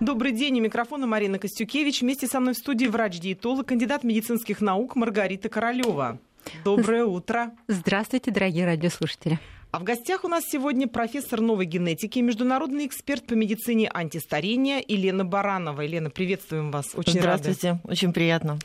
Добрый 0.00 0.30
день. 0.30 0.60
У 0.60 0.62
микрофона 0.62 1.08
Марина 1.08 1.40
Костюкевич. 1.40 2.02
Вместе 2.02 2.28
со 2.28 2.38
мной 2.38 2.54
в 2.54 2.56
студии 2.56 2.86
врач-диетолог, 2.86 3.66
кандидат 3.66 4.04
медицинских 4.04 4.60
наук 4.60 4.94
Маргарита 4.94 5.48
Королева. 5.48 6.20
Доброе 6.64 7.04
утро. 7.04 7.50
Здравствуйте, 7.66 8.30
дорогие 8.30 8.64
радиослушатели. 8.64 9.40
А 9.72 9.80
в 9.80 9.82
гостях 9.82 10.24
у 10.24 10.28
нас 10.28 10.44
сегодня 10.46 10.86
профессор 10.86 11.40
новой 11.40 11.66
генетики, 11.66 12.20
международный 12.20 12.86
эксперт 12.86 13.26
по 13.26 13.34
медицине 13.34 13.90
антистарения 13.92 14.82
Елена 14.86 15.24
Баранова. 15.24 15.80
Елена, 15.80 16.10
приветствуем 16.10 16.70
вас. 16.70 16.94
Очень 16.94 17.18
Здравствуйте, 17.18 17.70
рады. 17.70 17.80
очень 17.84 18.12
приятно. 18.12 18.58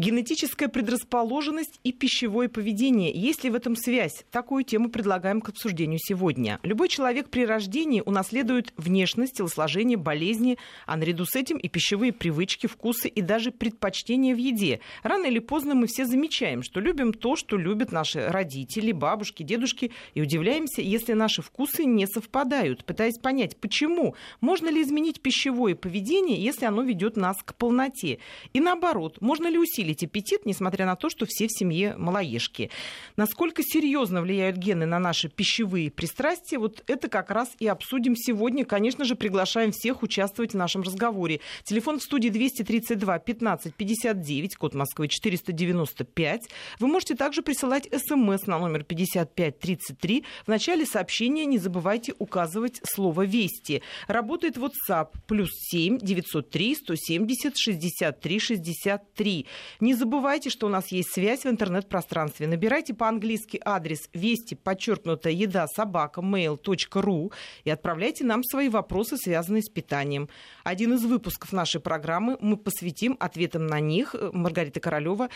Генетическая 0.00 0.68
предрасположенность 0.68 1.78
и 1.84 1.92
пищевое 1.92 2.48
поведение. 2.48 3.12
Есть 3.12 3.44
ли 3.44 3.50
в 3.50 3.54
этом 3.54 3.76
связь? 3.76 4.24
Такую 4.30 4.64
тему 4.64 4.88
предлагаем 4.88 5.42
к 5.42 5.50
обсуждению 5.50 5.98
сегодня. 6.00 6.58
Любой 6.62 6.88
человек 6.88 7.28
при 7.28 7.44
рождении 7.44 8.02
унаследует 8.06 8.72
внешность, 8.78 9.34
телосложение, 9.34 9.98
болезни, 9.98 10.56
а 10.86 10.96
наряду 10.96 11.26
с 11.26 11.36
этим 11.36 11.58
и 11.58 11.68
пищевые 11.68 12.14
привычки, 12.14 12.66
вкусы 12.66 13.08
и 13.08 13.20
даже 13.20 13.50
предпочтения 13.50 14.34
в 14.34 14.38
еде. 14.38 14.80
Рано 15.02 15.26
или 15.26 15.38
поздно 15.38 15.74
мы 15.74 15.86
все 15.86 16.06
замечаем, 16.06 16.62
что 16.62 16.80
любим 16.80 17.12
то, 17.12 17.36
что 17.36 17.58
любят 17.58 17.92
наши 17.92 18.26
родители, 18.26 18.92
бабушки, 18.92 19.42
дедушки, 19.42 19.92
и 20.14 20.22
удивляемся, 20.22 20.80
если 20.80 21.12
наши 21.12 21.42
вкусы 21.42 21.84
не 21.84 22.06
совпадают, 22.06 22.86
пытаясь 22.86 23.18
понять, 23.18 23.58
почему. 23.58 24.14
Можно 24.40 24.70
ли 24.70 24.80
изменить 24.80 25.20
пищевое 25.20 25.74
поведение, 25.74 26.42
если 26.42 26.64
оно 26.64 26.80
ведет 26.80 27.18
нас 27.18 27.36
к 27.44 27.54
полноте? 27.54 28.18
И 28.54 28.60
наоборот, 28.60 29.20
можно 29.20 29.46
ли 29.46 29.58
усилить 29.58 29.89
усилить 29.90 30.04
аппетит, 30.04 30.46
несмотря 30.46 30.86
на 30.86 30.96
то, 30.96 31.08
что 31.10 31.26
все 31.26 31.46
в 31.46 31.50
семье 31.52 31.94
малоежки. 31.96 32.70
Насколько 33.16 33.62
серьезно 33.62 34.22
влияют 34.22 34.56
гены 34.56 34.86
на 34.86 34.98
наши 34.98 35.28
пищевые 35.28 35.90
пристрастия, 35.90 36.58
вот 36.58 36.82
это 36.86 37.08
как 37.08 37.30
раз 37.30 37.50
и 37.58 37.66
обсудим 37.66 38.16
сегодня. 38.16 38.64
Конечно 38.64 39.04
же, 39.04 39.14
приглашаем 39.14 39.72
всех 39.72 40.02
участвовать 40.02 40.52
в 40.52 40.56
нашем 40.56 40.82
разговоре. 40.82 41.40
Телефон 41.64 41.98
в 41.98 42.02
студии 42.02 42.28
232 42.28 43.18
15 43.18 43.74
59, 43.74 44.56
код 44.56 44.74
Москвы 44.74 45.08
495. 45.08 46.48
Вы 46.78 46.88
можете 46.88 47.14
также 47.14 47.42
присылать 47.42 47.88
смс 47.92 48.46
на 48.46 48.58
номер 48.58 48.84
5533. 48.84 50.24
В 50.44 50.48
начале 50.48 50.86
сообщения 50.86 51.46
не 51.46 51.58
забывайте 51.58 52.14
указывать 52.18 52.80
слово 52.84 53.22
«Вести». 53.22 53.82
Работает 54.08 54.56
WhatsApp 54.56 55.08
плюс 55.26 55.50
7 55.70 55.98
903 55.98 56.74
170 56.74 57.56
63 57.56 58.38
63. 58.38 59.46
Не 59.78 59.94
забывайте, 59.94 60.50
что 60.50 60.66
у 60.66 60.70
нас 60.70 60.88
есть 60.88 61.12
связь 61.12 61.44
в 61.44 61.48
интернет-пространстве. 61.48 62.46
Набирайте 62.46 62.94
по-английски 62.94 63.60
адрес 63.64 64.08
вести, 64.12 64.54
подчеркнутая 64.54 65.32
еда, 65.32 65.66
собака, 65.68 66.20
mail.ru 66.20 67.32
и 67.64 67.70
отправляйте 67.70 68.24
нам 68.24 68.42
свои 68.42 68.68
вопросы, 68.68 69.16
связанные 69.16 69.62
с 69.62 69.68
питанием. 69.68 70.28
Один 70.64 70.94
из 70.94 71.04
выпусков 71.04 71.52
нашей 71.52 71.80
программы 71.80 72.36
мы 72.40 72.56
посвятим 72.56 73.16
ответам 73.20 73.66
на 73.66 73.80
них. 73.80 74.14
Маргарита 74.32 74.80
Королева 74.80 75.28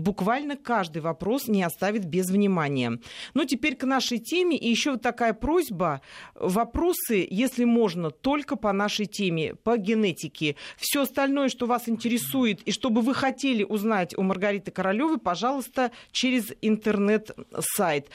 буквально 0.00 0.56
каждый 0.56 1.02
вопрос 1.02 1.48
не 1.48 1.62
оставит 1.62 2.04
без 2.04 2.30
внимания. 2.30 2.98
Но 3.34 3.44
теперь 3.44 3.76
к 3.76 3.84
нашей 3.84 4.18
теме. 4.18 4.56
И 4.56 4.68
еще 4.68 4.92
вот 4.92 5.02
такая 5.02 5.32
просьба. 5.32 6.00
Вопросы, 6.34 7.26
если 7.30 7.64
можно, 7.64 8.10
только 8.10 8.56
по 8.56 8.72
нашей 8.72 9.06
теме, 9.06 9.54
по 9.54 9.76
генетике. 9.76 10.56
Все 10.76 11.02
остальное, 11.02 11.48
что 11.48 11.66
вас 11.66 11.88
интересует 11.88 12.62
и 12.62 12.72
что 12.72 12.90
бы 12.90 13.00
вы 13.00 13.14
хотели 13.14 13.62
узнать 13.62 14.16
у 14.16 14.22
Маргариты 14.22 14.70
Королевой, 14.70 15.18
пожалуйста, 15.18 15.90
через 16.12 16.52
интернет-сайт. 16.62 18.08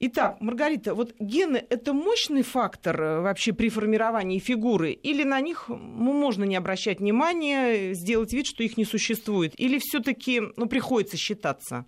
Итак, 0.00 0.40
Маргарита, 0.40 0.94
вот 0.94 1.14
гены– 1.18 1.64
это 1.70 1.92
мощный 1.92 2.42
фактор 2.42 3.00
э, 3.00 3.20
вообще 3.20 3.52
при 3.52 3.68
формировании 3.68 4.38
фигуры? 4.38 4.92
Или 4.92 5.24
на 5.24 5.40
них 5.40 5.68
можно 5.68 6.44
не 6.44 6.54
обращать 6.54 7.00
внимания, 7.00 7.94
сделать 7.94 8.32
вид, 8.32 8.46
что 8.46 8.62
их 8.62 8.76
не 8.76 8.84
существует? 8.84 9.58
Или 9.58 9.78
все 9.80 9.98
таки 9.98 10.40
ну, 10.56 10.66
приходится 10.66 11.16
считаться? 11.16 11.84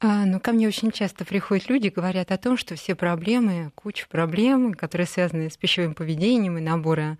А, 0.00 0.24
ну, 0.24 0.40
ко 0.40 0.52
мне 0.52 0.66
очень 0.66 0.90
часто 0.90 1.26
приходят 1.26 1.68
люди, 1.68 1.88
говорят 1.88 2.32
о 2.32 2.38
том, 2.38 2.56
что 2.56 2.76
все 2.76 2.94
проблемы, 2.94 3.72
куча 3.74 4.06
проблем, 4.08 4.72
которые 4.72 5.06
связаны 5.06 5.50
с 5.50 5.58
пищевым 5.58 5.92
поведением 5.92 6.56
и 6.56 6.62
набором 6.62 7.18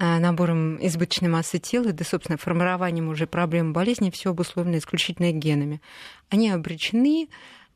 а, 0.00 0.20
набором 0.20 0.76
избыточной 0.86 1.28
массы 1.28 1.58
тела, 1.58 1.92
да, 1.92 2.04
собственно, 2.04 2.36
формированием 2.36 3.08
уже 3.08 3.26
проблем 3.26 3.72
болезни, 3.72 4.10
все 4.10 4.30
обусловлено 4.30 4.78
исключительно 4.78 5.32
генами. 5.32 5.80
Они 6.28 6.50
обречены 6.50 7.28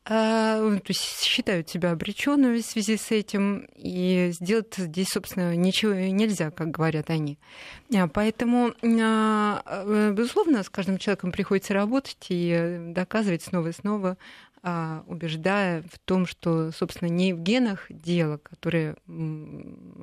то 0.05 0.83
есть 0.89 1.23
считают 1.23 1.69
себя 1.69 1.93
обреченными 1.93 2.61
в 2.61 2.67
связи 2.67 2.97
с 2.97 3.11
этим, 3.11 3.69
и 3.77 4.31
сделать 4.33 4.75
здесь, 4.77 5.09
собственно, 5.09 5.55
ничего 5.55 5.93
нельзя, 5.93 6.51
как 6.51 6.71
говорят 6.71 7.11
они. 7.11 7.39
А, 7.95 8.09
поэтому, 8.09 8.73
а, 8.83 9.63
э, 9.65 10.13
безусловно, 10.13 10.63
с 10.63 10.71
каждым 10.71 10.99
человеком 10.99 11.31
приходится 11.31 11.75
работать 11.75 12.27
и 12.31 12.79
доказывать 12.93 13.43
снова 13.43 13.69
и 13.69 13.73
снова 13.73 14.17
а, 14.65 15.03
убеждая 15.09 15.83
в 15.83 15.99
том, 15.99 16.25
что, 16.25 16.71
собственно, 16.71 17.09
не 17.09 17.33
в 17.33 17.41
генах 17.41 17.87
дело, 17.89 18.37
которые 18.37 18.95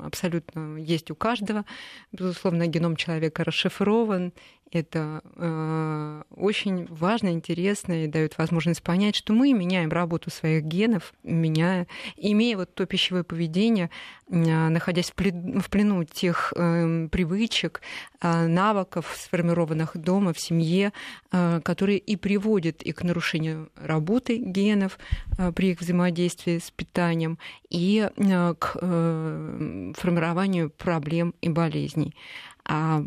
абсолютно 0.04 0.76
есть 0.76 1.10
у 1.12 1.16
каждого. 1.16 1.64
Безусловно, 2.12 2.68
геном 2.68 2.98
человека 2.98 3.46
расшифрован. 3.46 4.34
Это 4.72 5.22
э, 5.36 6.22
очень 6.36 6.86
важно, 6.90 7.30
интересно 7.30 8.04
и 8.04 8.08
дает 8.08 8.38
возможность 8.38 8.84
понять, 8.84 9.16
что 9.16 9.34
мы 9.34 9.52
меняем 9.54 9.90
работу 9.90 10.30
своих 10.30 10.64
генов, 10.64 11.14
меняя, 11.24 11.88
имея 12.18 12.58
вот 12.58 12.76
то 12.76 12.86
пищевое 12.86 13.24
поведение, 13.24 13.90
э, 14.30 14.70
находясь 14.70 15.12
в 15.12 15.70
плену 15.70 16.04
тех 16.04 16.54
э, 16.56 17.08
привычек, 17.12 17.82
э, 18.22 18.48
навыков, 18.48 19.12
сформированных 19.18 19.98
дома, 19.98 20.34
в 20.34 20.40
семье, 20.40 20.94
э, 21.32 21.62
которые 21.64 21.98
и 21.98 22.16
приводят 22.16 22.84
и 22.84 22.92
к 22.92 23.04
нарушению 23.04 23.72
работы 23.76 24.38
генов 24.38 25.00
э, 25.38 25.52
при 25.52 25.72
их 25.72 25.82
взаимодействии 25.82 26.60
с 26.60 26.70
питанием 26.70 27.40
и 27.72 28.08
э, 28.16 28.54
к 28.60 28.70
формированию 29.98 30.70
проблем 30.70 31.34
и 31.42 31.50
болезней. 31.50 32.14
А 32.72 33.04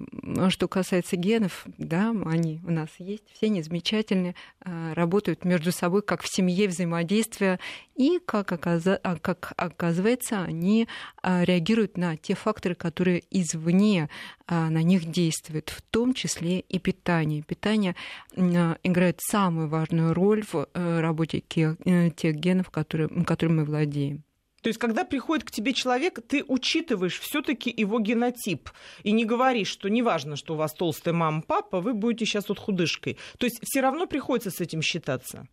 что 0.49 0.67
касается 0.67 1.17
генов, 1.17 1.65
да, 1.79 2.13
они 2.27 2.61
у 2.67 2.73
нас 2.73 2.89
есть, 2.99 3.23
все 3.33 3.47
они 3.47 3.63
замечательные, 3.63 4.35
работают 4.61 5.45
между 5.45 5.71
собой 5.71 6.03
как 6.03 6.23
в 6.23 6.29
семье 6.29 6.67
взаимодействия, 6.67 7.61
и, 7.95 8.19
как, 8.19 8.51
оказа... 8.51 8.99
А, 9.05 9.17
как 9.17 9.53
оказывается, 9.57 10.43
они 10.43 10.89
реагируют 11.23 11.97
на 11.97 12.17
те 12.17 12.35
факторы, 12.35 12.75
которые 12.75 13.23
извне 13.31 14.09
на 14.49 14.83
них 14.83 15.05
действуют, 15.05 15.71
в 15.71 15.81
том 15.83 16.13
числе 16.13 16.59
и 16.61 16.81
питание. 16.81 17.43
Питание 17.43 17.95
играет 18.35 19.21
самую 19.21 19.69
важную 19.69 20.13
роль 20.13 20.43
в 20.45 20.67
э, 20.75 21.01
работе 21.01 21.43
э, 21.55 22.11
тех 22.11 22.35
генов, 22.35 22.71
которые, 22.71 23.09
которыми 23.25 23.59
мы 23.61 23.65
владеем. 23.65 24.25
То 24.63 24.69
есть, 24.69 24.79
когда 24.79 25.05
приходит 25.05 25.45
к 25.45 25.51
тебе 25.51 25.73
человек, 25.75 26.21
ты 26.27 26.45
учитываешь 26.47 27.19
все-таки 27.19 27.73
его 27.77 27.99
генотип 27.99 28.71
и 29.03 29.13
не 29.13 29.25
говоришь, 29.25 29.69
что 29.69 29.89
неважно, 29.89 30.37
что 30.37 30.55
у 30.55 30.57
вас 30.57 30.73
толстая 30.73 31.13
мама, 31.13 31.43
папа, 31.43 31.81
вы 31.81 31.93
будете 31.95 32.25
сейчас 32.25 32.49
вот 32.49 32.59
худышкой. 32.59 33.19
То 33.39 33.47
есть, 33.47 33.59
все 33.63 33.81
равно 33.81 34.07
приходится 34.07 34.51
с 34.51 34.61
этим 34.61 34.81
считаться. 34.81 35.49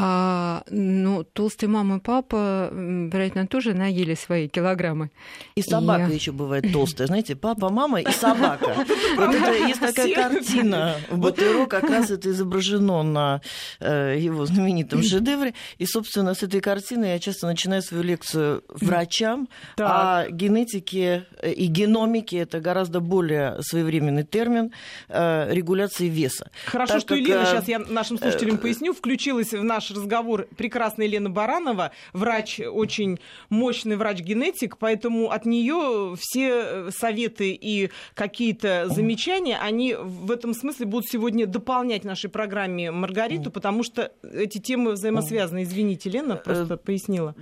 А, 0.00 0.62
ну, 0.70 1.24
толстые 1.24 1.68
мама 1.68 1.96
и 1.96 2.00
папа, 2.00 2.70
вероятно, 2.72 3.48
тоже 3.48 3.74
наели 3.74 4.14
свои 4.14 4.46
килограммы. 4.46 5.10
И 5.56 5.62
собака 5.62 6.12
и... 6.12 6.14
еще 6.14 6.30
бывает 6.30 6.72
толстая. 6.72 7.08
Знаете, 7.08 7.34
папа, 7.34 7.68
мама 7.68 8.00
и 8.00 8.10
собака. 8.12 8.76
Вот 9.16 9.34
это 9.34 9.52
есть 9.54 9.80
такая 9.80 10.14
картина 10.14 10.96
в 11.10 11.18
Батыро, 11.18 11.66
как 11.66 11.90
раз 11.90 12.10
это 12.10 12.30
изображено 12.30 13.02
на 13.02 13.40
э, 13.80 14.16
его 14.20 14.46
знаменитом 14.46 15.02
шедевре. 15.02 15.54
И, 15.78 15.86
собственно, 15.86 16.34
с 16.34 16.44
этой 16.44 16.60
картины 16.60 17.06
я 17.06 17.18
часто 17.18 17.48
начинаю 17.48 17.82
свою 17.82 18.04
лекцию 18.04 18.62
врачам 18.68 19.48
о 19.78 20.26
генетике 20.30 21.26
и 21.42 21.66
геномике. 21.66 22.38
Это 22.38 22.60
гораздо 22.60 23.00
более 23.00 23.60
своевременный 23.62 24.24
термин 24.24 24.72
э, 25.08 25.52
регуляции 25.52 26.08
веса. 26.08 26.50
Хорошо, 26.66 27.00
что 27.00 27.16
Елена, 27.16 27.44
сейчас 27.46 27.68
э, 27.68 27.72
я 27.72 27.78
нашим 27.80 28.18
слушателям 28.18 28.58
поясню, 28.58 28.94
включилась 28.94 29.52
в 29.52 29.64
наш 29.64 29.87
наш 29.88 29.96
разговор 29.96 30.46
прекрасная 30.56 31.06
Елена 31.06 31.30
Баранова, 31.30 31.92
врач, 32.12 32.60
очень 32.60 33.18
мощный 33.48 33.96
врач-генетик, 33.96 34.78
поэтому 34.78 35.30
от 35.30 35.46
нее 35.46 36.14
все 36.18 36.90
советы 36.90 37.52
и 37.52 37.90
какие-то 38.14 38.88
замечания, 38.88 39.58
они 39.58 39.94
в 39.94 40.30
этом 40.30 40.54
смысле 40.54 40.86
будут 40.86 41.08
сегодня 41.08 41.46
дополнять 41.46 42.04
нашей 42.04 42.30
программе 42.30 42.90
Маргариту, 42.90 43.50
потому 43.50 43.82
что 43.82 44.12
эти 44.22 44.58
темы 44.58 44.92
взаимосвязаны. 44.92 45.62
Извините, 45.62 46.10
Лена 46.10 46.36
просто 46.36 46.74
э, 46.74 46.76
пояснила. 46.76 47.34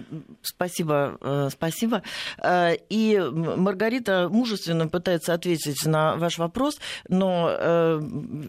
Спасибо, 0.42 1.18
э, 1.20 1.48
спасибо. 1.50 2.02
Э, 2.42 2.74
и 2.88 3.18
Маргарита 3.18 4.28
мужественно 4.30 4.88
пытается 4.88 5.34
ответить 5.34 5.84
на 5.84 6.16
ваш 6.16 6.38
вопрос, 6.38 6.78
но 7.08 8.00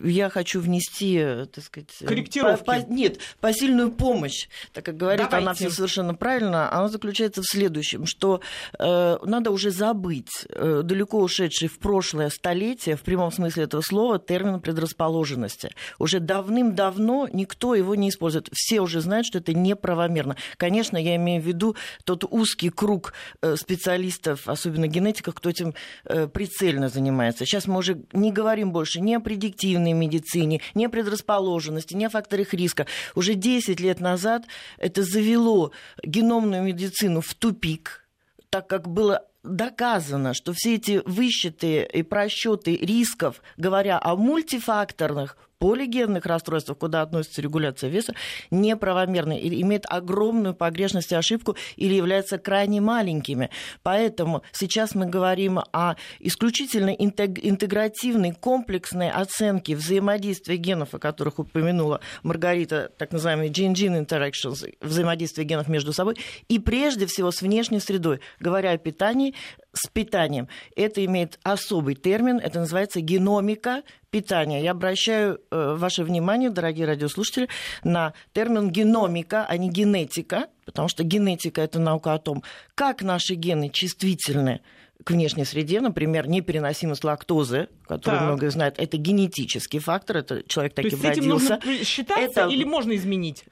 я 0.03 0.29
хочу 0.29 0.59
внести, 0.59 1.19
так 1.53 1.63
сказать... 1.63 1.89
Корректировки. 2.05 2.63
По, 2.63 2.81
по, 2.81 2.91
нет, 2.91 3.19
посильную 3.39 3.76
отдельную 3.77 3.91
помощь, 3.91 4.47
так 4.73 4.85
как 4.85 4.97
говорит 4.97 5.25
Давайте. 5.29 5.45
она 5.45 5.53
все 5.53 5.69
совершенно 5.69 6.15
правильно, 6.15 6.71
она 6.71 6.87
заключается 6.87 7.41
в 7.41 7.45
следующем, 7.45 8.05
что 8.05 8.41
э, 8.77 9.17
надо 9.23 9.51
уже 9.51 9.71
забыть 9.71 10.45
э, 10.49 10.81
далеко 10.83 11.19
ушедший 11.19 11.67
в 11.67 11.79
прошлое 11.79 12.29
столетие, 12.29 12.95
в 12.95 13.01
прямом 13.01 13.31
смысле 13.31 13.63
этого 13.63 13.81
слова, 13.81 14.19
термин 14.19 14.59
предрасположенности. 14.59 15.71
Уже 15.99 16.19
давным-давно 16.19 17.27
никто 17.31 17.75
его 17.75 17.95
не 17.95 18.09
использует. 18.09 18.49
Все 18.53 18.81
уже 18.81 19.01
знают, 19.01 19.25
что 19.27 19.39
это 19.39 19.53
неправомерно. 19.53 20.35
Конечно, 20.57 20.97
я 20.97 21.15
имею 21.15 21.41
в 21.41 21.45
виду 21.45 21.75
тот 22.03 22.23
узкий 22.29 22.69
круг 22.69 23.13
э, 23.41 23.55
специалистов, 23.55 24.47
особенно 24.47 24.87
генетиков, 24.87 25.35
кто 25.35 25.49
этим 25.49 25.73
э, 26.05 26.27
прицельно 26.27 26.89
занимается. 26.89 27.45
Сейчас 27.45 27.67
мы 27.67 27.77
уже 27.77 28.01
не 28.13 28.31
говорим 28.31 28.71
больше 28.71 29.01
ни 29.01 29.13
о 29.13 29.19
предиктивной 29.19 29.93
медицине, 29.93 30.61
ни 30.73 30.85
о 30.85 30.89
предрасположенности, 30.89 31.93
ни 31.93 32.05
о 32.05 32.09
факторах 32.09 32.53
риска. 32.53 32.87
Уже 33.15 33.33
10 33.35 33.66
лет 33.73 33.99
назад 33.99 34.45
это 34.77 35.03
завело 35.03 35.71
геномную 36.03 36.63
медицину 36.63 37.21
в 37.21 37.33
тупик, 37.33 38.07
так 38.49 38.67
как 38.67 38.87
было 38.87 39.25
доказано, 39.43 40.33
что 40.33 40.53
все 40.53 40.75
эти 40.75 41.01
высчеты 41.05 41.83
и 41.83 42.03
просчеты 42.03 42.75
рисков, 42.75 43.41
говоря 43.57 43.99
о 44.01 44.15
мультифакторных 44.15 45.37
полигенных 45.59 46.25
расстройствах, 46.25 46.77
куда 46.77 47.01
относится 47.01 47.41
регуляция 47.41 47.89
веса, 47.89 48.13
неправомерны 48.51 49.39
и 49.39 49.61
имеют 49.61 49.85
огромную 49.87 50.53
погрешность 50.53 51.11
и 51.11 51.15
ошибку 51.15 51.55
или 51.75 51.93
являются 51.93 52.37
крайне 52.37 52.81
маленькими. 52.81 53.49
Поэтому 53.83 54.43
сейчас 54.51 54.95
мы 54.95 55.07
говорим 55.07 55.59
о 55.59 55.95
исключительно 56.19 56.89
интегративной, 56.89 58.33
комплексной 58.33 59.09
оценке 59.09 59.75
взаимодействия 59.75 60.57
генов, 60.57 60.93
о 60.93 60.99
которых 60.99 61.39
упомянула 61.39 62.01
Маргарита, 62.23 62.91
так 62.97 63.11
называемые 63.11 63.49
gene-gene 63.49 64.05
interactions, 64.05 64.73
взаимодействие 64.81 65.45
генов 65.45 65.67
между 65.67 65.93
собой, 65.93 66.17
и 66.47 66.59
прежде 66.59 67.05
всего 67.05 67.31
с 67.31 67.41
внешней 67.41 67.79
средой. 67.79 68.19
Говоря 68.39 68.71
о 68.71 68.77
питании, 68.77 69.33
с 69.77 69.87
питанием. 69.87 70.47
Это 70.75 71.03
имеет 71.05 71.39
особый 71.43 71.95
термин, 71.95 72.39
это 72.39 72.59
называется 72.59 72.99
геномика 73.01 73.83
питания. 74.09 74.61
Я 74.61 74.71
обращаю 74.71 75.39
э, 75.51 75.75
ваше 75.77 76.03
внимание, 76.03 76.49
дорогие 76.49 76.85
радиослушатели, 76.85 77.47
на 77.83 78.13
термин 78.33 78.69
геномика, 78.69 79.45
а 79.47 79.57
не 79.57 79.69
генетика, 79.69 80.47
потому 80.65 80.87
что 80.87 81.03
генетика– 81.03 81.61
это 81.63 81.79
наука 81.79 82.13
о 82.13 82.19
том, 82.19 82.43
как 82.75 83.01
наши 83.01 83.35
гены 83.35 83.69
чувствительны 83.69 84.61
к 85.03 85.11
внешней 85.11 85.45
среде, 85.45 85.79
например, 85.79 86.27
непереносимость 86.27 87.03
лактозы, 87.03 87.69
которую 87.85 88.19
так. 88.19 88.27
многие 88.27 88.49
знают, 88.49 88.79
это 88.79 88.97
генетический 88.97 89.79
фактор, 89.79 90.17
это 90.17 90.43
человек 90.47 90.73
таким 90.73 90.99
То 90.99 91.07
есть 91.07 91.19
родился. 91.19 91.55
Этим 91.55 91.69
нужно 91.69 91.85
считаться 91.85 92.41
это... 92.41 92.47
или 92.49 92.63
можно 92.63 92.95
изменить? 92.95 93.45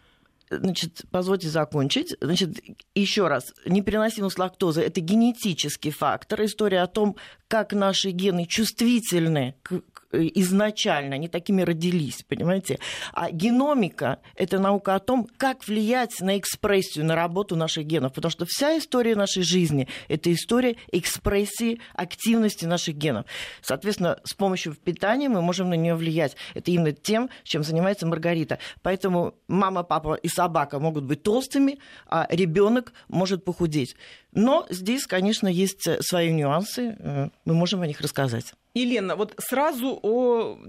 Значит, 0.49 1.05
позвольте 1.11 1.47
закончить. 1.49 2.15
Значит, 2.21 2.59
еще 2.93 3.27
раз, 3.27 3.53
непереносимость 3.65 4.37
лактозы– 4.37 4.81
это 4.83 5.01
генетический 5.01 5.91
фактор. 5.91 6.43
История 6.45 6.81
о 6.81 6.87
том, 6.87 7.15
как 7.47 7.73
наши 7.73 8.11
гены 8.11 8.45
чувствительны 8.45 9.55
к, 9.63 9.81
изначально, 10.15 11.15
они 11.15 11.27
такими 11.27 11.61
родились, 11.61 12.23
понимаете? 12.27 12.79
А 13.13 13.31
геномика– 13.31 14.19
это 14.35 14.59
наука 14.59 14.95
о 14.95 14.99
том, 14.99 15.27
как 15.37 15.67
влиять 15.67 16.19
на 16.21 16.37
экспрессию, 16.37 17.05
на 17.05 17.15
работу 17.15 17.55
наших 17.55 17.85
генов, 17.85 18.13
потому 18.13 18.31
что 18.31 18.45
вся 18.47 18.77
история 18.77 19.15
нашей 19.15 19.43
жизни– 19.43 19.87
это 20.07 20.33
история 20.33 20.75
экспрессии, 20.91 21.79
активности 21.93 22.65
наших 22.65 22.95
генов. 22.95 23.25
Соответственно, 23.61 24.19
с 24.23 24.33
помощью 24.33 24.75
питания 24.75 25.29
мы 25.29 25.41
можем 25.41 25.69
на 25.69 25.75
нее 25.75 25.95
влиять. 25.95 26.35
Это 26.53 26.71
именно 26.71 26.91
тем, 26.91 27.29
чем 27.43 27.63
занимается 27.63 28.05
Маргарита. 28.05 28.59
Поэтому 28.81 29.35
мама, 29.47 29.83
папа 29.83 30.15
и 30.15 30.27
собака 30.27 30.79
могут 30.79 31.03
быть 31.03 31.23
толстыми, 31.23 31.79
а 32.07 32.27
ребенок 32.29 32.93
может 33.07 33.43
похудеть. 33.43 33.95
Но 34.35 34.65
здесь, 34.69 35.07
конечно, 35.07 35.47
есть 35.47 35.87
свои 36.01 36.31
нюансы, 36.31 36.95
э, 36.99 37.29
мы 37.45 37.53
можем 37.53 37.81
о 37.81 37.87
них 37.87 38.01
рассказать. 38.01 38.53
Елена, 38.73 39.15
вот 39.15 39.33
сразу 39.37 39.99
о 40.03 40.59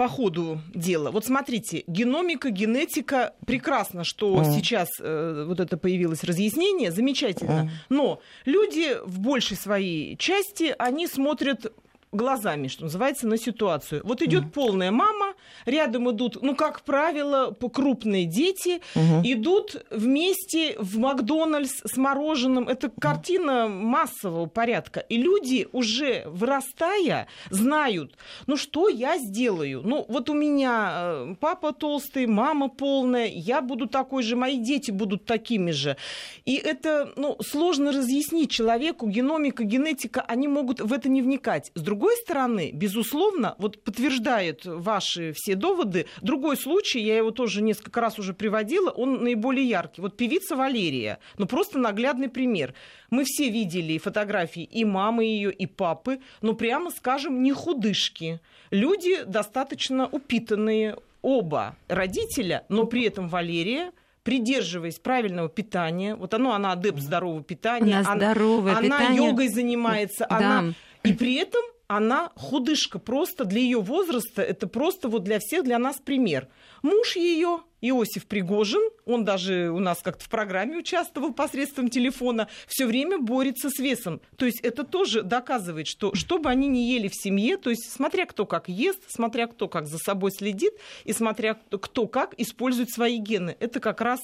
по 0.00 0.08
ходу 0.08 0.62
дела. 0.74 1.10
Вот 1.10 1.26
смотрите, 1.26 1.84
геномика, 1.86 2.48
генетика, 2.48 3.34
прекрасно, 3.46 4.02
что 4.02 4.40
mm. 4.40 4.54
сейчас 4.54 4.88
э, 4.98 5.44
вот 5.46 5.60
это 5.60 5.76
появилось 5.76 6.24
разъяснение, 6.24 6.90
замечательно. 6.90 7.50
Mm. 7.50 7.68
Но 7.90 8.20
люди 8.46 8.96
в 9.04 9.18
большей 9.18 9.58
своей 9.58 10.16
части, 10.16 10.74
они 10.78 11.06
смотрят 11.06 11.70
глазами, 12.12 12.68
что 12.68 12.84
называется, 12.84 13.26
на 13.26 13.36
ситуацию. 13.36 14.00
Вот 14.02 14.22
идет 14.22 14.44
mm. 14.44 14.50
полная 14.52 14.90
мама, 14.90 15.19
рядом 15.66 16.10
идут, 16.10 16.42
ну, 16.42 16.54
как 16.54 16.82
правило, 16.82 17.54
крупные 17.72 18.24
дети, 18.24 18.80
mm-hmm. 18.94 19.22
идут 19.24 19.86
вместе 19.90 20.76
в 20.78 20.98
Макдональдс 20.98 21.82
с 21.84 21.96
мороженым. 21.96 22.68
Это 22.68 22.90
картина 22.90 23.68
массового 23.68 24.46
порядка. 24.46 25.00
И 25.00 25.16
люди 25.16 25.68
уже 25.72 26.24
вырастая 26.26 27.28
знают, 27.50 28.16
ну, 28.46 28.56
что 28.56 28.88
я 28.88 29.18
сделаю? 29.18 29.82
Ну, 29.84 30.04
вот 30.08 30.30
у 30.30 30.34
меня 30.34 30.90
э, 30.94 31.34
папа 31.40 31.72
толстый, 31.72 32.26
мама 32.26 32.68
полная, 32.68 33.26
я 33.26 33.60
буду 33.60 33.86
такой 33.86 34.22
же, 34.22 34.36
мои 34.36 34.58
дети 34.58 34.90
будут 34.90 35.24
такими 35.24 35.70
же. 35.70 35.96
И 36.44 36.56
это, 36.56 37.12
ну, 37.16 37.36
сложно 37.40 37.92
разъяснить 37.92 38.50
человеку, 38.50 39.08
геномика, 39.08 39.64
генетика, 39.64 40.20
они 40.22 40.48
могут 40.48 40.80
в 40.80 40.92
это 40.92 41.08
не 41.08 41.22
вникать. 41.22 41.70
С 41.74 41.80
другой 41.80 42.16
стороны, 42.16 42.70
безусловно, 42.72 43.54
вот 43.58 43.82
подтверждает 43.82 44.64
ваши 44.64 45.32
все 45.40 45.54
доводы. 45.54 46.06
Другой 46.22 46.56
случай, 46.56 47.00
я 47.00 47.16
его 47.16 47.30
тоже 47.30 47.62
несколько 47.62 48.00
раз 48.00 48.18
уже 48.18 48.34
приводила, 48.34 48.90
он 48.90 49.24
наиболее 49.24 49.68
яркий. 49.68 50.00
Вот 50.00 50.16
певица 50.16 50.56
Валерия, 50.56 51.18
ну 51.38 51.46
просто 51.46 51.78
наглядный 51.78 52.28
пример. 52.28 52.74
Мы 53.10 53.24
все 53.24 53.48
видели 53.48 53.98
фотографии 53.98 54.62
и 54.62 54.84
мамы 54.84 55.24
ее, 55.24 55.52
и 55.52 55.66
папы, 55.66 56.20
ну 56.42 56.54
прямо 56.54 56.90
скажем, 56.90 57.42
не 57.42 57.52
худышки. 57.52 58.40
Люди 58.70 59.24
достаточно 59.24 60.06
упитанные, 60.06 60.96
оба 61.22 61.76
родителя, 61.88 62.64
но 62.68 62.84
при 62.84 63.04
этом 63.04 63.28
Валерия 63.28 63.92
придерживаясь 64.22 64.98
правильного 64.98 65.48
питания, 65.48 66.14
вот 66.14 66.34
оно, 66.34 66.52
она 66.52 66.72
адепт 66.72 67.00
здорового 67.00 67.42
питания, 67.42 68.00
она, 68.00 68.16
здоровое 68.16 68.72
она, 68.72 68.82
питание. 68.82 69.06
она 69.06 69.16
йогой 69.16 69.48
занимается, 69.48 70.26
да. 70.28 70.36
она 70.36 70.74
и 71.02 71.12
при 71.14 71.36
этом 71.36 71.62
она 71.90 72.30
худышка 72.36 73.00
просто 73.00 73.44
для 73.44 73.60
ее 73.60 73.80
возраста, 73.80 74.42
это 74.42 74.68
просто 74.68 75.08
вот 75.08 75.24
для 75.24 75.40
всех, 75.40 75.64
для 75.64 75.76
нас 75.76 75.96
пример. 75.96 76.46
Муж 76.82 77.16
ее 77.16 77.62
Иосиф 77.80 78.26
Пригожин, 78.26 78.82
он 79.06 79.24
даже 79.24 79.70
у 79.70 79.78
нас 79.78 80.00
как-то 80.02 80.24
в 80.24 80.28
программе 80.28 80.76
участвовал 80.76 81.32
посредством 81.32 81.88
телефона, 81.88 82.48
все 82.66 82.86
время 82.86 83.18
борется 83.18 83.70
с 83.70 83.78
весом. 83.78 84.20
То 84.36 84.46
есть 84.46 84.60
это 84.60 84.84
тоже 84.84 85.22
доказывает, 85.22 85.86
что 85.86 86.14
что 86.14 86.38
бы 86.38 86.50
они 86.50 86.68
ни 86.68 86.78
ели 86.78 87.08
в 87.08 87.14
семье, 87.14 87.56
то 87.56 87.70
есть 87.70 87.90
смотря 87.90 88.26
кто 88.26 88.46
как 88.46 88.68
ест, 88.68 89.00
смотря 89.08 89.46
кто 89.46 89.68
как 89.68 89.86
за 89.86 89.98
собой 89.98 90.30
следит, 90.30 90.72
и 91.04 91.12
смотря 91.12 91.54
кто 91.54 92.06
как 92.06 92.34
использует 92.38 92.90
свои 92.90 93.18
гены. 93.18 93.56
Это 93.60 93.80
как 93.80 94.00
раз 94.00 94.20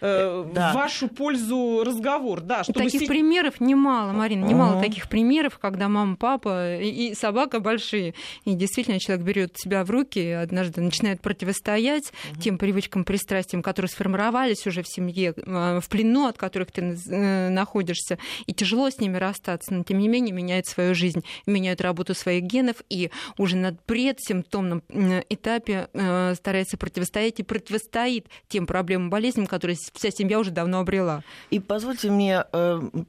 э, 0.00 0.44
да. 0.54 0.72
в 0.72 0.74
вашу 0.74 1.08
пользу 1.08 1.82
разговор. 1.84 2.40
Да, 2.40 2.62
чтобы 2.62 2.80
таких 2.80 3.02
с... 3.02 3.06
примеров 3.06 3.60
немало, 3.60 4.12
Марина, 4.12 4.44
немало 4.44 4.78
uh-huh. 4.78 4.84
таких 4.84 5.08
примеров, 5.08 5.58
когда 5.58 5.88
мама, 5.88 6.16
папа 6.16 6.78
и, 6.78 7.10
и 7.10 7.14
собака 7.14 7.60
большие. 7.60 8.14
И 8.44 8.54
действительно 8.54 9.00
человек 9.00 9.24
берет 9.24 9.58
себя 9.58 9.84
в 9.84 9.90
руки, 9.90 10.30
однажды 10.30 10.80
начинает 10.80 11.20
противостоять 11.20 12.04
uh-huh. 12.04 12.40
тем 12.40 12.58
привычкам 12.58 12.97
привычкам, 13.04 13.18
пристрастиям, 13.18 13.62
которые 13.62 13.90
сформировались 13.90 14.66
уже 14.66 14.82
в 14.82 14.88
семье, 14.88 15.34
э, 15.36 15.80
в 15.80 15.88
плену, 15.88 16.26
от 16.26 16.38
которых 16.38 16.70
ты 16.70 16.82
э, 16.82 17.48
находишься, 17.48 18.18
и 18.46 18.54
тяжело 18.54 18.90
с 18.90 19.00
ними 19.00 19.16
расстаться, 19.16 19.74
но 19.74 19.82
тем 19.82 19.98
не 19.98 20.08
менее 20.08 20.32
меняют 20.32 20.66
свою 20.66 20.94
жизнь, 20.94 21.24
меняют 21.46 21.80
работу 21.80 22.14
своих 22.14 22.44
генов, 22.44 22.76
и 22.88 23.10
уже 23.36 23.56
на 23.56 23.74
предсимптомном 23.86 24.82
этапе 25.28 25.88
э, 25.92 26.34
старается 26.36 26.76
противостоять 26.76 27.40
и 27.40 27.42
противостоит 27.42 28.26
тем 28.48 28.66
проблемам, 28.66 29.10
болезням, 29.10 29.46
которые 29.46 29.76
вся 29.94 30.10
семья 30.10 30.38
уже 30.38 30.50
давно 30.50 30.80
обрела. 30.80 31.22
И 31.50 31.58
позвольте 31.58 32.10
мне 32.10 32.44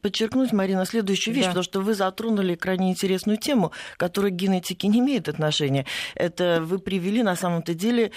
подчеркнуть, 0.01 0.51
Марина, 0.51 0.86
следующую 0.86 1.36
вещь, 1.36 1.46
да. 1.46 1.50
потому 1.51 1.63
что 1.63 1.81
вы 1.81 1.93
затронули 1.93 2.55
крайне 2.55 2.91
интересную 2.91 3.38
тему, 3.38 3.72
которая 3.98 4.31
к 4.31 4.36
генетике 4.36 4.88
не 4.88 5.00
имеет 5.00 5.29
отношения. 5.29 5.86
Это 6.15 6.62
вы 6.62 6.79
привели 6.79 7.22
на 7.24 7.36
самом-то 7.36 7.74
деле 7.74 8.12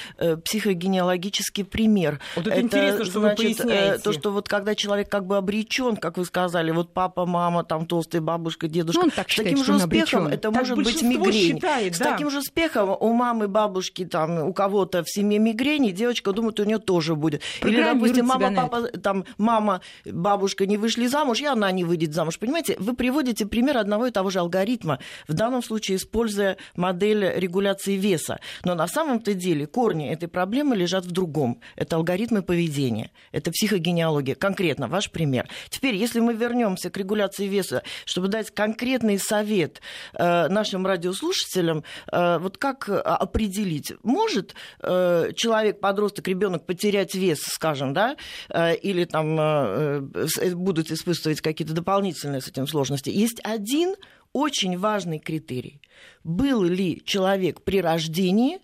психогенеалогический 0.45 1.62
яркий 1.63 1.71
пример. 1.71 2.21
Вот 2.37 2.47
это, 2.47 2.57
это 2.57 2.61
интересно, 2.63 3.05
что 3.05 3.21
значит, 3.21 3.39
вы 3.39 3.45
э, 3.45 3.55
поясняете. 3.55 4.03
То, 4.03 4.13
что 4.13 4.31
вот 4.31 4.49
когда 4.49 4.75
человек 4.75 5.09
как 5.09 5.27
бы 5.27 5.37
обречен, 5.37 5.97
как 5.97 6.19
вы 6.19 6.25
сказали, 6.25 6.71
вот 6.71 6.93
папа, 6.93 7.27
мама, 7.27 7.65
там 7.65 7.87
толстая 7.87 8.21
бабушка, 8.21 8.69
дедушка, 8.69 9.03
ну, 9.05 9.11
так 9.11 9.29
с 9.29 9.33
считает, 9.33 9.51
таким 9.51 9.65
же 9.65 9.75
успехом 9.75 10.27
это 10.27 10.51
так 10.51 10.55
может 10.55 10.77
быть 10.77 11.03
мигрень. 11.03 11.57
Считает, 11.57 11.95
с 11.95 11.99
да. 11.99 12.13
таким 12.13 12.31
же 12.31 12.39
успехом 12.39 12.97
у 12.99 13.13
мамы, 13.13 13.49
бабушки, 13.49 14.05
там, 14.05 14.49
у 14.49 14.53
кого-то 14.53 15.05
в 15.05 15.11
семье 15.11 15.39
мигрени, 15.39 15.91
девочка 15.91 16.33
думает, 16.33 16.61
у 16.61 16.65
нее 16.65 16.79
тоже 16.79 17.15
будет. 17.15 17.43
Или, 17.63 17.83
допустим, 17.83 18.27
мама, 18.27 18.53
папа, 18.55 18.83
там, 18.99 19.25
мама, 19.39 19.81
бабушка 20.05 20.67
не 20.67 20.77
вышли 20.77 21.07
замуж, 21.07 21.41
и 21.41 21.47
она 21.47 21.71
не 21.73 21.85
выйдет 21.85 22.15
замуж. 22.15 22.39
Понимаете, 22.39 22.77
вы 22.79 22.95
приводите 22.95 23.47
пример 23.47 23.79
одного 23.79 24.07
и 24.07 24.11
того 24.11 24.31
же 24.31 24.39
алгоритма, 24.41 24.99
в 25.29 25.35
данном 25.35 25.63
случае 25.63 25.97
используя 25.97 26.57
модель 26.77 27.33
регуляции 27.37 27.95
веса. 27.95 28.41
Но 28.65 28.75
на 28.75 28.87
самом-то 28.87 29.35
деле 29.35 29.67
корни 29.67 30.11
этой 30.11 30.29
проблемы 30.29 30.77
лежат 30.77 31.05
в 31.05 31.11
другом. 31.11 31.52
Это 31.77 31.97
алгоритмы 31.97 32.43
поведения, 32.43 33.11
это 33.33 33.51
психогенеалогия. 33.51 34.35
Конкретно 34.35 34.89
ваш 34.89 35.11
пример. 35.11 35.49
Теперь, 35.69 35.95
если 35.95 36.21
мы 36.21 36.35
вернемся 36.35 36.91
к 36.91 36.97
регуляции 36.97 37.47
веса, 37.47 37.83
чтобы 38.05 38.29
дать 38.29 38.51
конкретный 38.51 39.19
совет 39.19 39.81
э, 40.15 40.49
нашим 40.49 40.87
радиослушателям, 40.87 41.85
э, 42.11 42.39
вот 42.39 42.59
как 42.59 42.89
определить, 42.89 43.93
может 44.03 44.55
э, 44.81 45.31
человек, 45.37 45.81
подросток, 45.81 46.29
ребенок 46.29 46.67
потерять 46.67 47.15
вес, 47.15 47.41
скажем, 47.41 47.93
да, 47.93 48.17
э, 48.49 48.77
или 48.77 49.05
там 49.05 49.37
э, 49.39 50.03
э, 50.41 50.55
будут 50.55 50.91
испытывать 50.91 51.41
какие-то 51.41 51.75
дополнительные 51.75 52.41
с 52.41 52.49
этим 52.49 52.67
сложности. 52.67 53.11
Есть 53.11 53.41
один 53.45 53.95
очень 54.33 54.79
важный 54.79 55.19
критерий. 55.19 55.81
Был 56.25 56.63
ли 56.63 57.03
человек 57.05 57.63
при 57.63 57.81
рождении, 57.81 58.61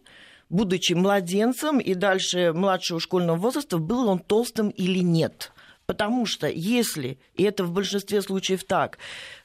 будучи 0.50 0.93
младенцем 0.93 1.78
и 1.78 1.95
дальше 1.95 2.52
младшего 2.52 3.00
школьного 3.00 3.37
возраста, 3.37 3.78
был 3.78 4.09
он 4.09 4.19
толстым 4.19 4.71
или 4.71 5.00
нет? 5.00 5.52
Потому 5.88 6.26
что 6.26 6.47
если, 6.47 7.19
и 7.35 7.45
это 7.45 7.64
в 7.64 7.73
большинстве 7.73 8.21
случаев 8.21 8.62
так, 8.64 8.99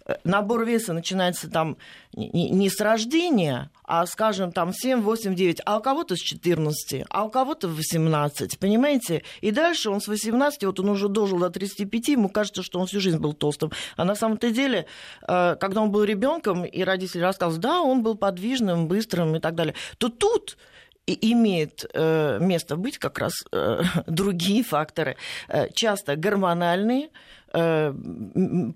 э, 0.06 0.16
набор 0.26 0.66
веса 0.66 0.92
начинается 0.92 1.50
там 1.50 1.78
не 2.14 2.70
с 2.70 2.82
рождения, 2.82 3.72
а, 3.86 4.06
скажем, 4.06 4.52
там 4.52 4.74
7, 4.74 5.00
8, 5.00 5.36
9, 5.36 5.62
а 5.66 5.78
у 5.78 5.82
кого-то 5.82 6.18
с 6.18 6.20
14, 6.20 7.06
а 7.10 7.24
у 7.24 7.30
кого-то 7.30 7.70
в 7.70 7.78
18, 7.78 8.60
понимаете? 8.60 9.24
И 9.40 9.52
дальше 9.52 9.90
он 9.90 10.02
с 10.02 10.10
18, 10.10 10.66
вот 10.66 10.82
он 10.82 10.90
уже 10.90 11.08
дожил 11.08 11.40
до 11.40 11.50
35, 11.50 12.10
ему 12.10 12.28
кажется, 12.28 12.62
что 12.62 12.78
он 12.78 12.88
всю 12.88 13.00
жизнь 13.00 13.20
был 13.20 13.32
толстым. 13.32 13.72
А 13.96 14.04
на 14.04 14.14
самом-то 14.14 14.52
деле, 14.52 14.86
э, 15.26 15.56
когда 15.58 15.82
он 15.82 15.92
был 15.92 16.04
ребенком, 16.04 16.66
и 16.66 16.84
родители 16.84 17.22
рассказывают, 17.22 17.62
да, 17.62 17.82
он 17.82 18.04
был 18.04 18.16
подвижным, 18.16 18.90
быстрым 18.90 19.34
и 19.38 19.40
так 19.40 19.56
далее, 19.56 19.76
то 19.98 20.10
тут 20.10 20.58
и 21.06 21.34
имеет 21.34 21.86
э, 21.94 22.38
место 22.40 22.76
быть 22.76 22.98
как 22.98 23.20
раз 23.20 23.34
э, 23.52 23.82
другие 24.08 24.64
факторы, 24.64 25.18
э, 25.50 25.70
часто 25.74 26.16
гормональные, 26.16 27.10
э, 27.54 27.94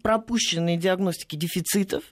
пропущенные 0.01 0.77
диагностики 0.77 1.35
дефицитов, 1.35 2.03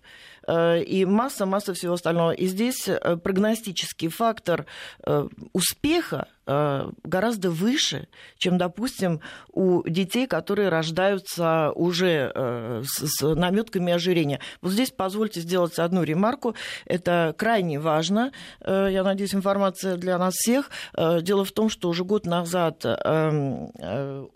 Э, 0.48 0.82
и 0.82 1.06
масса-масса 1.06 1.74
всего 1.74 1.94
остального. 1.94 2.32
И 2.32 2.48
здесь 2.48 2.88
э, 2.88 3.18
прогностический 3.18 4.10
фактор 4.10 4.66
э, 5.04 5.28
успеха 5.54 6.28
гораздо 6.46 7.50
выше, 7.50 8.08
чем, 8.38 8.58
допустим, 8.58 9.22
у 9.52 9.88
детей, 9.88 10.28
которые 10.28 10.70
рождаются 10.70 11.72
уже 11.72 12.84
с 12.84 13.22
наметками 13.36 13.94
ожирения. 13.94 14.40
Вот 14.62 14.72
здесь 14.72 14.92
позвольте 14.92 15.42
сделать 15.42 15.80
одну 15.80 16.04
ремарку. 16.04 16.56
Это 16.86 17.34
крайне 17.38 17.80
важно. 17.80 18.32
Я 18.66 19.04
надеюсь, 19.04 19.34
информация 19.34 19.98
для 19.98 20.18
нас 20.18 20.36
всех. 20.36 20.70
Дело 20.96 21.46
в 21.46 21.52
том, 21.52 21.70
что 21.70 21.90
уже 21.90 22.04
год 22.04 22.26
назад 22.26 22.86
эм, 22.86 23.72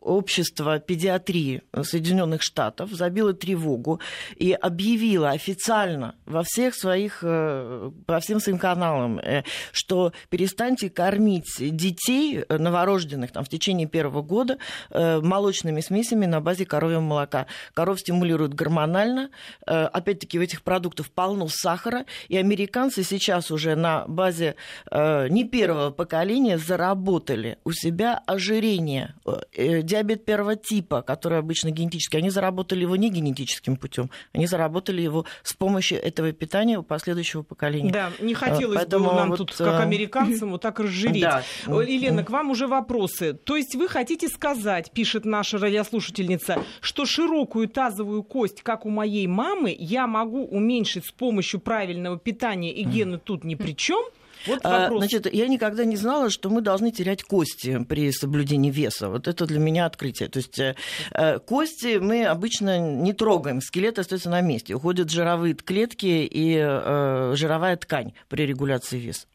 общество 0.01 0.79
педиатрии 0.79 1.61
Соединенных 1.83 2.41
Штатов 2.41 2.91
забило 2.91 3.33
тревогу 3.33 3.99
и 4.35 4.53
объявило 4.53 5.29
официально 5.29 6.15
во 6.25 6.43
всех 6.43 6.75
своих, 6.75 7.19
э, 7.23 7.91
по 8.05 8.19
всем 8.19 8.39
своим 8.39 8.57
каналам, 8.57 9.19
э, 9.19 9.43
что 9.71 10.13
перестаньте 10.29 10.89
кормить 10.89 11.55
детей 11.59 11.98
э, 12.07 12.57
новорожденных 12.57 13.31
там, 13.31 13.43
в 13.43 13.49
течение 13.49 13.87
первого 13.87 14.21
года 14.21 14.57
молочными 14.91 15.81
смесями 15.81 16.25
на 16.25 16.41
базе 16.41 16.65
коровьего 16.65 17.01
молока. 17.01 17.47
Коров 17.73 17.99
стимулируют 17.99 18.53
гормонально. 18.53 19.29
Опять-таки 19.65 20.39
в 20.39 20.41
этих 20.41 20.61
продуктах 20.61 21.09
полно 21.09 21.47
сахара. 21.49 22.05
И 22.27 22.37
американцы 22.37 23.03
сейчас 23.03 23.51
уже 23.51 23.75
на 23.75 24.05
базе 24.07 24.55
не 24.91 25.45
первого 25.45 25.91
поколения 25.91 26.57
заработали 26.57 27.57
у 27.63 27.71
себя 27.71 28.21
ожирение, 28.25 29.15
диабет 29.55 30.25
первого 30.25 30.55
типа, 30.55 31.01
который 31.01 31.39
обычно 31.39 31.71
генетический. 31.71 32.19
Они 32.19 32.29
заработали 32.29 32.81
его 32.81 32.95
не 32.95 33.09
генетическим 33.09 33.75
путем, 33.75 34.09
они 34.33 34.47
заработали 34.47 35.01
его 35.01 35.25
с 35.43 35.53
помощью 35.53 36.01
этого 36.03 36.31
питания 36.31 36.77
у 36.77 36.83
последующего 36.83 37.43
поколения. 37.43 37.91
Да, 37.91 38.11
не 38.19 38.33
хотелось 38.33 38.77
Поэтому 38.77 39.09
бы 39.09 39.15
нам 39.15 39.29
вот, 39.29 39.37
тут, 39.37 39.55
как 39.55 39.79
э, 39.79 39.83
американцам, 39.83 40.51
вот 40.51 40.61
так 40.61 40.79
разжиреть. 40.79 41.21
Да. 41.21 41.43
Елена, 41.89 42.23
к 42.23 42.29
вам 42.29 42.51
уже 42.51 42.67
вопросы. 42.67 43.33
То 43.33 43.57
есть 43.57 43.75
вы 43.75 43.87
хотите 43.87 44.27
сказать, 44.27 44.91
пишет 44.91 45.25
наша 45.25 45.57
радиослушательница, 45.57 46.63
что 46.81 47.05
широкую 47.05 47.67
тазовую 47.67 48.23
кость, 48.23 48.61
как 48.61 48.85
у 48.85 48.89
моей 48.89 49.27
мамы, 49.27 49.75
я 49.77 50.07
могу 50.07 50.45
уменьшить 50.45 51.05
с 51.05 51.11
помощью 51.11 51.59
правильного 51.59 52.17
питания, 52.17 52.71
и 52.71 52.83
гены 52.83 53.17
тут 53.17 53.43
ни 53.43 53.55
при 53.55 53.75
чем? 53.75 54.03
Вот 54.47 54.59
а, 54.63 54.81
вопрос. 54.83 54.99
Значит, 54.99 55.33
я 55.33 55.47
никогда 55.47 55.85
не 55.85 55.95
знала, 55.95 56.29
что 56.29 56.49
мы 56.49 56.61
должны 56.61 56.91
терять 56.91 57.23
кости 57.23 57.83
при 57.83 58.11
соблюдении 58.11 58.71
веса. 58.71 59.09
Вот 59.09 59.27
это 59.27 59.45
для 59.45 59.59
меня 59.59 59.85
открытие. 59.85 60.29
То 60.29 60.37
есть 60.37 60.57
э, 60.59 60.75
э, 61.11 61.39
кости 61.39 61.97
мы 61.97 62.25
обычно 62.25 62.79
не 62.79 63.13
трогаем, 63.13 63.61
скелет 63.61 63.99
остается 63.99 64.29
на 64.29 64.41
месте. 64.41 64.75
Уходят 64.75 65.09
жировые 65.09 65.55
клетки 65.55 66.25
и 66.25 66.57
э, 66.57 67.33
жировая 67.35 67.75
ткань 67.77 68.13
при 68.29 68.45
регуляции 68.45 68.97
веса. 68.97 69.27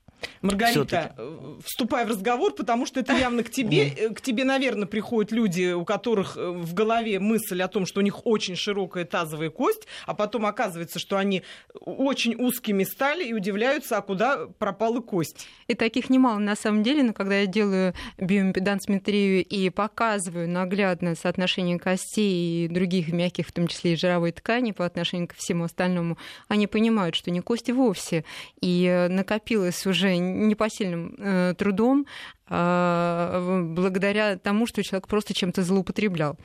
Маргарита, 0.43 1.15
э, 1.17 1.59
вступай 1.65 2.05
в 2.05 2.09
разговор, 2.09 2.55
потому 2.55 2.87
что 2.87 3.01
это 3.01 3.13
явно 3.15 3.43
к 3.43 3.51
тебе. 3.51 3.89
Э, 3.89 4.11
к 4.11 4.21
тебе, 4.21 4.45
наверное, 4.45 4.87
приходят 4.87 5.33
люди, 5.33 5.73
у 5.73 5.85
которых 5.85 6.37
э, 6.37 6.51
в 6.51 6.75
голове 6.75 7.21
мысль 7.21 7.63
о 7.63 7.69
том, 7.69 7.87
что 7.87 8.01
у 8.01 8.03
них 8.03 8.27
очень 8.27 8.57
широкая 8.57 9.05
тазовая 9.05 9.51
кость, 9.51 9.87
а 10.07 10.15
потом 10.15 10.47
оказывается, 10.47 10.99
что 10.99 11.17
они 11.17 11.43
очень 11.75 12.35
узкими 12.35 12.85
стали 12.85 13.25
и 13.25 13.33
удивляются, 13.33 13.97
а 13.97 14.03
куда 14.03 14.47
пропала 14.59 15.01
кость. 15.01 15.47
И 15.69 15.75
таких 15.75 16.11
немало 16.11 16.39
на 16.39 16.57
самом 16.57 16.83
деле, 16.83 17.03
но 17.03 17.13
когда 17.13 17.37
я 17.37 17.47
делаю 17.47 17.95
биоимпедансметрию 18.19 19.45
и 19.45 19.71
показываю 19.71 20.49
наглядно 20.49 21.15
соотношение 21.15 21.79
костей 21.79 22.65
и 22.65 22.69
других 22.69 23.13
мягких, 23.13 23.47
в 23.47 23.53
том 23.53 23.69
числе 23.69 23.95
и 23.95 23.97
жировой 23.97 24.33
ткани 24.33 24.73
по 24.73 24.85
отношению 24.85 25.29
к 25.29 25.35
всему 25.35 25.65
остальному, 25.65 26.19
они 26.49 26.67
понимают, 26.67 27.15
что 27.15 27.31
не 27.31 27.41
кости 27.41 27.71
вовсе. 27.71 28.25
И 28.61 29.07
накопилось 29.11 29.87
уже 29.87 30.14
непосильным 30.19 31.15
э, 31.19 31.55
трудом 31.57 32.07
э, 32.49 33.63
благодаря 33.75 34.37
тому, 34.39 34.67
что 34.67 34.83
человек 34.83 35.09
просто 35.09 35.35
чем-то 35.35 35.63
злоупотреблял. 35.63 36.39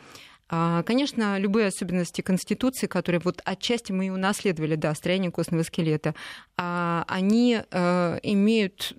А, 0.51 0.81
конечно, 0.81 1.38
любые 1.38 1.67
особенности 1.67 2.21
Конституции, 2.21 2.88
которые 2.88 3.21
вот 3.23 3.41
отчасти 3.45 3.91
мы 3.91 4.07
и 4.07 4.09
унаследовали, 4.09 4.75
да, 4.75 4.95
строение 4.95 5.29
костного 5.29 5.61
скелета, 5.61 6.15
а, 6.57 7.05
они 7.07 7.61
э, 7.69 8.19
имеют 8.23 8.93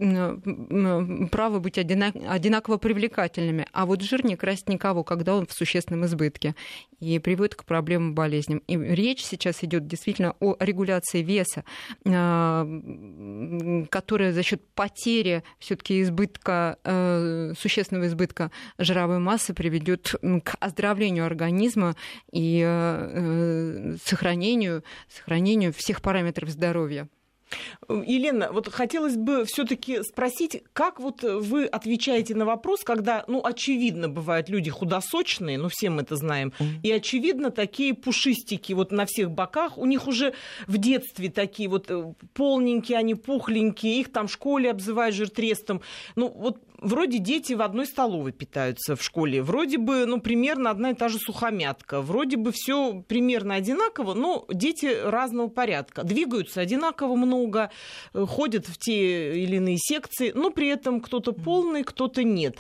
право 1.31 1.59
быть 1.59 1.77
одинаково 1.77 2.77
привлекательными. 2.77 3.67
А 3.73 3.85
вот 3.85 4.03
жир 4.03 4.25
не 4.25 4.37
красит 4.37 4.69
никого, 4.69 5.03
когда 5.03 5.35
он 5.35 5.47
в 5.47 5.53
существенном 5.53 6.07
избытке 6.07 6.55
и 7.01 7.19
приводит 7.19 7.55
к 7.55 7.65
проблемам 7.65 8.15
болезням. 8.15 8.63
И 8.67 8.77
речь 8.77 9.25
сейчас 9.25 9.65
идет 9.65 9.87
действительно 9.87 10.37
о 10.41 10.57
регуляции 10.61 11.23
веса, 11.23 11.65
а, 12.07 12.67
которая 13.91 14.33
за 14.33 14.43
счет 14.43 14.63
потери 14.75 15.43
все-таки 15.59 16.03
избытка, 16.03 16.79
э, 16.85 17.55
существенного 17.59 18.07
избытка 18.07 18.51
жировой 18.79 19.19
массы 19.19 19.55
приведет 19.55 20.15
к 20.45 20.55
оздоровлению 20.61 21.27
организма 21.27 21.97
и 22.33 22.63
э, 22.65 23.11
э, 23.13 23.97
сохранению, 24.05 24.85
сохранению 25.09 25.73
всех 25.73 26.03
параметров 26.03 26.51
здоровья. 26.51 27.09
Елена, 27.89 28.51
вот 28.53 28.69
хотелось 28.69 29.17
бы 29.17 29.45
все-таки 29.45 30.03
спросить, 30.03 30.63
как 30.73 31.01
вот 31.01 31.23
вы 31.23 31.67
отвечаете 31.67 32.35
на 32.35 32.45
вопрос, 32.45 32.83
когда, 32.83 33.25
ну, 33.27 33.45
очевидно, 33.45 34.09
бывают 34.09 34.49
люди 34.49 34.71
худосочные, 34.71 35.59
ну, 35.59 35.69
все 35.69 35.91
мы 35.91 36.03
это 36.03 36.17
знаем, 36.17 36.53
и 36.83 36.91
очевидно, 36.93 37.51
такие 37.51 37.95
пушистики 37.95 38.73
вот 38.73 38.93
на 38.93 39.07
всех 39.07 39.31
боках, 39.31 39.79
у 39.79 39.87
них 39.87 40.07
уже 40.07 40.35
в 40.67 40.79
детстве 40.79 41.31
такие 41.31 41.69
вот 41.69 41.91
э, 41.91 42.13
полненькие, 42.35 42.99
они 42.99 43.15
пухленькие, 43.15 44.01
их 44.01 44.13
там 44.13 44.29
в 44.29 44.33
школе 44.33 44.71
обзывают 44.71 45.15
жиртрестом. 45.15 45.81
Ну, 46.17 46.29
вот 46.29 46.59
вроде 46.81 47.19
дети 47.19 47.53
в 47.53 47.63
одной 47.63 47.87
столовой 47.87 48.33
питаются 48.33 48.97
в 48.97 49.03
школе, 49.03 49.43
вроде 49.43 49.79
бы, 49.79 50.07
ну, 50.07 50.21
примерно 50.21 50.71
одна 50.71 50.91
и 50.91 50.95
та 50.95 51.09
же 51.09 51.19
сухомятка, 51.19 52.01
вроде 52.01 52.37
бы 52.37 52.53
все 52.53 53.05
примерно 53.07 53.55
одинаково, 53.55 54.15
но 54.15 54.47
дети 54.53 54.87
разного 55.05 55.49
порядка, 55.49 56.03
двигаются 56.03 56.61
одинаково 56.61 57.17
много, 57.17 57.71
э, 58.15 58.25
ходят 58.27 58.67
в 58.67 58.79
те 58.79 59.43
или 59.43 59.57
иные 59.57 59.77
секции, 59.79 60.33
но 60.35 60.51
при 60.51 60.69
этом 60.69 61.01
кто-то 61.01 61.33
полный, 61.33 61.85
кто-то 61.85 62.25
нет. 62.25 62.57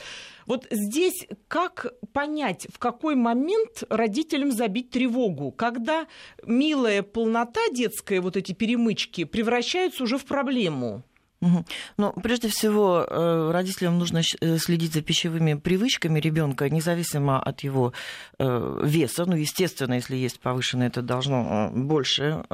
Вот 0.47 0.67
здесь 0.71 1.27
как 1.49 1.93
понять, 2.13 2.67
в 2.73 2.79
какой 2.79 3.15
момент 3.15 3.85
родителям 3.89 4.51
забить 4.51 4.91
тревогу, 4.91 5.53
когда 5.53 6.07
милая 6.45 7.03
полнота 7.03 7.61
детская, 7.73 8.21
вот 8.21 8.37
эти 8.37 8.53
перемычки, 8.53 9.25
превращаются 9.25 10.03
уже 10.03 10.19
в 10.19 10.25
проблему? 10.25 11.05
Ну, 11.41 12.13
прежде 12.23 12.49
всего, 12.49 13.07
э, 13.09 13.51
родителям 13.51 13.99
нужно 13.99 14.21
э, 14.41 14.59
следить 14.59 14.93
за 14.93 15.01
пищевыми 15.01 15.55
привычками 15.55 16.21
ребенка, 16.21 16.69
независимо 16.69 17.41
от 17.41 17.61
его 17.61 17.95
э, 18.39 18.81
веса. 18.85 19.25
Ну, 19.25 19.37
естественно, 19.37 19.95
если 19.95 20.17
есть 20.17 20.39
повышенное, 20.41 20.89
это 20.89 21.01
должно 21.01 21.71
больше 21.73 22.45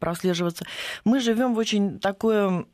прослеживаться. 0.00 0.64
Мы 1.04 1.20
живем 1.20 1.54
в 1.54 1.58
очень 1.58 2.00
такое 2.00 2.64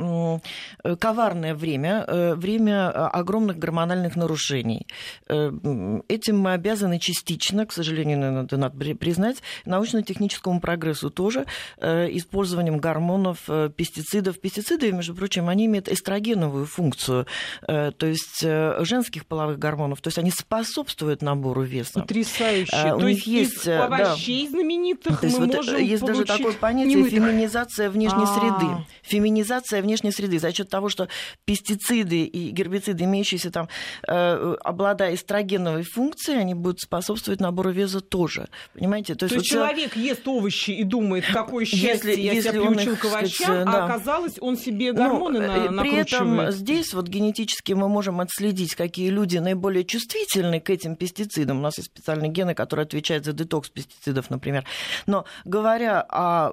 коварное 0.99 1.55
время, 1.55 2.05
время 2.37 2.91
огромных 3.09 3.59
гормональных 3.59 4.17
нарушений. 4.17 4.87
Этим 5.29 6.39
мы 6.39 6.53
обязаны 6.53 6.99
частично, 6.99 7.67
к 7.67 7.73
сожалению, 7.73 8.19
надо, 8.19 8.57
надо 8.57 8.95
признать, 8.95 9.43
научно-техническому 9.67 10.61
прогрессу 10.61 11.11
тоже, 11.11 11.47
использованием 11.79 12.79
гормонов, 12.79 13.49
пестицидов. 13.77 14.41
Пестициды, 14.41 14.93
между 14.93 15.15
прочим, 15.15 15.49
они 15.49 15.58
они 15.59 15.67
имеют 15.67 15.89
эстрогеновую 15.89 16.67
функцию, 16.67 17.27
э, 17.67 17.91
то 17.91 18.07
есть 18.07 18.43
э, 18.45 18.85
женских 18.85 19.27
половых 19.27 19.59
гормонов, 19.59 20.01
то 20.01 20.09
есть 20.09 20.19
они 20.19 20.31
способствуют 20.31 21.21
набору 21.21 21.63
веса. 21.63 22.01
Потрясающе. 22.01 22.77
Э, 22.77 22.95
у 22.95 23.01
то 23.01 23.09
них 23.09 23.27
есть 23.27 23.67
из 23.67 23.69
овощей 23.69 24.45
да. 24.45 24.51
знаменитых 24.53 25.21
то 25.21 25.27
есть 25.27 25.39
мы 25.39 25.47
вот 25.47 25.57
можем 25.57 25.77
Есть 25.79 26.03
получить... 26.03 26.27
даже 26.27 26.39
такое 26.39 26.53
понятие 26.53 27.11
феминизация 27.11 27.91
внешней 27.91 28.23
А-а-а. 28.23 28.61
среды. 28.61 28.87
Феминизация 29.03 29.83
внешней 29.83 30.13
среды 30.13 30.39
за 30.39 30.53
счет 30.53 30.69
того, 30.69 30.89
что 30.89 31.09
пестициды 31.45 32.25
и 32.25 32.51
гербициды, 32.51 33.05
имеющиеся 33.05 33.51
там, 33.51 33.69
обладая 34.07 35.15
эстрогеновой 35.15 35.83
функцией, 35.83 36.41
они 36.41 36.55
будут 36.55 36.81
способствовать 36.81 37.41
набору 37.41 37.71
веса 37.71 38.01
тоже. 38.01 38.49
Понимаете? 38.75 39.15
То 39.17 39.25
есть, 39.25 39.35
то 39.35 39.41
есть 39.41 39.53
вот 39.53 39.61
человек 39.61 39.97
ест 39.97 40.29
овощи 40.29 40.71
и 40.71 40.85
думает, 40.85 41.25
какое 41.33 41.65
счастье, 41.65 41.89
если, 41.89 42.21
я 42.21 42.33
если 42.33 42.51
себя 42.51 42.61
приучил 42.61 42.97
к 42.97 43.05
овощам, 43.07 43.31
сказать, 43.31 43.67
а 43.67 43.73
да. 43.73 43.85
оказалось, 43.85 44.35
он 44.41 44.57
себе 44.57 44.93
ну, 44.93 44.99
гормоны 44.99 45.41
ну, 45.41 45.48
на, 45.49 45.83
При 45.83 45.95
этом 45.95 46.51
здесь 46.51 46.95
вот 46.95 47.09
генетически 47.09 47.73
мы 47.73 47.89
можем 47.89 48.21
отследить, 48.21 48.75
какие 48.75 49.11
люди 49.11 49.39
наиболее 49.39 49.85
чувствительны 49.85 50.61
к 50.61 50.71
этим 50.71 50.97
пестицидам. 50.97 51.59
У 51.59 51.63
нас 51.63 51.79
есть 51.79 51.91
специальные 51.91 52.31
гены, 52.31 52.55
которые 52.55 52.85
отвечают 52.85 53.25
за 53.25 53.33
детокс 53.33 53.69
пестицидов, 53.71 54.31
например. 54.31 54.65
Но 55.07 55.25
говоря 55.45 56.05
о 56.09 56.53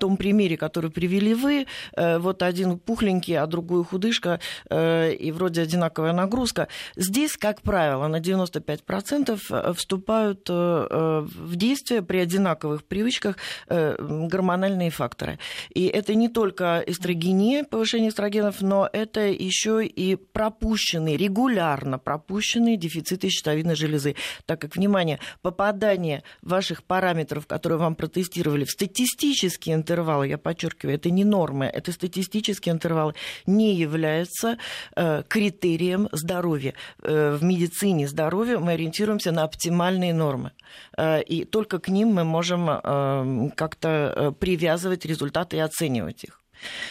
том 0.00 0.16
примере, 0.16 0.56
который 0.56 0.90
привели 0.90 1.34
вы, 1.34 1.66
э, 1.96 2.18
вот 2.18 2.42
один 2.42 2.78
пухленький, 2.78 3.36
а 3.38 3.46
другой 3.46 3.84
худышка, 3.84 4.40
э, 4.70 5.12
и 5.12 5.32
вроде 5.32 5.62
одинаковая 5.62 6.12
нагрузка, 6.12 6.68
здесь, 6.96 7.36
как 7.36 7.62
правило, 7.62 8.08
на 8.08 8.20
95% 8.20 9.40
э, 9.50 9.72
вступают 9.74 10.48
в 10.48 11.56
действие 11.56 12.02
при 12.02 12.18
одинаковых 12.18 12.84
привычках 12.84 13.36
гормональные 13.68 14.90
факторы. 14.90 15.38
И 15.74 15.86
это 15.86 16.14
не 16.14 16.28
только 16.28 16.82
эстрогения, 16.86 17.64
повышение 17.64 18.10
эстрогена, 18.10 18.33
эстрогенов, 18.34 18.60
но 18.60 18.88
это 18.92 19.20
еще 19.20 19.84
и 19.84 20.16
пропущенные, 20.16 21.16
регулярно 21.16 21.98
пропущенные 21.98 22.76
дефициты 22.76 23.28
щитовидной 23.28 23.76
железы. 23.76 24.16
Так 24.46 24.60
как, 24.60 24.76
внимание, 24.76 25.18
попадание 25.42 26.22
ваших 26.42 26.82
параметров, 26.84 27.46
которые 27.46 27.78
вам 27.78 27.94
протестировали, 27.94 28.64
в 28.64 28.70
статистические 28.70 29.76
интервалы, 29.76 30.28
я 30.28 30.38
подчеркиваю, 30.38 30.96
это 30.96 31.10
не 31.10 31.24
нормы, 31.24 31.66
это 31.66 31.92
статистические 31.92 32.74
интервалы, 32.74 33.14
не 33.46 33.74
является 33.74 34.58
э, 34.96 35.22
критерием 35.28 36.08
здоровья. 36.12 36.74
Э, 37.02 37.36
в 37.36 37.42
медицине 37.42 38.08
здоровья 38.08 38.58
мы 38.58 38.72
ориентируемся 38.72 39.32
на 39.32 39.44
оптимальные 39.44 40.14
нормы. 40.14 40.52
Э, 40.96 41.22
и 41.22 41.44
только 41.44 41.78
к 41.78 41.88
ним 41.88 42.08
мы 42.08 42.24
можем 42.24 42.68
э, 42.68 43.50
как-то 43.56 43.88
э, 43.88 44.32
привязывать 44.32 45.04
результаты 45.04 45.56
и 45.56 45.60
оценивать 45.60 46.24
их. 46.24 46.43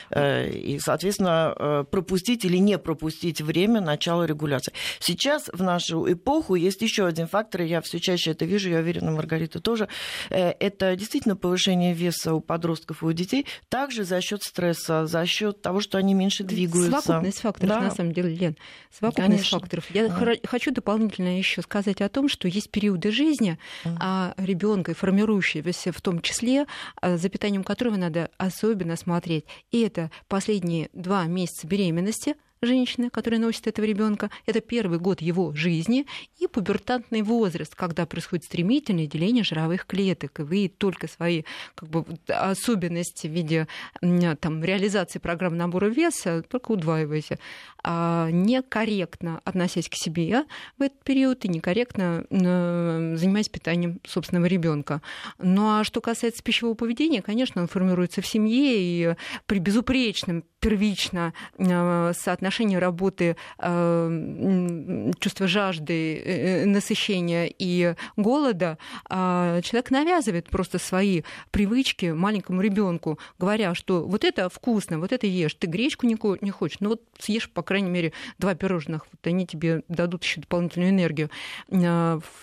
Э, 0.10 0.50
и, 0.50 0.80
соответственно, 0.80 1.54
э, 1.58 1.86
пропустить 1.90 2.46
или 2.46 2.58
не 2.58 2.78
пропустить 2.78 3.42
время 3.42 3.82
начала 3.82 4.24
регуляции. 4.24 4.74
Сейчас, 5.00 5.50
в 5.52 5.62
нашу 5.62 6.12
эпоху, 6.12 6.56
есть 6.56 6.82
еще 6.82 7.06
один 7.06 7.28
фактор, 7.28 7.62
и 7.62 7.68
я 7.68 7.82
все 7.82 8.00
чаще 8.00 8.32
это 8.32 8.46
вижу, 8.46 8.70
я 8.70 8.80
уверена, 8.80 9.12
Маргарита 9.12 9.60
тоже, 9.60 9.88
э, 10.30 10.52
это 10.60 10.96
действительно 10.96 11.36
повышение 11.36 11.94
веса 11.94 12.34
у 12.34 12.42
подростков 12.42 13.04
и 13.04 13.06
у 13.06 13.12
детей, 13.14 13.46
также 13.70 14.04
за 14.04 14.22
счет 14.22 14.44
стресса, 14.44 15.06
за 15.06 15.26
счет 15.26 15.62
того, 15.62 15.80
что 15.80 15.98
они 15.98 16.14
меньше 16.14 16.44
двигаются. 16.44 17.02
Совокупность 17.02 17.40
факторов, 17.40 17.70
да. 17.70 17.82
на 17.82 17.92
самом 17.92 18.14
деле, 18.14 18.36
Лен. 18.36 18.58
Совокупность 18.92 19.30
Конечно. 19.30 19.60
факторов. 19.60 19.86
Я 19.90 20.06
а. 20.06 20.48
хочу 20.48 20.72
дополнительно 20.72 21.38
еще 21.38 21.62
сказать 21.62 22.02
о 22.02 22.10
том, 22.10 22.30
что 22.30 22.48
есть 22.48 22.70
периоды 22.72 23.12
жизни 23.12 23.58
а. 23.86 24.34
ребенка, 24.38 24.94
формирующегося 24.94 25.92
в 25.92 26.02
том 26.02 26.22
числе, 26.22 26.66
за 27.02 27.30
питанием 27.30 27.64
которого 27.64 27.96
надо 27.96 28.30
особенно 28.38 28.96
смотреть. 28.96 29.46
И 29.72 29.82
это 29.82 30.12
последние 30.28 30.90
два 30.94 31.26
месяца 31.26 31.68
беременности, 31.68 32.36
женщины, 32.66 33.10
которая 33.10 33.40
носит 33.40 33.68
этого 33.68 33.86
ребенка. 33.86 34.30
Это 34.46 34.62
первый 34.62 35.00
год 35.00 35.22
его 35.22 35.54
жизни 35.54 36.06
и 36.40 36.48
пубертантный 36.48 37.22
возраст, 37.22 37.76
когда 37.76 38.06
происходит 38.06 38.46
стремительное 38.46 39.08
деление 39.08 39.44
жировых 39.44 39.86
клеток. 39.86 40.40
И 40.40 40.44
вы 40.44 40.72
только 40.76 41.08
свои 41.08 41.44
как 41.76 41.90
бы, 41.90 42.06
особенности 42.28 43.28
в 43.28 43.32
виде 43.32 43.68
там, 44.02 44.64
реализации 44.64 45.20
программы 45.20 45.58
набора 45.58 45.88
веса 45.88 46.44
только 46.44 46.72
удваиваете. 46.72 47.40
А 47.84 48.30
некорректно 48.32 49.42
относясь 49.44 49.90
к 49.90 49.96
себе 49.96 50.46
в 50.78 50.82
этот 50.82 51.04
период 51.04 51.44
и 51.46 51.50
некорректно 51.50 52.26
занимаясь 52.30 53.50
питанием 53.50 54.00
собственного 54.06 54.46
ребенка. 54.46 55.02
Ну 55.38 55.80
а 55.80 55.84
что 55.84 56.02
касается 56.02 56.44
пищевого 56.44 56.76
поведения, 56.76 57.22
конечно, 57.22 57.62
он 57.62 57.68
формируется 57.68 58.22
в 58.22 58.28
семье 58.28 58.74
и 58.76 59.16
при 59.46 59.60
безупречном 59.60 60.44
первично 60.64 61.34
э, 61.58 62.14
соотношении 62.18 62.78
работы 62.78 63.36
э, 63.60 65.12
чувства 65.20 65.48
жажды, 65.48 66.18
э, 66.18 66.66
насыщения 66.66 67.52
и 67.60 67.96
голода, 68.16 68.78
а 69.10 69.60
человек 69.62 69.92
навязывает 69.92 70.50
просто 70.50 70.80
свои 70.80 71.24
привычки 71.52 72.06
маленькому 72.14 72.62
ребенку, 72.62 73.20
говоря, 73.38 73.76
что 73.76 74.06
вот 74.06 74.24
это 74.24 74.48
вкусно, 74.48 75.00
вот 75.00 75.12
это 75.12 75.28
ешь, 75.28 75.54
ты 75.56 75.68
гречку 75.68 76.08
не 76.08 76.16
хочешь, 76.52 76.78
ну 76.80 76.90
вот 76.90 77.02
съешь, 77.20 77.50
по 77.50 77.62
крайней 77.62 77.90
мере, 77.90 78.14
два 78.40 78.56
пирожных, 78.56 79.06
вот 79.12 79.28
они 79.28 79.46
тебе 79.46 79.84
дадут 79.90 80.24
еще 80.24 80.40
дополнительную 80.40 80.92
энергию. 80.92 81.30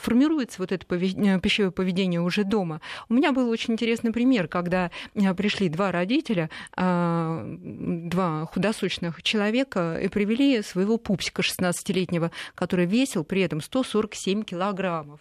Формируется 0.02 0.56
вот 0.58 0.72
это 0.72 0.84
пищевое 0.84 1.70
поведение 1.70 2.20
уже 2.20 2.44
дома. 2.44 2.82
У 3.08 3.14
меня 3.14 3.32
был 3.32 3.48
очень 3.48 3.74
интересный 3.74 4.12
пример, 4.12 4.46
когда 4.46 4.90
пришли 5.36 5.70
два 5.70 5.90
родителя, 5.90 6.50
два 8.10 8.44
худосочных 8.44 9.22
человека 9.22 9.98
и 10.02 10.08
привели 10.08 10.60
своего 10.62 10.98
пупсика 10.98 11.40
16-летнего, 11.40 12.30
который 12.54 12.84
весил 12.84 13.24
при 13.24 13.40
этом 13.40 13.62
147 13.62 14.42
килограммов. 14.42 15.20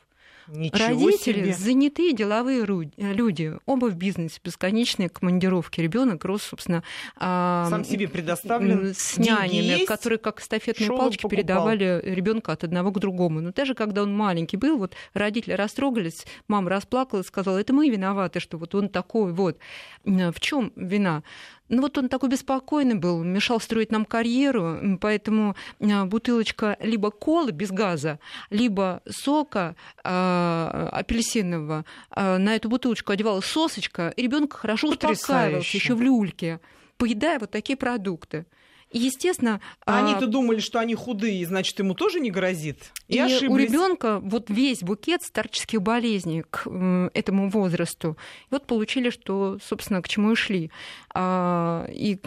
Ничего 0.51 0.79
Родители 0.79 1.43
себе. 1.43 1.53
занятые 1.53 2.11
деловые 2.11 2.65
люди, 2.65 3.53
оба 3.67 3.85
в 3.85 3.95
бизнесе, 3.95 4.39
бесконечные 4.43 5.07
командировки. 5.07 5.79
Ребенок 5.79 6.25
рос, 6.25 6.41
собственно, 6.41 6.83
сам 7.19 7.85
себе 7.85 8.07
предоставлен 8.07 8.95
с 8.95 9.19
нянями, 9.19 9.57
есть, 9.57 9.85
которые 9.85 10.17
как 10.17 10.41
стафетные 10.41 10.89
палочки 10.89 11.21
покупал. 11.21 11.37
передавали 11.37 12.01
ребенка 12.03 12.53
от 12.53 12.63
одного 12.63 12.89
к 12.89 12.97
другому. 12.97 13.41
Но 13.41 13.51
даже 13.51 13.75
когда 13.75 14.01
он 14.01 14.17
маленький 14.17 14.57
был, 14.57 14.79
вот 14.79 14.95
родители 15.13 15.53
растрогались, 15.53 16.25
мама 16.47 16.71
расплакалась, 16.71 17.27
сказала, 17.27 17.59
это 17.59 17.71
мы 17.71 17.87
виноваты, 17.87 18.39
что 18.39 18.57
вот 18.57 18.73
он 18.73 18.89
такой 18.89 19.31
вот. 19.33 19.59
В 20.03 20.39
чем 20.39 20.73
вина? 20.75 21.21
Ну 21.69 21.83
вот 21.83 21.97
он 21.97 22.09
такой 22.09 22.29
беспокойный 22.29 22.95
был, 22.95 23.23
мешал 23.23 23.59
строить 23.59 23.91
нам 23.91 24.05
карьеру, 24.05 24.97
поэтому 24.99 25.55
а, 25.79 26.05
бутылочка 26.05 26.75
либо 26.79 27.11
колы 27.11 27.51
без 27.51 27.69
газа, 27.69 28.19
либо 28.49 29.01
сока 29.07 29.75
э, 30.03 30.89
апельсинового 30.91 31.85
э, 32.15 32.37
на 32.37 32.55
эту 32.55 32.69
бутылочку 32.69 33.11
одевалась 33.11 33.45
сосочка, 33.45 34.09
и 34.09 34.23
ребенок 34.23 34.53
хорошо 34.53 34.89
успокаивался 34.89 35.77
еще 35.77 35.93
в 35.93 36.01
люльке, 36.01 36.59
поедая 36.97 37.39
вот 37.39 37.51
такие 37.51 37.77
продукты. 37.77 38.45
Естественно... 38.91 39.61
А 39.85 39.99
они-то 40.03 40.27
думали, 40.27 40.59
что 40.59 40.79
они 40.79 40.95
худые, 40.95 41.45
значит, 41.45 41.77
ему 41.79 41.93
тоже 41.93 42.19
не 42.19 42.31
грозит. 42.31 42.91
И, 43.07 43.15
и 43.15 43.19
ошиблись. 43.19 43.49
у 43.49 43.57
ребенка 43.57 44.19
вот 44.19 44.49
весь 44.49 44.81
букет 44.81 45.21
старческих 45.21 45.81
болезней 45.81 46.43
к 46.49 46.67
этому 47.13 47.49
возрасту. 47.49 48.17
И 48.45 48.47
вот 48.51 48.65
получили, 48.65 49.09
что, 49.09 49.59
собственно, 49.63 50.01
к 50.01 50.07
чему 50.07 50.31
и 50.31 50.35
шли. 50.35 50.71
А, 51.13 51.87
и, 51.91 52.17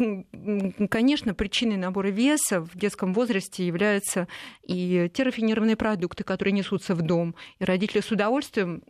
конечно, 0.89 1.35
причиной 1.35 1.77
набора 1.77 2.09
веса 2.09 2.61
в 2.61 2.77
детском 2.77 3.13
возрасте 3.13 3.67
являются 3.67 4.29
и 4.63 5.11
те 5.13 5.23
рафинированные 5.25 5.77
продукты, 5.77 6.25
которые 6.25 6.53
несутся 6.53 6.95
в 6.95 7.03
дом. 7.03 7.35
И 7.59 7.65
родители 7.65 8.01
с 8.01 8.11
удовольствием 8.11 8.83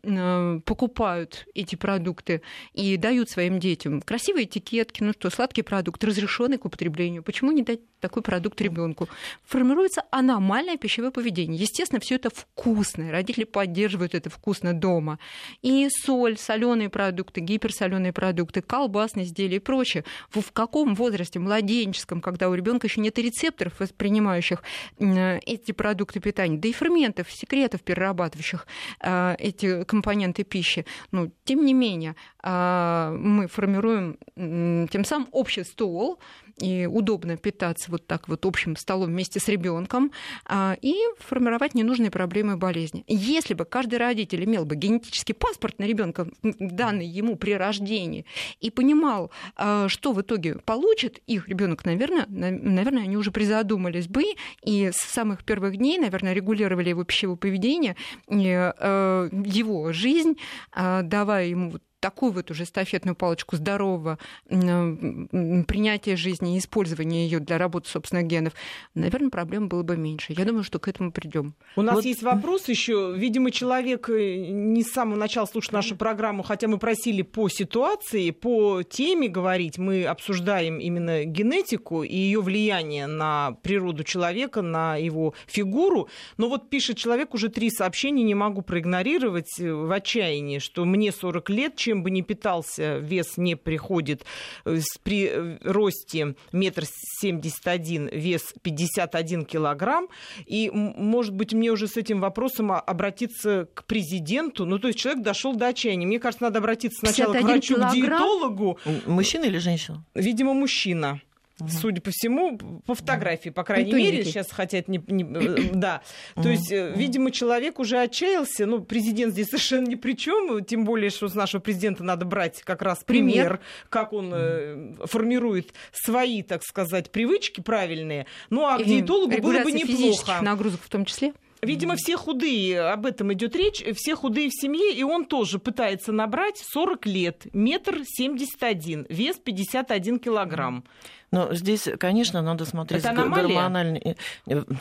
покупают 0.62 1.46
эти 1.54 1.76
продукты 1.76 2.42
и 2.74 2.96
дают 2.96 3.30
своим 3.30 3.58
детям 3.58 4.02
красивые 4.02 4.44
этикетки, 4.44 5.02
ну 5.02 5.12
что, 5.12 5.30
сладкий 5.30 5.62
продукт, 5.62 6.02
разрешенный 6.04 6.58
к 6.58 6.64
употреблению. 6.64 7.22
Почему 7.22 7.52
не 7.52 7.61
kinni 7.64 7.91
такой 8.02 8.22
продукт 8.22 8.60
ребенку. 8.60 9.08
Формируется 9.44 10.02
аномальное 10.10 10.76
пищевое 10.76 11.10
поведение. 11.12 11.58
Естественно, 11.58 12.00
все 12.00 12.16
это 12.16 12.28
вкусное. 12.30 13.10
Родители 13.12 13.44
поддерживают 13.44 14.14
это 14.14 14.28
вкусно 14.28 14.74
дома. 14.74 15.18
И 15.62 15.88
соль, 15.88 16.36
соленые 16.36 16.90
продукты, 16.90 17.40
гиперсоленые 17.40 18.12
продукты, 18.12 18.60
колбасные 18.60 19.24
изделия 19.24 19.56
и 19.56 19.60
прочее. 19.60 20.04
В 20.30 20.52
каком 20.52 20.94
возрасте, 20.94 21.38
младенческом, 21.38 22.20
когда 22.20 22.50
у 22.50 22.54
ребенка 22.54 22.88
еще 22.88 23.00
нет 23.00 23.18
рецепторов, 23.18 23.78
воспринимающих 23.78 24.62
эти 24.98 25.72
продукты 25.72 26.20
питания, 26.20 26.58
да 26.58 26.68
и 26.68 26.72
ферментов, 26.72 27.30
секретов, 27.30 27.82
перерабатывающих 27.82 28.66
э, 29.00 29.36
эти 29.38 29.84
компоненты 29.84 30.42
пищи. 30.42 30.84
Но, 31.12 31.28
тем 31.44 31.64
не 31.64 31.72
менее, 31.72 32.16
э, 32.42 33.16
мы 33.16 33.46
формируем 33.46 34.18
тем 34.34 35.04
самым 35.04 35.28
общий 35.30 35.62
стол, 35.62 36.18
и 36.58 36.86
удобно 36.86 37.36
питаться 37.36 37.90
вот 37.92 38.06
так 38.06 38.28
вот 38.28 38.44
общим 38.44 38.76
столом 38.76 39.10
вместе 39.10 39.38
с 39.38 39.48
ребенком 39.48 40.10
а, 40.44 40.76
и 40.82 40.94
формировать 41.18 41.74
ненужные 41.74 42.10
проблемы 42.10 42.54
и 42.54 42.56
болезни. 42.56 43.04
Если 43.06 43.54
бы 43.54 43.64
каждый 43.64 43.98
родитель 43.98 44.44
имел 44.44 44.64
бы 44.64 44.74
генетический 44.74 45.34
паспорт 45.34 45.78
на 45.78 45.84
ребенка, 45.84 46.26
данный 46.42 47.06
ему 47.06 47.36
при 47.36 47.52
рождении, 47.52 48.26
и 48.60 48.70
понимал, 48.70 49.30
а, 49.56 49.88
что 49.88 50.12
в 50.12 50.20
итоге 50.20 50.56
получит 50.56 51.22
их 51.26 51.48
ребенок, 51.48 51.84
наверное, 51.84 52.26
наверное, 52.28 53.04
они 53.04 53.16
уже 53.16 53.30
призадумались 53.30 54.08
бы 54.08 54.24
и 54.64 54.90
с 54.92 54.96
самых 54.96 55.44
первых 55.44 55.76
дней, 55.76 55.98
наверное, 55.98 56.32
регулировали 56.32 56.88
его 56.88 57.04
пищевое 57.04 57.36
поведение, 57.36 57.96
э, 58.28 59.28
его 59.44 59.92
жизнь, 59.92 60.36
а, 60.72 61.02
давая 61.02 61.46
ему 61.46 61.74
такую 62.02 62.32
вот 62.32 62.50
уже 62.50 62.64
эстафетную 62.64 63.14
палочку 63.14 63.56
здорового 63.56 64.18
принятия 64.48 66.16
жизни 66.16 66.56
и 66.56 66.58
использования 66.58 67.24
ее 67.24 67.38
для 67.38 67.58
работы 67.58 67.88
собственных 67.88 68.26
генов, 68.26 68.54
наверное, 68.94 69.30
проблем 69.30 69.68
было 69.68 69.84
бы 69.84 69.96
меньше. 69.96 70.34
Я 70.36 70.44
думаю, 70.44 70.64
что 70.64 70.80
к 70.80 70.88
этому 70.88 71.12
придем. 71.12 71.54
У 71.76 71.82
нас 71.82 71.94
вот... 71.94 72.04
есть 72.04 72.22
вопрос 72.22 72.68
еще. 72.68 73.14
Видимо, 73.16 73.52
человек 73.52 74.10
э, 74.10 74.46
не 74.50 74.82
с 74.82 74.90
самого 74.90 75.16
начала 75.16 75.46
слушает 75.46 75.72
нашу 75.72 75.96
программу, 75.96 76.42
хотя 76.42 76.66
мы 76.66 76.78
просили 76.78 77.22
по 77.22 77.48
ситуации, 77.48 78.30
по 78.32 78.82
теме 78.82 79.28
говорить. 79.28 79.78
Мы 79.78 80.04
обсуждаем 80.04 80.78
именно 80.78 81.24
генетику 81.24 82.02
и 82.02 82.16
ее 82.16 82.40
влияние 82.40 83.06
на 83.06 83.52
природу 83.62 84.02
человека, 84.02 84.60
на 84.60 84.96
его 84.96 85.34
фигуру. 85.46 86.08
Но 86.36 86.48
вот 86.48 86.68
пишет 86.68 86.96
человек 86.96 87.32
уже 87.32 87.48
три 87.48 87.70
сообщения, 87.70 88.24
не 88.24 88.34
могу 88.34 88.62
проигнорировать 88.62 89.60
э, 89.60 89.72
в 89.72 89.92
отчаянии, 89.92 90.58
что 90.58 90.84
мне 90.84 91.12
40 91.12 91.48
лет, 91.50 91.76
чем 91.76 91.91
чем 91.92 92.02
бы 92.02 92.10
ни 92.10 92.22
питался, 92.22 92.96
вес 92.98 93.36
не 93.36 93.54
приходит. 93.54 94.24
Э, 94.64 94.78
при 95.02 95.28
э, 95.30 95.58
росте 95.62 96.34
метр 96.50 96.84
семьдесят 97.20 97.66
один, 97.66 98.08
вес 98.08 98.54
51 98.62 99.44
килограмм. 99.44 100.08
И, 100.46 100.70
может 100.72 101.34
быть, 101.34 101.52
мне 101.52 101.70
уже 101.70 101.86
с 101.86 101.98
этим 101.98 102.20
вопросом 102.20 102.72
обратиться 102.72 103.68
к 103.74 103.84
президенту. 103.84 104.64
Ну, 104.64 104.78
то 104.78 104.88
есть 104.88 104.98
человек 104.98 105.22
дошел 105.22 105.54
до 105.54 105.66
отчаяния. 105.68 106.06
Мне 106.06 106.18
кажется, 106.18 106.44
надо 106.44 106.60
обратиться 106.60 106.98
сначала 107.06 107.34
к 107.34 107.42
врачу-диетологу. 107.42 108.78
Мужчина 109.06 109.44
или 109.44 109.58
женщина? 109.58 110.02
Видимо, 110.14 110.54
мужчина. 110.54 111.20
Угу. 111.60 111.68
Судя 111.68 112.00
по 112.00 112.10
всему, 112.10 112.58
по 112.86 112.94
фотографии, 112.94 113.50
по 113.50 113.62
крайней 113.62 113.92
мере, 113.92 114.24
сейчас 114.24 114.50
хотят 114.50 114.88
не, 114.88 115.02
не 115.06 115.22
э, 115.22 115.70
да. 115.72 116.02
То 116.34 116.48
есть, 116.48 116.72
э, 116.72 116.92
видимо, 116.96 117.30
человек 117.30 117.78
уже 117.78 117.98
отчаялся. 117.98 118.66
Ну, 118.66 118.82
президент 118.82 119.32
здесь 119.32 119.48
совершенно 119.48 119.86
ни 119.86 119.94
при 119.94 120.14
чем, 120.14 120.64
тем 120.64 120.84
более, 120.84 121.10
что 121.10 121.28
с 121.28 121.34
нашего 121.34 121.60
президента 121.60 122.02
надо 122.02 122.24
брать 122.24 122.62
как 122.62 122.82
раз 122.82 123.04
пример, 123.04 123.32
пример. 123.32 123.60
как 123.90 124.12
он 124.12 124.32
э, 124.34 124.94
формирует 125.04 125.74
свои, 125.92 126.42
так 126.42 126.62
сказать, 126.64 127.10
привычки 127.10 127.60
правильные. 127.60 128.26
Ну, 128.50 128.64
а 128.66 128.78
к 128.78 128.84
диетологу 128.84 129.40
было 129.40 129.62
бы 129.62 129.72
неплохо. 129.72 130.40
нагрузок 130.42 130.80
в 130.82 130.88
том 130.88 131.04
числе? 131.04 131.32
Видимо, 131.62 131.94
все 131.96 132.16
худые, 132.16 132.80
об 132.80 133.06
этом 133.06 133.32
идет 133.34 133.54
речь, 133.54 133.84
все 133.94 134.16
худые 134.16 134.48
в 134.48 134.52
семье, 134.52 134.92
и 134.92 135.04
он 135.04 135.24
тоже 135.24 135.60
пытается 135.60 136.10
набрать 136.10 136.58
40 136.58 137.06
лет, 137.06 137.46
метр 137.52 138.00
семьдесят 138.04 138.64
один, 138.64 139.06
вес 139.08 139.36
51 139.36 140.18
килограмм. 140.18 140.84
Но 141.30 141.54
здесь, 141.54 141.88
конечно, 142.00 142.42
надо 142.42 142.64
смотреть 142.64 143.04
это 143.04 143.14
гормональный. 143.14 144.16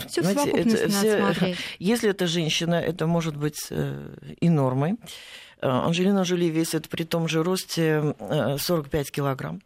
Все 0.08 0.24
Знаете, 0.24 0.50
это, 0.50 0.90
все... 0.90 1.56
Если 1.80 2.10
это 2.10 2.26
женщина, 2.26 2.76
это 2.76 3.06
может 3.06 3.38
быть 3.38 3.68
э, 3.70 4.16
и 4.42 4.50
нормой. 4.50 4.96
Э, 5.62 5.68
Анжелина 5.68 6.26
Жули 6.26 6.50
весит 6.50 6.90
при 6.90 7.04
том 7.04 7.28
же 7.28 7.44
росте 7.44 8.16
45 8.58 9.10
э, 9.10 9.12
килограмм. 9.12 9.62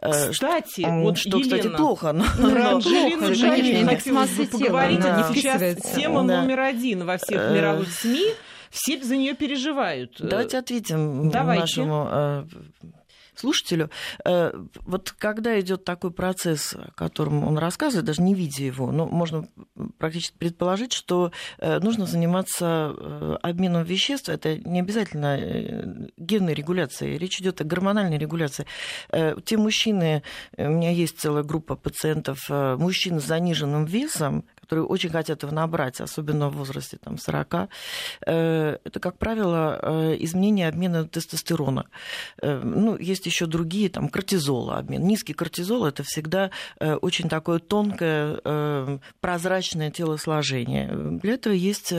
Кстати, 0.00 0.86
вот 1.02 1.18
что, 1.18 1.38
Елена, 1.38 1.42
кстати, 1.42 1.76
плохо. 1.76 2.12
Но, 2.12 2.24
про 2.24 2.70
Анжелину 2.74 3.34
Жули 3.34 3.84
хотелось 3.84 4.30
бы 4.30 4.46
поговорить. 4.46 5.00
Да. 5.00 5.30
Сейчас 5.34 5.94
тема 5.94 6.24
да. 6.24 6.42
номер 6.42 6.60
один 6.60 7.04
во 7.04 7.18
всех 7.18 7.50
мировых 7.50 7.90
СМИ. 7.90 8.24
Все 8.70 9.02
за 9.02 9.16
нее 9.16 9.34
переживают. 9.34 10.16
Давайте 10.18 10.56
ответим 10.58 11.30
Давайте. 11.30 11.60
нашему 11.60 12.46
слушателю. 13.34 13.90
Э, 14.24 14.52
вот 14.82 15.12
когда 15.12 15.58
идет 15.60 15.84
такой 15.84 16.10
процесс, 16.10 16.74
о 16.74 16.90
котором 16.92 17.46
он 17.46 17.58
рассказывает, 17.58 18.04
даже 18.04 18.22
не 18.22 18.34
видя 18.34 18.64
его, 18.64 18.92
ну, 18.92 19.06
можно 19.06 19.48
практически 19.98 20.36
предположить, 20.36 20.92
что 20.92 21.32
э, 21.58 21.78
нужно 21.78 22.06
заниматься 22.06 22.94
э, 22.96 23.36
обменом 23.42 23.84
веществ. 23.84 24.28
Это 24.28 24.56
не 24.58 24.80
обязательно 24.80 26.10
генной 26.16 26.54
регуляцией, 26.54 27.18
речь 27.18 27.40
идет 27.40 27.60
о 27.60 27.64
гормональной 27.64 28.18
регуляции. 28.18 28.66
Те 29.10 29.56
мужчины, 29.56 30.22
у 30.56 30.68
меня 30.68 30.90
есть 30.90 31.18
целая 31.18 31.42
группа 31.42 31.76
пациентов, 31.76 32.38
мужчин 32.48 33.20
с 33.20 33.24
заниженным 33.24 33.84
весом, 33.84 34.44
которые 34.72 34.86
очень 34.86 35.10
хотят 35.10 35.42
его 35.42 35.52
набрать, 35.52 36.00
особенно 36.00 36.48
в 36.48 36.56
возрасте 36.56 36.96
там, 36.96 37.18
40, 37.18 37.68
э, 38.26 38.78
это, 38.84 39.00
как 39.00 39.18
правило, 39.18 39.78
э, 39.82 40.16
изменение 40.20 40.66
обмена 40.66 41.06
тестостерона. 41.06 41.84
Э, 42.40 42.58
ну, 42.64 42.96
есть 42.96 43.26
еще 43.26 43.44
другие, 43.44 43.90
там, 43.90 44.08
кортизола 44.08 44.78
обмен. 44.78 45.06
Низкий 45.06 45.34
кортизол– 45.34 45.84
это 45.86 46.02
всегда 46.04 46.50
очень 46.80 47.28
такое 47.28 47.58
тонкое, 47.58 49.00
прозрачное 49.20 49.90
телосложение. 49.90 51.18
Для 51.22 51.34
этого 51.34 51.52
есть 51.52 51.92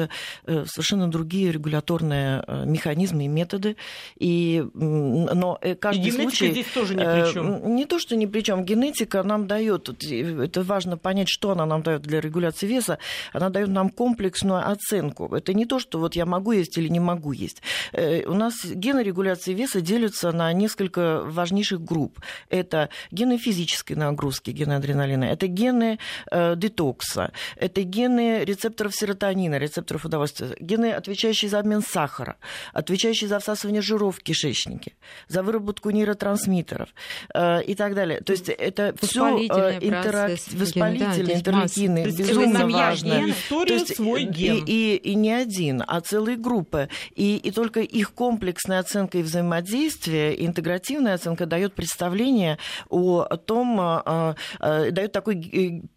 совершенно 0.45 1.07
другие 1.07 1.51
регуляторные 1.51 2.43
механизмы 2.65 3.25
и 3.25 3.27
методы. 3.27 3.75
И, 4.17 4.65
но 4.73 5.59
каждый 5.79 6.07
и 6.07 6.11
случай... 6.11 6.51
здесь 6.51 6.67
тоже 6.73 6.95
ни 6.95 7.03
при 7.03 7.33
чем. 7.33 7.75
Не 7.75 7.85
то, 7.85 7.99
что 7.99 8.15
ни 8.15 8.25
при 8.25 8.41
чем. 8.41 8.65
Генетика 8.65 9.21
нам 9.23 9.47
дает, 9.47 9.89
это 10.03 10.63
важно 10.63 10.97
понять, 10.97 11.27
что 11.29 11.51
она 11.51 11.65
нам 11.65 11.83
дает 11.83 12.01
для 12.01 12.19
регуляции 12.19 12.62
единицы 12.63 12.67
веса, 12.67 12.97
она 13.33 13.49
дает 13.49 13.69
нам 13.69 13.89
комплексную 13.89 14.67
оценку. 14.71 15.35
Это 15.35 15.53
не 15.53 15.65
то, 15.65 15.79
что 15.79 15.99
вот 15.99 16.15
я 16.15 16.25
могу 16.25 16.51
есть 16.53 16.77
или 16.77 16.89
не 16.89 16.99
могу 16.99 17.31
есть. 17.31 17.61
Э, 17.91 18.25
у 18.25 18.33
нас 18.33 18.65
гены 18.65 19.03
регуляции 19.03 19.53
веса 19.53 19.81
делятся 19.81 20.31
на 20.31 20.53
несколько 20.53 21.21
важнейших 21.25 21.81
групп. 21.81 22.19
Это 22.49 22.89
гены 23.11 23.37
физической 23.37 23.93
нагрузки, 23.93 24.51
гены 24.51 24.73
адреналина, 24.73 25.25
это 25.25 25.47
гены 25.47 25.99
э, 26.31 26.55
детокса, 26.55 27.31
это 27.57 27.83
гены 27.83 28.43
рецепторов 28.45 28.93
серотонина, 28.95 29.59
рецепторов 29.59 30.05
удовольствия, 30.05 30.55
гены, 30.59 30.91
отвечающие 30.93 31.49
за 31.49 31.59
обмен 31.59 31.81
сахара, 31.81 32.35
отвечающие 32.73 33.27
за 33.27 33.39
всасывание 33.39 33.81
жиров 33.81 34.17
в 34.17 34.23
кишечнике, 34.23 34.93
за 35.27 35.43
выработку 35.43 35.89
нейротрансмиттеров 35.91 36.89
э, 37.33 37.63
и 37.63 37.75
так 37.75 37.95
далее. 37.95 38.21
То 38.21 38.33
есть 38.33 38.49
это 38.49 38.93
все 39.01 39.37
интерак... 39.37 40.31
воспалительные, 40.51 41.25
да, 41.25 41.63
интерлейкины, 41.63 42.11
безумно 42.43 42.59
семья 42.59 42.89
важно. 42.89 43.13
Ген, 43.13 43.29
история 43.31 43.67
То 43.67 43.73
есть, 43.73 43.95
свой 43.95 44.23
ген. 44.23 44.63
И, 44.65 44.95
и, 44.95 44.95
и 44.95 45.15
не 45.15 45.31
один, 45.31 45.83
а 45.85 46.01
целые 46.01 46.37
группы. 46.37 46.89
И, 47.15 47.37
и 47.37 47.51
только 47.51 47.81
их 47.81 48.13
комплексная 48.13 48.79
оценка 48.79 49.17
и 49.17 49.23
взаимодействие, 49.23 50.45
интегративная 50.45 51.15
оценка 51.15 51.45
дает 51.45 51.73
представление 51.73 52.57
о 52.89 53.25
том, 53.37 53.79
а, 53.79 54.35
а, 54.59 54.91
дает 54.91 55.11
такой 55.11 55.35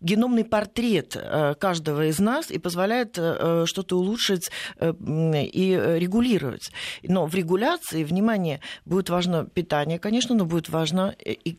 геномный 0.01 0.45
портрет 0.45 1.17
а, 1.17 1.55
каждого 1.55 2.07
из 2.07 2.19
нас 2.19 2.51
и 2.51 2.59
позволяет 2.59 3.15
что-то 3.15 3.99
улучшить 3.99 4.51
и 4.81 5.97
регулировать. 5.99 6.71
Но 7.03 7.27
в 7.27 7.35
регуляции, 7.35 8.05
внимание, 8.05 8.61
будет 8.85 9.11
важно 9.11 9.47
питание, 9.47 9.99
конечно, 9.99 10.35
но 10.35 10.45
будет 10.45 10.69
важно, 10.69 11.15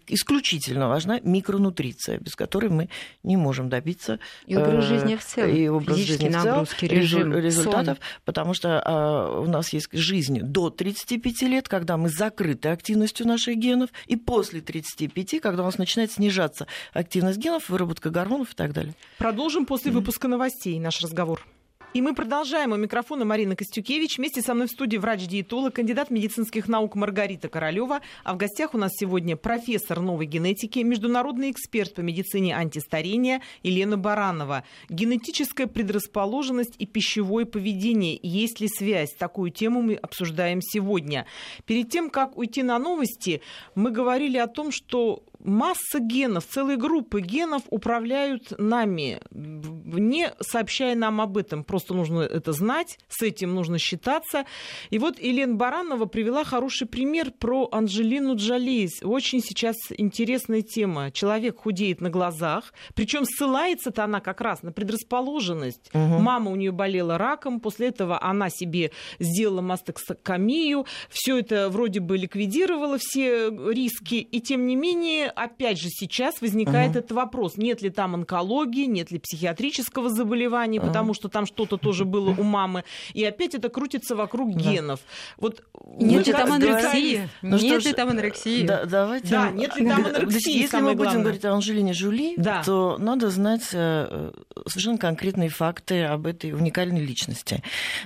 исключительно 0.07 0.87
важна 0.87 1.19
микронутриция, 1.21 2.19
без 2.19 2.35
которой 2.35 2.69
мы 2.69 2.89
не 3.23 3.37
можем 3.37 3.69
добиться 3.69 4.19
и 4.45 4.55
жизни 4.81 5.15
в 5.15 5.25
целом. 5.25 5.55
И 5.55 5.67
образ 5.67 5.97
жизни 5.97 6.29
нагрузки, 6.29 6.85
в 6.85 6.89
целом, 6.89 7.01
режим, 7.01 7.33
результатов, 7.35 7.97
сон. 7.97 8.21
потому 8.25 8.53
что 8.53 8.81
а, 8.83 9.39
у 9.39 9.45
нас 9.45 9.73
есть 9.73 9.89
жизнь 9.91 10.41
до 10.41 10.69
35 10.69 11.41
лет, 11.43 11.67
когда 11.67 11.97
мы 11.97 12.09
закрыты 12.09 12.69
активностью 12.69 13.27
наших 13.27 13.57
генов, 13.57 13.89
и 14.07 14.15
после 14.15 14.61
35, 14.61 15.41
когда 15.41 15.63
у 15.63 15.65
нас 15.65 15.77
начинает 15.77 16.11
снижаться 16.11 16.67
активность 16.93 17.37
генов, 17.37 17.69
выработка 17.69 18.09
гормонов 18.09 18.53
и 18.53 18.55
так 18.55 18.73
далее. 18.73 18.93
Продолжим 19.17 19.65
после 19.65 19.91
выпуска 19.91 20.27
новостей 20.27 20.79
наш 20.79 21.01
разговор. 21.01 21.45
И 21.93 22.01
мы 22.01 22.13
продолжаем. 22.13 22.73
У 22.73 22.75
микрофона 22.75 23.23
Марина 23.23 23.55
Костюкевич. 23.55 24.17
Вместе 24.17 24.41
со 24.41 24.53
мной 24.53 24.67
в 24.67 24.71
студии 24.71 24.97
врач-диетолог, 24.97 25.73
кандидат 25.73 26.11
медицинских 26.11 26.67
наук 26.67 26.95
Маргарита 26.95 27.47
Королева. 27.47 28.01
А 28.23 28.33
в 28.33 28.37
гостях 28.37 28.75
у 28.75 28.77
нас 28.77 28.91
сегодня 28.93 29.37
профессор 29.37 30.01
новой 30.01 30.25
генетики, 30.25 30.79
международный 30.79 31.49
эксперт 31.49 31.95
по 31.95 32.01
медицине 32.01 32.55
антистарения 32.55 33.41
Елена 33.63 33.97
Баранова. 33.97 34.63
Генетическая 34.89 35.65
предрасположенность 35.65 36.75
и 36.77 36.85
пищевое 36.85 37.45
поведение. 37.45 38.19
Есть 38.21 38.59
ли 38.59 38.67
связь? 38.67 39.13
Такую 39.13 39.49
тему 39.49 39.81
мы 39.81 39.95
обсуждаем 39.95 40.61
сегодня. 40.61 41.25
Перед 41.65 41.89
тем, 41.89 42.09
как 42.09 42.37
уйти 42.37 42.63
на 42.63 42.77
новости, 42.79 43.41
мы 43.75 43.91
говорили 43.91 44.37
о 44.37 44.47
том, 44.47 44.71
что 44.71 45.23
масса 45.47 45.99
генов, 45.99 46.45
целые 46.45 46.77
группы 46.77 47.21
генов 47.21 47.63
управляют 47.69 48.53
нами, 48.59 49.19
не 49.31 50.31
сообщая 50.41 50.95
нам 50.95 51.21
об 51.21 51.37
этом. 51.37 51.63
Просто 51.63 51.93
нужно 51.93 52.21
это 52.21 52.51
знать, 52.51 52.99
с 53.07 53.23
этим 53.23 53.55
нужно 53.55 53.79
считаться. 53.79 54.45
И 54.89 54.99
вот 54.99 55.19
Елена 55.19 55.55
Баранова 55.55 56.05
привела 56.05 56.43
хороший 56.43 56.87
пример 56.87 57.31
про 57.31 57.69
Анджелину 57.71 58.35
Джоли. 58.35 58.89
Очень 59.01 59.41
сейчас 59.41 59.75
интересная 59.97 60.61
тема. 60.61 61.11
Человек 61.11 61.59
худеет 61.59 62.01
на 62.01 62.09
глазах, 62.09 62.73
причем 62.93 63.25
ссылается-то 63.25 64.03
она 64.03 64.19
как 64.19 64.41
раз 64.41 64.61
на 64.61 64.71
предрасположенность. 64.71 65.89
Угу. 65.93 66.19
Мама 66.19 66.51
у 66.51 66.55
нее 66.55 66.71
болела 66.71 67.17
раком, 67.17 67.59
после 67.59 67.87
этого 67.87 68.21
она 68.21 68.49
себе 68.49 68.91
сделала 69.19 69.61
мастектомию, 69.61 70.85
все 71.09 71.39
это 71.39 71.69
вроде 71.69 72.01
бы 72.01 72.17
ликвидировало 72.17 72.97
все 72.99 73.49
риски, 73.49 74.15
и 74.15 74.41
тем 74.41 74.67
не 74.67 74.75
менее 74.75 75.31
опять 75.37 75.79
же, 75.79 75.89
сейчас 75.89 76.41
возникает 76.41 76.91
угу. 76.91 76.99
этот 76.99 77.11
вопрос, 77.11 77.57
нет 77.57 77.81
ли 77.81 77.89
там 77.89 78.15
онкологии, 78.15 78.85
нет 78.85 79.11
ли 79.11 79.19
психиатрического 79.19 80.09
заболевания, 80.09 80.79
угу. 80.79 80.87
потому 80.87 81.13
что 81.13 81.29
там 81.29 81.45
что-то 81.45 81.77
тоже 81.77 82.05
было 82.05 82.31
у 82.31 82.43
мамы. 82.43 82.83
И 83.13 83.23
опять 83.23 83.55
это 83.55 83.69
крутится 83.69 84.15
вокруг 84.15 84.53
да. 84.53 84.59
генов. 84.59 84.99
Вот 85.37 85.63
нет 85.97 86.27
ли 86.27 86.33
там 86.33 86.51
анорексии? 86.51 87.29
Ну, 87.41 87.57
нет 87.57 87.85
ли 87.85 87.93
там 87.93 88.09
анорексии? 88.09 88.65
Да, 88.65 88.85
давайте. 88.85 89.27
Да, 89.27 89.51
нет 89.51 89.75
ли 89.75 89.87
там 89.87 90.05
анорексии? 90.05 90.57
Если 90.57 90.79
мы 90.81 90.95
будем 90.95 91.21
говорить 91.21 91.45
о 91.45 91.53
Анжелине 91.53 91.93
Жули, 91.93 92.35
да. 92.37 92.63
то 92.63 92.97
надо 92.97 93.29
знать 93.29 93.69
э, 93.73 94.31
совершенно 94.67 94.97
конкретные 94.97 95.49
факты 95.49 96.03
об 96.03 96.27
этой 96.27 96.51
уникальной 96.53 97.01
личности. 97.01 97.63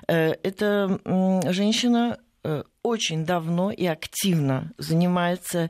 Э, 0.07 0.33
это 0.43 0.99
женщина 1.51 2.19
э, 2.43 2.63
очень 2.83 3.25
давно 3.25 3.71
и 3.71 3.85
активно 3.85 4.71
занимается 4.77 5.69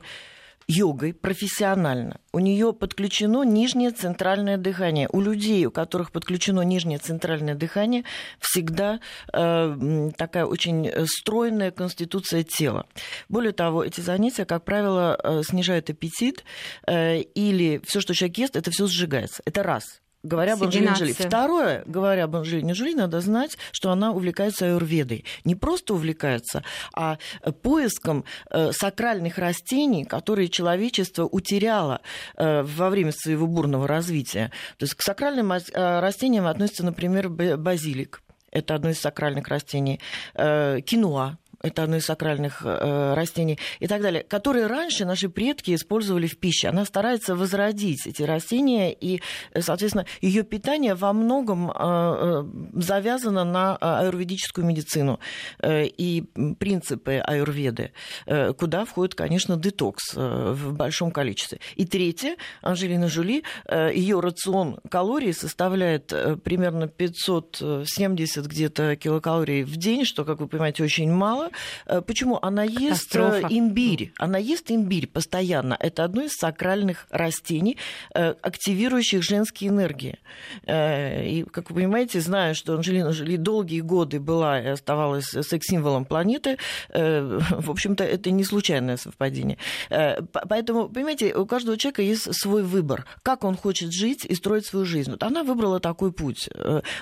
йогой 0.66 1.14
профессионально. 1.14 2.18
У 2.32 2.38
нее 2.38 2.72
подключено 2.72 3.42
нижнее 3.42 3.90
центральное 3.90 4.56
дыхание. 4.56 5.08
У 5.12 5.20
людей, 5.20 5.66
у 5.66 5.70
которых 5.70 6.12
подключено 6.12 6.62
нижнее 6.62 6.98
центральное 6.98 7.54
дыхание, 7.54 8.04
всегда 8.40 9.00
э, 9.32 10.10
такая 10.16 10.46
очень 10.46 10.90
стройная 11.06 11.70
конституция 11.70 12.42
тела. 12.42 12.86
Более 13.28 13.52
того, 13.52 13.84
эти 13.84 14.00
занятия, 14.00 14.44
как 14.44 14.64
правило, 14.64 15.18
э, 15.22 15.42
снижают 15.44 15.90
аппетит, 15.90 16.44
э, 16.86 17.20
или 17.20 17.80
все, 17.84 18.00
что 18.00 18.14
человек 18.14 18.38
ест, 18.38 18.56
это 18.56 18.70
все 18.70 18.86
сжигается. 18.86 19.42
Это 19.44 19.62
раз 19.62 20.01
говоря 20.22 20.54
об 20.54 20.62
Анжелине 20.62 20.92
Джоли. 20.94 21.12
Второе, 21.12 21.82
говоря 21.86 22.24
об 22.24 22.36
Анжелине 22.36 22.72
Джоли, 22.72 22.94
надо 22.94 23.20
знать, 23.20 23.58
что 23.72 23.90
она 23.90 24.12
увлекается 24.12 24.66
аюрведой. 24.66 25.24
Не 25.44 25.54
просто 25.54 25.94
увлекается, 25.94 26.62
а 26.94 27.18
поиском 27.62 28.24
э, 28.50 28.72
сакральных 28.72 29.38
растений, 29.38 30.04
которые 30.04 30.48
человечество 30.48 31.24
утеряло 31.24 32.00
э, 32.36 32.62
во 32.62 32.90
время 32.90 33.12
своего 33.12 33.46
бурного 33.46 33.86
развития. 33.88 34.50
То 34.78 34.84
есть 34.84 34.94
к 34.94 35.02
сакральным 35.02 35.52
э, 35.52 35.60
растениям 36.00 36.46
относится, 36.46 36.84
например, 36.84 37.28
базилик. 37.28 38.22
Это 38.50 38.74
одно 38.74 38.90
из 38.90 39.00
сакральных 39.00 39.48
растений. 39.48 39.98
Кинуа 40.34 41.38
это 41.62 41.84
одно 41.84 41.96
из 41.96 42.04
сакральных 42.04 42.62
э, 42.64 43.14
растений 43.14 43.58
и 43.80 43.86
так 43.86 44.02
далее, 44.02 44.22
которые 44.22 44.66
раньше 44.66 45.04
наши 45.04 45.28
предки 45.28 45.74
использовали 45.74 46.26
в 46.26 46.38
пище. 46.38 46.68
Она 46.68 46.84
старается 46.84 47.34
возродить 47.36 48.06
эти 48.06 48.22
растения, 48.22 48.92
и, 48.92 49.22
соответственно, 49.58 50.06
ее 50.20 50.42
питание 50.42 50.94
во 50.94 51.12
многом 51.12 51.70
э, 51.70 51.74
э 51.78 52.44
завязано 52.74 53.44
на 53.44 53.78
э, 53.80 53.84
аюрведическую 53.84 54.66
медицину 54.66 55.20
э, 55.60 55.86
и 55.86 56.22
принципы 56.58 57.22
аюрведы, 57.24 57.92
э, 58.26 58.52
куда 58.52 58.84
входит, 58.84 59.14
конечно, 59.14 59.56
детокс 59.56 60.14
э, 60.16 60.52
в 60.52 60.74
большом 60.74 61.10
количестве. 61.10 61.60
И 61.76 61.84
третье, 61.84 62.36
Анжелина 62.60 63.08
Жули, 63.08 63.44
э, 63.66 63.92
ее 63.94 64.20
рацион 64.20 64.78
калорий 64.90 65.32
составляет 65.32 66.12
э, 66.12 66.36
примерно 66.36 66.88
570 66.88 68.46
где-то 68.46 68.96
килокалорий 68.96 69.62
в 69.62 69.76
день, 69.76 70.04
что, 70.04 70.24
как 70.24 70.40
вы 70.40 70.48
понимаете, 70.48 70.82
очень 70.82 71.10
мало. 71.10 71.50
Э, 71.86 72.00
почему? 72.00 72.38
Она 72.42 72.64
ест 72.64 73.14
э, 73.16 73.42
имбирь. 73.48 74.12
Она 74.18 74.38
ест 74.38 74.70
имбирь 74.70 75.06
постоянно. 75.06 75.76
Это 75.78 76.04
одно 76.04 76.22
из 76.22 76.32
сакральных 76.32 77.06
растений, 77.10 77.76
э, 78.14 78.34
активирующих 78.42 79.22
женские 79.22 79.70
энергии. 79.70 80.18
И, 80.66 81.44
как 81.50 81.70
вы 81.70 81.76
понимаете, 81.76 82.20
зная, 82.20 82.54
что 82.54 82.74
Анжелина 82.74 83.12
Жоли 83.12 83.36
долгие 83.36 83.80
годы 83.80 84.20
была 84.20 84.60
и 84.60 84.66
оставалась 84.66 85.26
секс-символом 85.26 86.04
планеты, 86.04 86.58
в 86.88 87.70
общем-то, 87.70 88.04
это 88.04 88.30
не 88.30 88.44
случайное 88.44 88.96
совпадение. 88.96 89.58
Поэтому, 89.88 90.88
понимаете, 90.88 91.34
у 91.34 91.46
каждого 91.46 91.76
человека 91.76 92.02
есть 92.02 92.34
свой 92.34 92.62
выбор, 92.62 93.06
как 93.22 93.44
он 93.44 93.56
хочет 93.56 93.92
жить 93.92 94.24
и 94.24 94.34
строить 94.34 94.66
свою 94.66 94.84
жизнь. 94.84 95.10
Вот 95.10 95.22
она 95.22 95.42
выбрала 95.42 95.80
такой 95.80 96.12
путь. 96.12 96.48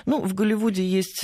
Ну, 0.05 0.21
в 0.21 0.33
Голливуде 0.33 0.85
есть 0.85 1.21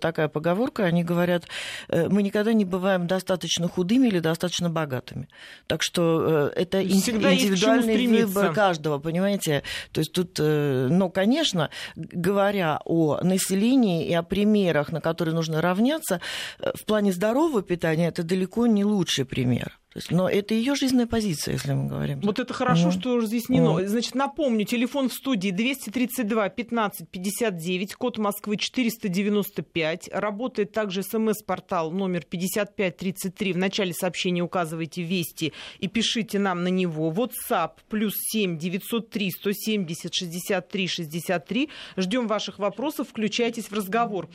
такая 0.00 0.28
поговорка, 0.28 0.84
они 0.84 1.04
говорят, 1.04 1.44
мы 1.88 2.22
никогда 2.22 2.52
не 2.52 2.57
бываем 2.64 3.06
достаточно 3.06 3.68
худыми 3.68 4.08
или 4.08 4.18
достаточно 4.18 4.70
богатыми. 4.70 5.28
Так 5.66 5.82
что 5.82 6.50
э, 6.54 6.60
это 6.62 6.86
Всегда 6.88 7.34
индивидуальный 7.34 8.06
выбор 8.06 8.52
каждого, 8.52 8.98
понимаете? 8.98 9.62
То 9.92 10.00
есть 10.00 10.12
тут, 10.12 10.38
э, 10.40 10.88
ну, 10.90 11.10
конечно, 11.10 11.70
говоря 11.96 12.80
о 12.84 13.20
населении 13.22 14.06
и 14.06 14.14
о 14.14 14.22
примерах, 14.22 14.92
на 14.92 15.00
которые 15.00 15.34
нужно 15.34 15.60
равняться, 15.60 16.20
э, 16.58 16.72
в 16.74 16.84
плане 16.84 17.12
здорового 17.12 17.62
питания 17.62 18.08
это 18.08 18.22
далеко 18.22 18.66
не 18.66 18.84
лучший 18.84 19.24
пример 19.24 19.77
есть, 19.96 20.10
но 20.10 20.28
это 20.28 20.54
ее 20.54 20.74
жизненная 20.74 21.06
позиция, 21.06 21.54
если 21.54 21.72
мы 21.72 21.88
говорим. 21.88 22.20
Вот 22.20 22.38
это 22.38 22.52
хорошо, 22.52 22.88
mm. 22.88 22.92
что 22.92 23.16
разъяснено. 23.16 23.80
Mm. 23.80 23.86
Значит, 23.86 24.14
напомню, 24.14 24.66
телефон 24.66 25.08
в 25.08 25.14
студии 25.14 25.50
232 25.50 26.48
15 26.50 27.08
59, 27.08 27.94
код 27.94 28.18
Москвы 28.18 28.58
495. 28.58 30.10
Работает 30.12 30.72
также 30.72 31.02
смс-портал 31.02 31.90
номер 31.90 32.24
5533. 32.24 33.52
В 33.54 33.56
начале 33.56 33.94
сообщения 33.94 34.42
указывайте 34.42 35.02
«Вести» 35.02 35.54
и 35.78 35.88
пишите 35.88 36.38
нам 36.38 36.64
на 36.64 36.68
него. 36.68 37.10
WhatsApp 37.10 37.72
плюс 37.88 38.14
7 38.14 38.58
903 38.58 39.30
170 39.30 40.14
63 40.14 40.86
63. 40.86 41.68
Ждем 41.96 42.26
ваших 42.26 42.58
вопросов, 42.58 43.08
включайтесь 43.08 43.70
в 43.70 43.72
разговор. 43.72 44.28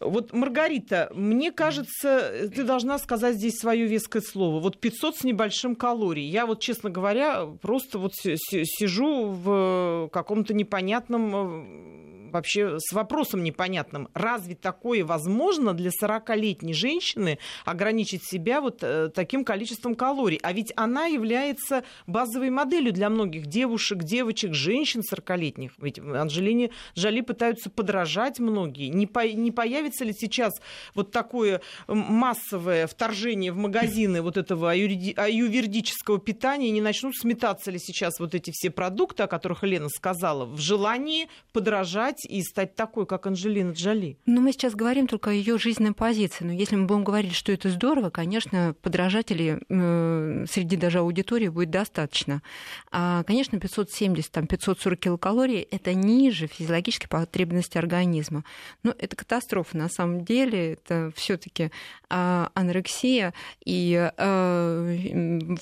Вот, 0.00 0.32
Маргарита, 0.32 1.10
мне 1.14 1.52
кажется, 1.52 2.50
ты 2.54 2.64
должна 2.64 2.98
сказать 2.98 3.36
здесь 3.36 3.58
свое 3.58 3.86
веское 3.86 4.22
слово. 4.22 4.60
Вот 4.60 4.78
500 4.78 5.16
с 5.16 5.24
небольшим 5.24 5.74
калорий. 5.74 6.26
Я 6.28 6.46
вот, 6.46 6.60
честно 6.60 6.90
говоря, 6.90 7.46
просто 7.62 7.98
вот 7.98 8.14
сижу 8.14 9.26
в 9.26 10.08
каком-то 10.12 10.54
непонятном 10.54 11.34
э, 11.34 12.15
вообще 12.36 12.78
с 12.78 12.92
вопросом 12.92 13.42
непонятным. 13.42 14.08
Разве 14.14 14.54
такое 14.54 15.04
возможно 15.04 15.72
для 15.72 15.90
40-летней 15.90 16.74
женщины 16.74 17.38
ограничить 17.64 18.24
себя 18.24 18.60
вот 18.60 18.78
э, 18.82 19.08
таким 19.14 19.44
количеством 19.44 19.94
калорий? 19.94 20.38
А 20.42 20.52
ведь 20.52 20.72
она 20.76 21.06
является 21.06 21.84
базовой 22.06 22.50
моделью 22.50 22.92
для 22.92 23.10
многих 23.10 23.46
девушек, 23.46 24.02
девочек, 24.04 24.54
женщин 24.54 25.00
40-летних. 25.00 25.72
Ведь 25.78 25.98
Анжелине 25.98 26.70
Жали 26.94 27.20
пытаются 27.20 27.70
подражать 27.70 28.38
многие. 28.38 28.88
Не, 28.88 29.06
по, 29.06 29.26
не 29.26 29.50
появится 29.50 30.04
ли 30.04 30.12
сейчас 30.12 30.52
вот 30.94 31.10
такое 31.10 31.60
массовое 31.88 32.86
вторжение 32.86 33.52
в 33.52 33.56
магазины 33.56 34.22
вот 34.22 34.36
этого 34.36 34.70
аювердического 34.70 36.18
питания? 36.18 36.70
Не 36.70 36.80
начнут 36.80 37.16
сметаться 37.16 37.70
ли 37.70 37.78
сейчас 37.78 38.20
вот 38.20 38.34
эти 38.34 38.50
все 38.52 38.70
продукты, 38.70 39.22
о 39.22 39.26
которых 39.26 39.62
Елена 39.62 39.88
сказала, 39.88 40.44
в 40.44 40.60
желании 40.60 41.28
подражать 41.52 42.25
и 42.26 42.42
стать 42.42 42.74
такой, 42.74 43.06
как 43.06 43.26
Анжелина 43.26 43.72
Джоли? 43.72 44.18
Ну, 44.26 44.40
мы 44.40 44.52
сейчас 44.52 44.74
говорим 44.74 45.06
только 45.06 45.30
о 45.30 45.32
ее 45.32 45.58
жизненной 45.58 45.92
позиции. 45.92 46.44
Но 46.44 46.52
если 46.52 46.76
мы 46.76 46.86
будем 46.86 47.04
говорить, 47.04 47.34
что 47.34 47.52
это 47.52 47.70
здорово, 47.70 48.10
конечно, 48.10 48.74
подражателей 48.82 49.58
э, 49.68 50.44
среди 50.50 50.76
даже 50.76 50.98
аудитории 50.98 51.48
будет 51.48 51.70
достаточно. 51.70 52.42
А, 52.90 53.22
конечно, 53.24 53.58
570, 53.58 54.30
там, 54.30 54.46
540 54.46 54.98
килокалорий– 54.98 55.60
это 55.70 55.94
ниже 55.94 56.46
физиологической 56.46 57.08
потребности 57.08 57.78
организма. 57.78 58.44
Но 58.82 58.94
это 58.98 59.16
катастрофа 59.16 59.76
на 59.76 59.88
самом 59.88 60.24
деле. 60.24 60.74
Это 60.74 61.12
все 61.14 61.36
таки 61.36 61.70
а, 62.08 62.50
анорексия. 62.54 63.32
И 63.64 64.10
а, 64.16 64.96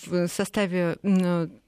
в 0.06 0.28
составе 0.28 0.96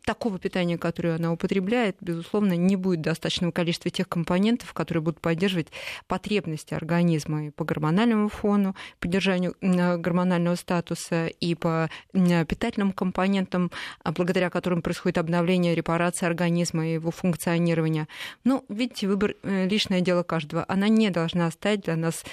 такого 0.06 0.38
питания, 0.38 0.78
которое 0.78 1.16
она 1.16 1.32
употребляет, 1.32 1.96
безусловно, 2.00 2.54
не 2.56 2.76
будет 2.76 3.02
достаточного 3.02 3.50
количества 3.50 3.90
тех 3.90 4.08
компонентов, 4.08 4.72
которые 4.72 5.02
будут 5.02 5.20
поддерживать 5.20 5.66
потребности 6.06 6.72
организма 6.74 7.48
и 7.48 7.50
по 7.50 7.64
гормональному 7.64 8.28
фону, 8.28 8.74
поддержанию 9.00 9.54
гормонального 9.60 10.54
статуса 10.54 11.26
и 11.26 11.54
по 11.54 11.90
питательным 12.12 12.92
компонентам, 12.92 13.72
а 14.02 14.12
благодаря 14.12 14.48
которым 14.48 14.80
происходит 14.80 15.18
обновление, 15.18 15.74
репарация 15.74 16.28
организма 16.28 16.86
и 16.86 16.94
его 16.94 17.10
функционирования. 17.10 18.06
Ну, 18.44 18.64
видите, 18.68 19.08
выбор 19.08 19.34
э, 19.42 19.66
личное 19.66 20.00
дело 20.00 20.22
каждого. 20.22 20.64
Она 20.68 20.88
не 20.88 21.10
должна 21.10 21.50
стать 21.50 21.80
для 21.80 21.96
нас, 21.96 22.24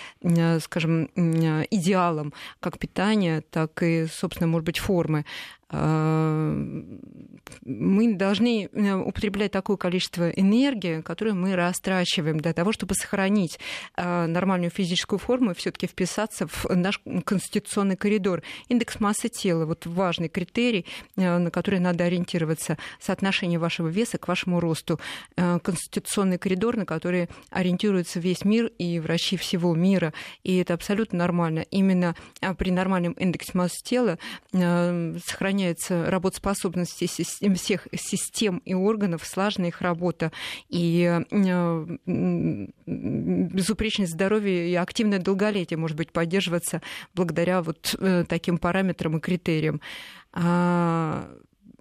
скажем, 0.62 1.06
идеалом 1.16 2.34
как 2.60 2.78
питания, 2.78 3.42
так 3.50 3.82
и, 3.82 4.06
собственно, 4.06 4.48
может 4.48 4.66
быть, 4.66 4.78
формы 4.78 5.26
мы 7.66 8.16
должны 8.16 8.70
э, 8.72 8.94
употреблять 8.96 9.52
такое 9.52 9.78
количество 9.78 10.30
энергии, 10.30 11.02
которое 11.02 11.34
мы 11.34 11.56
растрачиваем 11.56 12.40
для 12.40 12.54
того, 12.54 12.72
чтобы 12.72 12.96
сохранить 12.96 13.60
э, 13.96 14.26
нормальную 14.26 14.70
физическую 14.70 15.20
форму 15.20 15.52
и 15.52 15.54
все-таки 15.56 15.88
вписаться 15.88 16.48
в 16.48 16.66
наш 16.70 17.02
конституционный 17.26 17.96
коридор. 17.96 18.44
Индекс 18.68 19.00
массы 19.00 19.30
тела 19.30 19.66
вот 19.66 19.86
важный 19.86 20.30
критерий, 20.30 20.86
э, 21.16 21.38
на 21.38 21.52
который 21.52 21.80
надо 21.80 22.04
ориентироваться. 22.04 22.78
Соотношение 23.00 23.60
вашего 23.60 23.88
веса 23.88 24.18
к 24.18 24.28
вашему 24.28 24.60
росту. 24.60 25.00
Конституционный 25.36 26.38
коридор, 26.38 26.78
на 26.78 26.86
который 26.86 27.30
ориентируется 27.50 28.20
весь 28.20 28.46
мир 28.46 28.72
и 28.78 29.00
врачи 29.00 29.38
всего 29.38 29.74
мира. 29.76 30.14
И 30.44 30.58
это 30.58 30.74
абсолютно 30.74 31.20
нормально. 31.20 31.66
Именно 31.72 32.16
при 32.58 32.72
нормальном 32.72 33.14
индексе 33.14 33.52
массы 33.54 33.84
тела 33.84 34.20
сохраняется 34.52 35.63
сохраняется 35.64 36.10
работоспособность 36.10 36.94
всех 36.94 37.88
систем 37.96 38.58
и 38.66 38.74
органов, 38.74 39.26
слаженная 39.26 39.70
их 39.70 39.82
работа 39.82 40.32
и 40.70 41.22
э, 41.32 41.98
безупречность 42.86 44.14
здоровья 44.14 44.66
и 44.66 44.76
активное 44.76 45.20
долголетие 45.20 45.78
может 45.78 45.98
быть 45.98 46.12
поддерживаться 46.12 46.82
благодаря 47.14 47.62
вот 47.62 47.96
э, 48.00 48.26
таким 48.28 48.58
параметрам 48.58 49.18
и 49.18 49.20
критериям. 49.20 49.82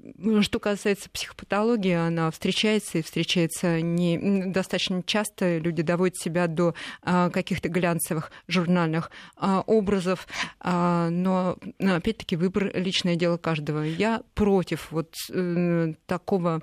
Ну, 0.03 0.43
что 0.43 0.59
касается 0.59 1.09
психопатологии, 1.11 1.93
она 1.93 2.31
встречается 2.33 2.99
и 2.99 3.03
встречается 3.03 3.81
не 3.81 4.47
достаточно 4.47 5.03
часто. 5.05 5.59
Люди 5.59 5.83
доводят 5.83 6.17
себя 6.17 6.49
до 6.49 6.75
а, 7.03 7.31
каких-то 7.31 7.69
глянцевых 7.69 8.33
журнальных 8.49 9.13
а, 9.37 9.61
образов, 9.61 10.27
а, 10.59 11.09
но 11.11 11.57
опять-таки 11.79 12.35
выбор 12.35 12.73
личное 12.75 13.15
дело 13.15 13.37
каждого. 13.37 13.83
Я 13.83 14.23
против 14.35 14.91
вот 14.91 15.15
э, 15.31 15.95
такого 16.07 16.63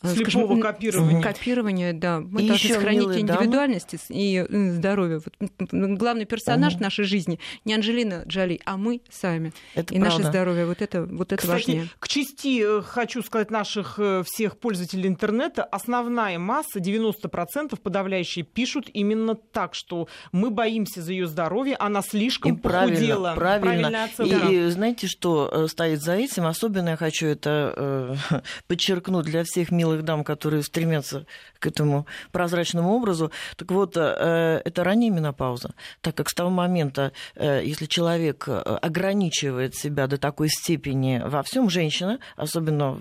Слепого 0.00 0.20
скажем, 0.20 0.60
копирования. 0.60 1.22
Копирование, 1.22 1.92
да. 1.92 2.20
Мы 2.20 2.42
и 2.42 2.48
должны 2.48 2.68
сохранить 2.68 3.18
индивидуальность 3.18 3.90
дамы. 4.08 4.20
и 4.20 4.46
здоровье. 4.70 5.20
Вот, 5.24 5.70
главный 5.70 6.24
персонаж 6.24 6.74
угу. 6.74 6.84
нашей 6.84 7.04
жизни 7.04 7.40
не 7.64 7.74
Анжелина 7.74 8.22
Джоли, 8.26 8.60
а 8.64 8.76
мы 8.76 9.00
сами. 9.10 9.52
Это 9.74 9.92
и 9.92 9.98
правда. 9.98 10.18
наше 10.18 10.30
здоровье. 10.30 10.66
Вот 10.66 10.82
это, 10.82 11.02
вот 11.02 11.32
это 11.32 11.42
Кстати, 11.42 11.50
важнее. 11.50 11.88
К 11.98 12.06
части, 12.06 12.62
э, 12.78 12.82
хочу 12.82 13.22
сказать, 13.22 13.50
наших 13.50 13.98
э, 13.98 14.22
всех 14.24 14.58
пользователей 14.58 15.08
интернета, 15.08 15.64
основная 15.64 16.38
масса, 16.38 16.78
90% 16.78 17.76
подавляющие, 17.80 18.44
пишут 18.44 18.88
именно 18.92 19.34
так, 19.34 19.74
что 19.74 20.06
мы 20.30 20.50
боимся 20.50 21.02
за 21.02 21.12
ее 21.12 21.26
здоровье, 21.26 21.74
она 21.74 22.02
слишком 22.02 22.54
и 22.54 22.56
похудела. 22.56 23.32
Правильно, 23.34 24.08
правильно. 24.16 24.48
И, 24.52 24.66
и 24.66 24.70
знаете, 24.70 25.08
что 25.08 25.66
стоит 25.66 26.02
за 26.02 26.14
этим? 26.14 26.46
Особенно 26.46 26.90
я 26.90 26.96
хочу 26.96 27.26
это 27.26 27.74
э, 28.30 28.40
подчеркнуть 28.68 29.26
для 29.26 29.42
всех 29.42 29.72
милых 29.72 29.87
милых 29.88 30.04
дам, 30.04 30.24
которые 30.24 30.62
стремятся 30.62 31.26
к 31.58 31.66
этому 31.66 32.06
прозрачному 32.32 32.92
образу. 32.92 33.30
Так 33.56 33.70
вот, 33.70 33.96
э, 33.96 34.60
это 34.64 34.84
ранняя 34.84 35.10
менопауза, 35.10 35.74
так 36.00 36.14
как 36.14 36.28
с 36.28 36.34
того 36.34 36.50
момента, 36.50 37.12
э, 37.34 37.62
если 37.64 37.86
человек 37.86 38.44
э, 38.48 38.58
ограничивает 38.82 39.74
себя 39.74 40.06
до 40.06 40.18
такой 40.18 40.48
степени 40.48 41.22
во 41.24 41.42
всем, 41.42 41.70
женщина, 41.70 42.18
особенно 42.36 43.00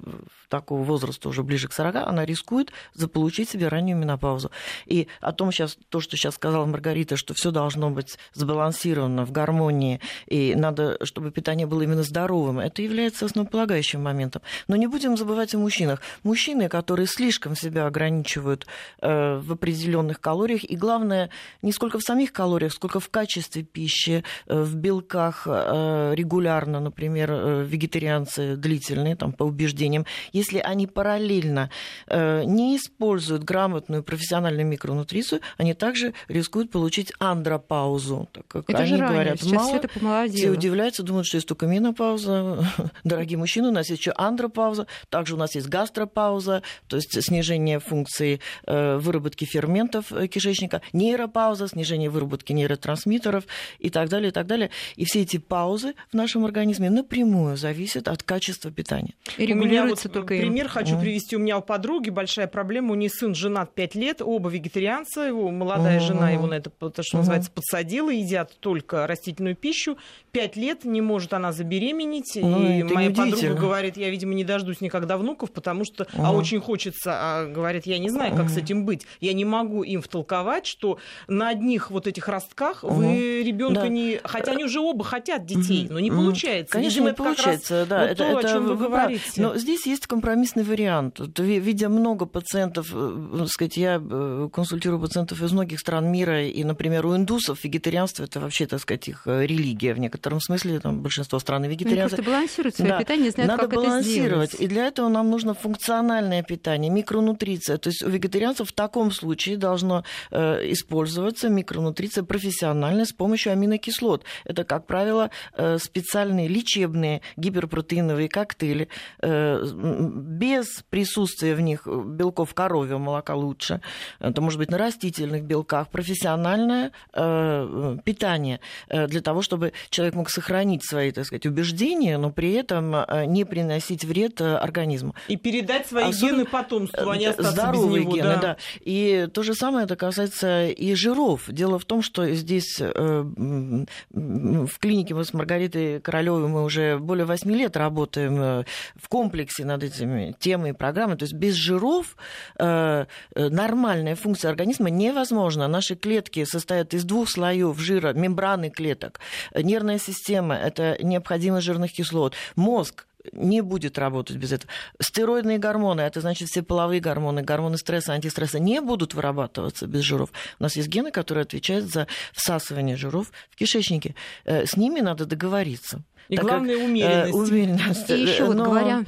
такого 0.49 0.83
возраста, 0.83 1.29
уже 1.29 1.43
ближе 1.43 1.67
к 1.67 1.73
40, 1.73 1.95
она 1.95 2.25
рискует 2.25 2.71
заполучить 2.93 3.49
себе 3.49 3.67
раннюю 3.67 3.97
менопаузу. 3.97 4.51
И 4.85 5.07
о 5.21 5.33
том 5.33 5.51
сейчас, 5.51 5.77
то, 5.89 5.99
что 5.99 6.15
сейчас 6.15 6.35
сказала 6.35 6.65
Маргарита, 6.65 7.17
что 7.17 7.33
все 7.33 7.51
должно 7.51 7.89
быть 7.89 8.17
сбалансировано 8.33 9.25
в 9.25 9.31
гармонии, 9.31 9.99
и 10.27 10.55
надо, 10.55 10.97
чтобы 11.05 11.31
питание 11.31 11.67
было 11.67 11.81
именно 11.81 12.03
здоровым, 12.03 12.59
это 12.59 12.81
является 12.81 13.25
основополагающим 13.25 14.01
моментом. 14.01 14.41
Но 14.67 14.75
не 14.75 14.87
будем 14.87 15.17
забывать 15.17 15.53
о 15.53 15.57
мужчинах. 15.57 16.01
Мужчины, 16.23 16.69
которые 16.77 17.07
слишком 17.07 17.55
себя 17.55 17.87
ограничивают 17.87 18.67
э, 19.01 19.37
в 19.37 19.51
определенных 19.51 20.21
калориях. 20.21 20.63
И 20.63 20.75
главное, 20.75 21.31
не 21.63 21.71
сколько 21.71 21.97
в 21.97 22.03
самих 22.03 22.31
калориях, 22.31 22.71
сколько 22.71 22.99
в 22.99 23.09
качестве 23.09 23.63
пищи, 23.63 24.23
э, 24.45 24.61
в 24.61 24.75
белках 24.75 25.47
э, 25.47 26.13
регулярно, 26.15 26.79
например, 26.79 27.31
вегетарианцы 27.65 28.55
длительные, 28.55 29.15
там, 29.15 29.33
по 29.33 29.43
убеждениям, 29.43 30.05
если 30.33 30.59
они 30.59 30.85
параллельно 30.85 31.69
не 32.09 32.77
используют 32.77 33.43
грамотную 33.43 34.03
профессиональную 34.03 34.67
микронутрицию, 34.67 35.41
они 35.57 35.73
также 35.73 36.13
рискуют 36.27 36.69
получить 36.69 37.11
андропаузу. 37.19 38.29
Так 38.31 38.47
как 38.47 38.69
это 38.69 38.83
они 38.83 38.97
же 38.97 38.97
говорят, 38.97 39.39
Сейчас 39.39 39.53
мало, 39.53 39.75
это 39.75 39.89
все 40.29 40.51
удивляются, 40.51 41.03
думают, 41.03 41.25
что 41.27 41.37
есть 41.37 41.47
только 41.47 41.65
менопауза. 41.65 42.59
Дорогие 43.03 43.37
мужчины, 43.37 43.69
у 43.69 43.71
нас 43.71 43.89
есть 43.89 44.01
еще 44.01 44.13
андропауза, 44.15 44.85
также 45.09 45.33
у 45.33 45.37
нас 45.37 45.55
есть 45.55 45.67
гастропауза, 45.67 46.61
то 46.87 46.97
есть 46.97 47.21
снижение 47.23 47.79
функции 47.79 48.39
э, 48.65 48.97
выработки 48.97 49.45
ферментов 49.45 50.11
э, 50.11 50.27
кишечника, 50.27 50.81
нейропауза, 50.93 51.67
снижение 51.67 52.09
выработки 52.09 52.53
нейротрансмиттеров 52.53 53.45
и 53.79 53.89
так 53.89 54.09
далее, 54.09 54.29
и 54.29 54.31
так 54.31 54.47
далее. 54.47 54.69
И 54.95 55.05
все 55.05 55.21
эти 55.21 55.37
паузы 55.37 55.93
в 56.11 56.13
нашем 56.13 56.45
организме 56.45 56.89
напрямую 56.89 57.57
зависят 57.57 58.07
от 58.07 58.23
качества 58.23 58.71
питания. 58.71 59.13
И 59.37 59.45
регулируется 59.45 60.07
вот 60.07 60.13
только 60.13 60.37
пример 60.37 60.65
им. 60.65 60.71
хочу 60.71 60.95
mm. 60.95 61.01
привести. 61.01 61.35
У 61.35 61.39
меня 61.39 61.57
у 61.57 61.61
подруги 61.61 62.09
большая 62.09 62.47
проблема. 62.47 62.91
У 62.91 62.95
нее 62.95 63.09
сын 63.09 63.35
женат 63.35 63.73
5 63.73 63.95
лет, 63.95 64.21
оба 64.21 64.49
вегетарианцы, 64.49 65.21
его 65.21 65.49
молодая 65.51 65.99
mm. 65.99 66.03
жена 66.03 66.31
его 66.31 66.47
на 66.47 66.55
это, 66.55 66.69
то, 66.69 66.91
что 67.03 67.17
mm. 67.17 67.19
называется, 67.19 67.51
подсадила, 67.51 68.09
едят 68.09 68.57
только 68.59 69.07
растительную 69.07 69.55
пищу. 69.55 69.97
5 70.31 70.55
лет 70.55 70.85
не 70.85 71.01
может 71.01 71.33
она 71.33 71.51
забеременеть. 71.51 72.37
Ну, 72.41 72.69
и 72.69 72.83
моя 72.83 73.11
подруга 73.11 73.53
говорит, 73.53 73.97
я, 73.97 74.09
видимо, 74.09 74.33
не 74.33 74.43
дождусь 74.43 74.81
никогда 74.81 75.17
внуков, 75.17 75.51
потому 75.51 75.85
что, 75.85 76.03
mm. 76.03 76.21
а 76.23 76.31
очень 76.31 76.56
хочется, 76.59 77.11
а 77.13 77.45
говорит, 77.45 77.85
я 77.85 77.97
не 77.99 78.09
знаю, 78.09 78.35
как 78.35 78.49
с 78.49 78.57
этим 78.57 78.85
быть. 78.85 79.05
Я 79.19 79.33
не 79.33 79.45
могу 79.45 79.83
им 79.83 80.01
втолковать, 80.01 80.65
что 80.65 80.99
на 81.27 81.49
одних 81.49 81.91
вот 81.91 82.07
этих 82.07 82.27
ростках 82.27 82.83
угу. 82.83 82.93
вы 82.93 83.43
ребенка 83.43 83.81
да. 83.81 83.87
не... 83.87 84.19
Хотя 84.23 84.51
они 84.51 84.65
уже 84.65 84.79
оба 84.79 85.03
хотят 85.03 85.45
детей, 85.45 85.85
угу. 85.85 85.93
но 85.93 85.99
не 85.99 86.11
получается. 86.11 86.71
Конечно, 86.71 86.99
Видимо, 86.99 87.09
не 87.09 87.15
получается, 87.15 87.85
да. 87.87 87.99
Вот 88.01 88.09
это, 88.09 88.15
то, 88.15 88.23
это, 88.23 88.39
о 88.39 88.51
чем 88.51 88.65
вы, 88.65 88.75
вы 88.75 88.87
говорите. 88.87 89.41
Но 89.41 89.57
здесь 89.57 89.85
есть 89.85 90.07
компромиссный 90.07 90.63
вариант. 90.63 91.19
Видя 91.37 91.89
много 91.89 92.25
пациентов, 92.25 92.89
э, 92.93 93.45
сказать, 93.49 93.77
я 93.77 94.01
э, 94.01 94.49
консультирую 94.51 95.01
пациентов 95.01 95.41
из 95.41 95.51
многих 95.51 95.79
стран 95.79 96.11
мира, 96.11 96.45
и, 96.45 96.63
например, 96.63 97.05
у 97.05 97.15
индусов 97.15 97.63
вегетарианство 97.63 98.23
это 98.23 98.39
вообще, 98.39 98.67
так 98.67 98.79
сказать, 98.79 99.07
их 99.07 99.23
э, 99.25 99.45
религия 99.45 99.93
в 99.93 99.99
некотором 99.99 100.39
смысле, 100.41 100.79
там 100.79 101.01
большинство 101.01 101.39
стран 101.39 101.65
вегетарианцы. 101.65 102.15
Они 102.15 102.23
просто 102.23 102.23
балансируют 102.23 102.75
свое 102.75 102.91
да. 102.91 102.99
питание, 102.99 103.31
знают, 103.31 103.51
Надо 103.51 103.63
как 103.63 103.73
балансировать. 103.73 104.49
это 104.49 104.57
сделать. 104.57 104.61
И 104.61 104.67
для 104.67 104.87
этого 104.87 105.09
нам 105.09 105.29
нужно 105.29 105.53
функциональное 105.53 106.43
питание, 106.47 106.89
микронутриция. 106.89 107.77
То 107.77 107.89
есть 107.89 108.01
у 108.03 108.09
вегетарианцев 108.09 108.69
в 108.69 108.71
таком 108.71 109.11
случае 109.11 109.57
должно 109.57 110.03
э, 110.31 110.71
использоваться 110.71 111.49
микронутриция 111.49 112.23
профессионально 112.23 113.05
с 113.05 113.11
помощью 113.11 113.51
аминокислот. 113.51 114.23
Это, 114.45 114.63
как 114.63 114.87
правило, 114.87 115.29
э, 115.53 115.77
специальные 115.79 116.47
лечебные 116.47 117.21
гиперпротеиновые 117.35 118.29
коктейли 118.29 118.87
э, 119.21 119.63
без 119.73 120.83
присутствия 120.89 121.53
в 121.55 121.61
них 121.61 121.85
белков 121.85 122.53
коровьего 122.53 122.97
молока 122.97 123.35
лучше. 123.35 123.81
Это 124.19 124.41
может 124.41 124.59
быть 124.59 124.71
на 124.71 124.77
растительных 124.77 125.43
белках. 125.43 125.89
Профессиональное 125.89 126.91
питание 127.13 128.59
для 128.89 129.21
того, 129.21 129.41
чтобы 129.41 129.73
человек 129.89 130.15
мог 130.15 130.29
сохранить 130.29 130.85
свои, 130.85 131.11
так 131.11 131.25
сказать, 131.25 131.45
убеждения, 131.45 132.17
но 132.17 132.31
при 132.31 132.53
этом 132.53 132.95
не 133.25 133.43
приносить 133.45 134.05
вред 134.05 134.39
организму. 134.41 135.15
И 135.27 135.35
передать 135.35 135.87
свои 135.87 136.05
Особенно... 136.05 136.36
гены 136.37 136.45
потомству, 136.45 137.09
а 137.09 137.17
не 137.17 137.25
остаться 137.25 137.51
здоровые 137.51 137.99
без 137.99 138.05
него, 138.05 138.15
гены, 138.15 138.35
да. 138.35 138.41
да. 138.41 138.57
И 138.81 139.27
то 139.33 139.43
же 139.43 139.53
самое 139.53 139.85
это 139.85 139.95
касается 139.95 140.67
и 140.67 140.93
жиров. 140.93 141.43
Дело 141.47 141.79
в 141.79 141.85
том, 141.85 142.01
что 142.01 142.27
здесь 142.33 142.79
э, 142.79 142.89
в 142.91 144.79
клинике 144.79 145.13
мы 145.13 145.23
с 145.23 145.33
Маргаритой 145.33 145.99
Королевой 146.01 146.47
мы 146.47 146.63
уже 146.63 146.97
более 146.97 147.25
8 147.25 147.51
лет 147.51 147.77
работаем 147.77 148.41
э, 148.41 148.63
в 148.95 149.09
комплексе 149.09 149.65
над 149.65 149.83
этими 149.83 150.35
темами 150.39 150.69
и 150.69 150.73
программами. 150.73 151.17
То 151.17 151.23
есть 151.23 151.33
без 151.33 151.55
жиров 151.55 152.15
э, 152.57 153.05
нормальная 153.35 154.15
функция 154.15 154.49
организма 154.49 154.89
невозможна. 154.89 155.67
Наши 155.67 155.95
клетки 155.95 156.43
состоят 156.45 156.93
из 156.93 157.03
двух 157.03 157.29
слоев 157.29 157.79
жира, 157.79 158.13
мембраны 158.13 158.69
клеток. 158.69 159.19
Нервная 159.55 159.99
система– 159.99 160.55
это 160.55 160.97
необходимость 161.01 161.65
жирных 161.65 161.91
кислот. 161.91 162.33
Мозг 162.55 163.07
не 163.31 163.61
будет 163.61 163.97
работать 163.97 164.37
без 164.37 164.51
этого. 164.51 164.71
Стероидные 165.01 165.57
гормоны, 165.57 166.01
это 166.01 166.21
значит 166.21 166.49
все 166.49 166.63
половые 166.63 166.99
гормоны, 166.99 167.41
гормоны 167.43 167.77
стресса, 167.77 168.13
антистресса, 168.13 168.59
не 168.59 168.81
будут 168.81 169.13
вырабатываться 169.13 169.87
без 169.87 170.01
жиров. 170.01 170.31
У 170.59 170.63
нас 170.63 170.75
есть 170.75 170.87
гены, 170.87 171.11
которые 171.11 171.43
отвечают 171.43 171.85
за 171.85 172.07
всасывание 172.33 172.95
жиров 172.95 173.31
в 173.49 173.55
кишечнике. 173.55 174.15
Э, 174.45 174.65
с 174.65 174.77
ними 174.77 174.99
надо 174.99 175.25
договориться. 175.25 176.03
И 176.29 176.35
так 176.35 176.45
главное 176.45 176.75
как, 176.75 176.85
умеренность. 176.85 177.33
Э, 177.33 177.37
умеренность. 177.37 178.09
И 178.09 178.21
еще 178.21 178.45
вот 178.45 178.57
Но... 178.57 178.65
говоря... 178.65 179.03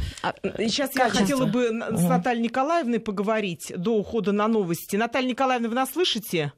Сейчас 0.57 0.95
я 0.95 1.09
хотела 1.09 1.45
бы 1.45 1.69
с 1.69 2.03
Натальей 2.03 2.43
Николаевной 2.43 2.99
поговорить 2.99 3.73
до 3.75 3.95
ухода 3.95 4.31
на 4.31 4.47
новости. 4.47 4.95
Наталья 4.95 5.29
Николаевна, 5.29 5.69
вы 5.69 5.75
нас 5.75 5.91
слышите? 5.91 6.53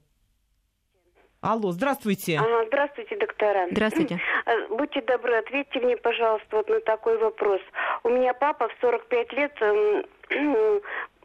Алло, 1.42 1.72
здравствуйте. 1.72 2.40
А, 2.40 2.66
здравствуйте, 2.68 3.18
доктора. 3.18 3.68
Здравствуйте. 3.72 4.20
Э, 4.46 4.68
будьте 4.70 5.02
добры, 5.02 5.38
ответьте 5.38 5.80
мне, 5.80 5.98
пожалуйста, 5.98 6.58
вот 6.58 6.70
на 6.70 6.80
такой 6.82 7.18
вопрос. 7.18 7.60
У 8.04 8.10
меня 8.10 8.36
папа 8.36 8.68
в 8.68 8.74
45 8.80 9.34
лет, 9.34 9.52
эм, 9.60 10.06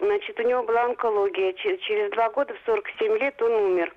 значит, 0.00 0.38
у 0.38 0.42
него 0.42 0.62
была 0.62 0.84
онкология. 0.84 1.52
Через 1.52 2.11
два 2.12 2.30
года, 2.30 2.54
в 2.54 2.66
47 2.66 3.18
лет, 3.18 3.40
он 3.42 3.52
умер. 3.52 3.92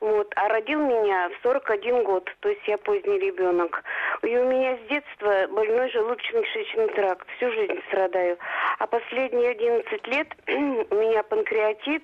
Вот. 0.00 0.32
А 0.34 0.48
родил 0.48 0.80
меня 0.80 1.28
в 1.28 1.42
41 1.44 2.02
год, 2.02 2.28
то 2.40 2.48
есть 2.48 2.66
я 2.66 2.76
поздний 2.76 3.18
ребенок. 3.20 3.84
И 4.22 4.36
у 4.36 4.48
меня 4.48 4.76
с 4.76 4.88
детства 4.88 5.46
больной 5.54 5.90
желудочно-кишечный 5.90 6.92
тракт. 6.94 7.26
Всю 7.36 7.52
жизнь 7.52 7.80
страдаю. 7.86 8.36
А 8.80 8.86
последние 8.88 9.50
11 9.50 10.06
лет 10.08 10.28
у 10.90 10.94
меня 10.96 11.22
панкреатит, 11.22 12.02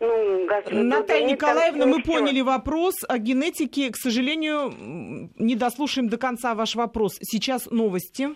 ну, 0.00 0.46
Наталья 0.70 1.26
Николаевна, 1.26 1.86
мы 1.86 2.02
все. 2.02 2.12
поняли 2.12 2.40
вопрос 2.42 2.96
о 3.08 3.18
генетике. 3.18 3.90
К 3.90 3.96
сожалению, 3.96 4.72
не 5.38 5.54
дослушаем 5.56 6.08
до 6.08 6.18
конца 6.18 6.54
ваш 6.54 6.74
вопрос. 6.74 7.16
Сейчас 7.20 7.70
новости. 7.70 8.28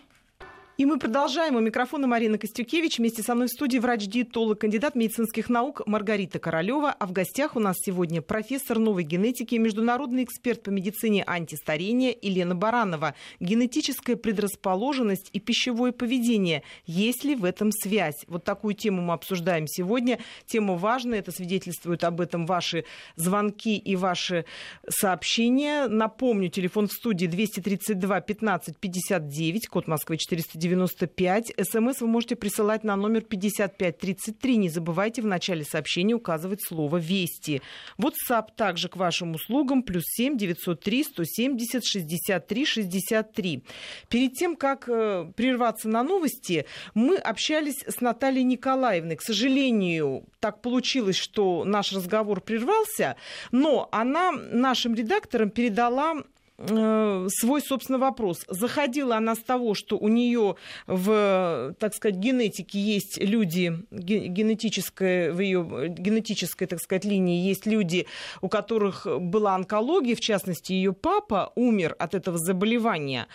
И 0.76 0.86
мы 0.86 0.98
продолжаем. 0.98 1.54
У 1.54 1.60
микрофона 1.60 2.08
Марина 2.08 2.36
Костюкевич. 2.36 2.98
Вместе 2.98 3.22
со 3.22 3.36
мной 3.36 3.46
в 3.46 3.50
студии 3.50 3.78
врач-диетолог, 3.78 4.58
кандидат 4.58 4.96
медицинских 4.96 5.48
наук 5.48 5.86
Маргарита 5.86 6.40
Королева. 6.40 6.90
А 6.90 7.06
в 7.06 7.12
гостях 7.12 7.54
у 7.54 7.60
нас 7.60 7.76
сегодня 7.78 8.20
профессор 8.20 8.80
новой 8.80 9.04
генетики, 9.04 9.54
международный 9.54 10.24
эксперт 10.24 10.64
по 10.64 10.70
медицине 10.70 11.22
антистарения 11.28 12.12
Елена 12.20 12.56
Баранова. 12.56 13.14
Генетическая 13.38 14.16
предрасположенность 14.16 15.30
и 15.32 15.38
пищевое 15.38 15.92
поведение. 15.92 16.64
Есть 16.86 17.22
ли 17.22 17.36
в 17.36 17.44
этом 17.44 17.70
связь? 17.70 18.24
Вот 18.26 18.42
такую 18.42 18.74
тему 18.74 19.00
мы 19.00 19.12
обсуждаем 19.12 19.68
сегодня. 19.68 20.18
Тема 20.44 20.74
важная. 20.74 21.20
Это 21.20 21.30
свидетельствуют 21.30 22.02
об 22.02 22.20
этом 22.20 22.46
ваши 22.46 22.84
звонки 23.14 23.78
и 23.78 23.94
ваши 23.94 24.44
сообщения. 24.88 25.86
Напомню, 25.86 26.48
телефон 26.48 26.88
в 26.88 26.92
студии 26.92 27.26
232 27.26 28.20
15 28.22 28.76
59, 28.76 29.68
код 29.68 29.86
Москвы 29.86 30.16
490 30.16 30.63
95. 30.64 31.52
СМС 31.62 32.00
вы 32.00 32.06
можете 32.06 32.36
присылать 32.36 32.84
на 32.84 32.96
номер 32.96 33.20
5533. 33.20 34.56
Не 34.56 34.68
забывайте 34.70 35.20
в 35.20 35.26
начале 35.26 35.62
сообщения 35.62 36.14
указывать 36.14 36.60
слово 36.66 36.96
«Вести». 36.96 37.60
WhatsApp 37.98 38.46
также 38.56 38.88
к 38.88 38.96
вашим 38.96 39.34
услугам. 39.34 39.82
Плюс 39.82 40.04
7 40.06 40.38
903 40.38 41.04
170 41.04 41.84
63 41.84 42.64
63. 42.64 43.64
Перед 44.08 44.32
тем, 44.32 44.56
как 44.56 44.88
э, 44.88 45.30
прерваться 45.36 45.88
на 45.88 46.02
новости, 46.02 46.64
мы 46.94 47.16
общались 47.16 47.84
с 47.86 48.00
Натальей 48.00 48.44
Николаевной. 48.44 49.16
К 49.16 49.22
сожалению, 49.22 50.24
так 50.40 50.62
получилось, 50.62 51.16
что 51.16 51.64
наш 51.64 51.92
разговор 51.92 52.40
прервался, 52.40 53.16
но 53.52 53.88
она 53.92 54.32
нашим 54.32 54.94
редакторам 54.94 55.50
передала 55.50 56.22
Э, 56.56 57.26
свой, 57.30 57.60
собственно, 57.60 57.98
вопрос. 57.98 58.44
Заходила 58.48 59.16
она 59.16 59.34
с 59.34 59.40
того, 59.40 59.74
что 59.74 59.98
у 59.98 60.08
нее 60.08 60.54
в, 60.86 61.74
так 61.80 61.94
сказать, 61.94 62.16
генетике 62.16 62.78
есть 62.78 63.18
люди, 63.18 63.72
генетической, 63.90 65.32
в 65.32 65.40
ее 65.40 65.88
генетической, 65.88 66.66
так 66.66 66.80
сказать, 66.80 67.04
линии 67.04 67.44
есть 67.44 67.66
люди, 67.66 68.06
у 68.40 68.48
которых 68.48 69.06
была 69.20 69.56
онкология, 69.56 70.14
в 70.14 70.20
частности, 70.20 70.72
ее 70.72 70.92
папа 70.92 71.52
умер 71.56 71.96
от 71.98 72.14
этого 72.14 72.38
заболевания. 72.38 73.26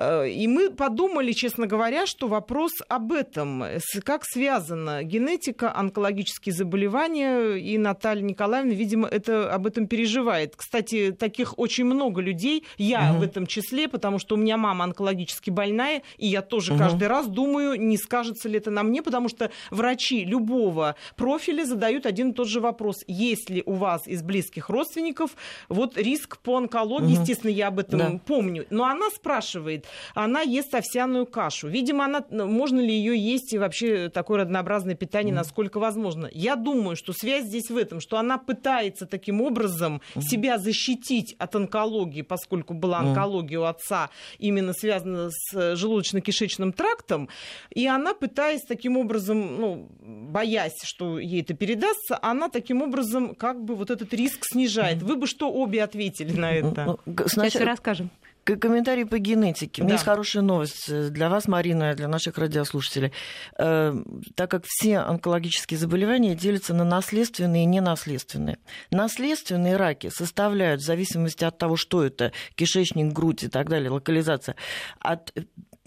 Э, 0.00 0.28
и 0.28 0.48
мы 0.48 0.70
подумали, 0.70 1.32
честно 1.32 1.66
говоря, 1.66 2.06
что 2.06 2.26
вопрос 2.26 2.72
об 2.88 3.12
этом, 3.12 3.64
как 4.02 4.24
связана 4.24 5.04
генетика, 5.04 5.74
онкологические 5.76 6.54
заболевания, 6.54 7.56
и 7.56 7.76
Наталья 7.76 8.22
Николаевна, 8.22 8.72
видимо, 8.72 9.06
это, 9.06 9.52
об 9.52 9.66
этом 9.66 9.86
переживает. 9.86 10.56
Кстати, 10.56 11.12
таких 11.12 11.58
очень 11.58 11.84
много 11.84 12.22
людей, 12.22 12.64
я 12.78 13.10
угу. 13.10 13.20
в 13.20 13.22
этом 13.22 13.46
числе, 13.46 13.88
потому 13.88 14.18
что 14.18 14.36
у 14.36 14.38
меня 14.38 14.56
мама 14.56 14.84
онкологически 14.84 15.50
больная, 15.50 16.02
и 16.16 16.26
я 16.26 16.40
тоже 16.40 16.72
угу. 16.72 16.80
каждый 16.80 17.08
раз 17.08 17.26
думаю, 17.26 17.78
не 17.78 17.98
скажется 17.98 18.48
ли 18.48 18.56
это 18.56 18.70
на 18.70 18.82
мне, 18.82 19.02
потому 19.02 19.28
что 19.28 19.50
врачи 19.70 20.24
любого 20.24 20.96
профиля 21.16 21.64
задают 21.64 22.06
один 22.06 22.30
и 22.30 22.32
тот 22.32 22.48
же 22.48 22.60
вопрос. 22.60 23.04
Есть 23.06 23.50
ли 23.50 23.62
у 23.66 23.74
вас 23.74 24.06
из 24.06 24.22
близких 24.22 24.70
родственников 24.70 25.32
вот 25.68 25.98
риск 25.98 26.38
по 26.38 26.56
онкологии? 26.56 27.12
Угу. 27.12 27.20
Естественно, 27.20 27.50
я 27.50 27.68
об 27.68 27.78
этом 27.78 27.98
да. 27.98 28.20
помню. 28.26 28.66
Но 28.70 28.84
она 28.84 29.10
спрашивает, 29.10 29.86
она 30.14 30.40
ест 30.40 30.74
овсяную 30.74 31.26
кашу. 31.26 31.68
Видимо, 31.68 32.04
она, 32.04 32.24
ну, 32.30 32.46
можно 32.46 32.80
ли 32.80 32.92
ее 32.92 33.16
есть 33.18 33.52
и 33.52 33.58
вообще 33.58 34.08
такое 34.08 34.40
разнообразное 34.40 34.94
питание, 34.94 35.32
mm. 35.32 35.36
насколько 35.36 35.78
возможно. 35.78 36.28
Я 36.32 36.56
думаю, 36.56 36.96
что 36.96 37.12
связь 37.12 37.46
здесь 37.46 37.70
в 37.70 37.76
этом, 37.76 38.00
что 38.00 38.18
она 38.18 38.38
пытается 38.38 39.06
таким 39.06 39.40
образом 39.40 40.00
mm. 40.14 40.22
себя 40.22 40.58
защитить 40.58 41.34
от 41.38 41.54
онкологии, 41.54 42.22
поскольку 42.22 42.74
была 42.74 42.98
онкология 43.00 43.58
mm. 43.58 43.62
у 43.62 43.64
отца, 43.64 44.10
именно 44.38 44.72
связана 44.72 45.30
с 45.30 45.74
желудочно-кишечным 45.74 46.72
трактом, 46.72 47.28
и 47.70 47.86
она 47.86 48.14
пытаясь 48.14 48.62
таким 48.62 48.96
образом, 48.96 49.60
ну, 49.60 49.88
боясь, 50.00 50.82
что 50.82 51.18
ей 51.18 51.42
это 51.42 51.54
передастся, 51.54 52.18
она 52.20 52.48
таким 52.48 52.82
образом 52.82 53.34
как 53.34 53.62
бы 53.64 53.74
вот 53.74 53.90
этот 53.90 54.12
риск 54.14 54.44
снижает. 54.44 55.02
Вы 55.02 55.16
бы 55.16 55.26
что 55.26 55.50
обе 55.50 55.82
ответили 55.82 56.32
на 56.32 56.52
это? 56.52 56.98
Сейчас 57.06 57.50
все 57.50 57.64
расскажем. 57.64 58.10
Комментарий 58.44 59.06
по 59.06 59.18
генетике. 59.18 59.82
У 59.82 59.84
меня 59.84 59.94
да. 59.94 59.94
есть 59.96 60.04
хорошая 60.04 60.42
новость 60.42 61.10
для 61.10 61.28
вас, 61.28 61.46
Марина, 61.46 61.92
и 61.92 61.94
для 61.94 62.08
наших 62.08 62.38
радиослушателей. 62.38 63.12
Э, 63.58 63.94
так 64.34 64.50
как 64.50 64.64
все 64.66 64.98
онкологические 64.98 65.78
заболевания 65.78 66.34
делятся 66.34 66.74
на 66.74 66.84
наследственные 66.84 67.64
и 67.64 67.66
ненаследственные. 67.66 68.58
Наследственные 68.90 69.76
раки 69.76 70.08
составляют, 70.08 70.80
в 70.80 70.84
зависимости 70.84 71.44
от 71.44 71.58
того, 71.58 71.76
что 71.76 72.04
это, 72.04 72.32
кишечник, 72.54 73.12
грудь 73.12 73.44
и 73.44 73.48
так 73.48 73.68
далее, 73.68 73.90
локализация, 73.90 74.56
от 74.98 75.32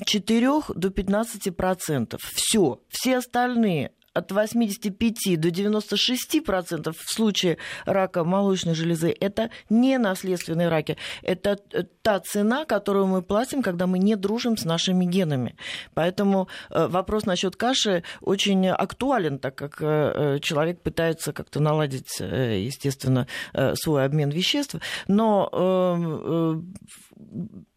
4 0.06 0.50
до 0.76 0.90
15 0.90 1.56
процентов. 1.56 2.22
Все. 2.34 2.82
Все 2.90 3.18
остальные 3.18 3.92
от 4.14 4.32
85 4.32 5.40
до 5.40 5.52
96 5.52 6.44
процентов 6.44 6.98
в 6.98 7.14
случае 7.14 7.58
рака 7.86 8.24
молочной 8.24 8.76
железы 8.76 9.16
это 9.20 9.50
не 9.70 9.98
наследственные 9.98 10.70
раки. 10.70 10.98
Это 11.22 11.60
э, 11.72 11.84
та 12.02 12.20
цена, 12.20 12.66
которую 12.66 13.08
мы 13.08 13.22
платим, 13.22 13.62
когда 13.62 13.88
мы 13.88 14.00
не 14.00 14.16
дружим 14.16 14.58
с 14.58 14.66
нашими 14.66 15.06
генами. 15.06 15.56
Поэтому 15.94 16.48
э, 16.70 16.88
вопрос 16.88 17.26
насчет 17.26 17.56
каши 17.56 18.04
очень 18.22 18.68
актуален, 18.68 19.40
так 19.40 19.56
как 19.56 19.78
э, 19.82 20.40
человек 20.42 20.82
пытается 20.82 21.34
как-то 21.34 21.60
наладить, 21.60 22.20
естественно, 22.20 23.28
свой 23.74 24.06
обмен 24.06 24.30
веществ. 24.30 24.76
Но 25.08 25.50
эм, 25.52 26.76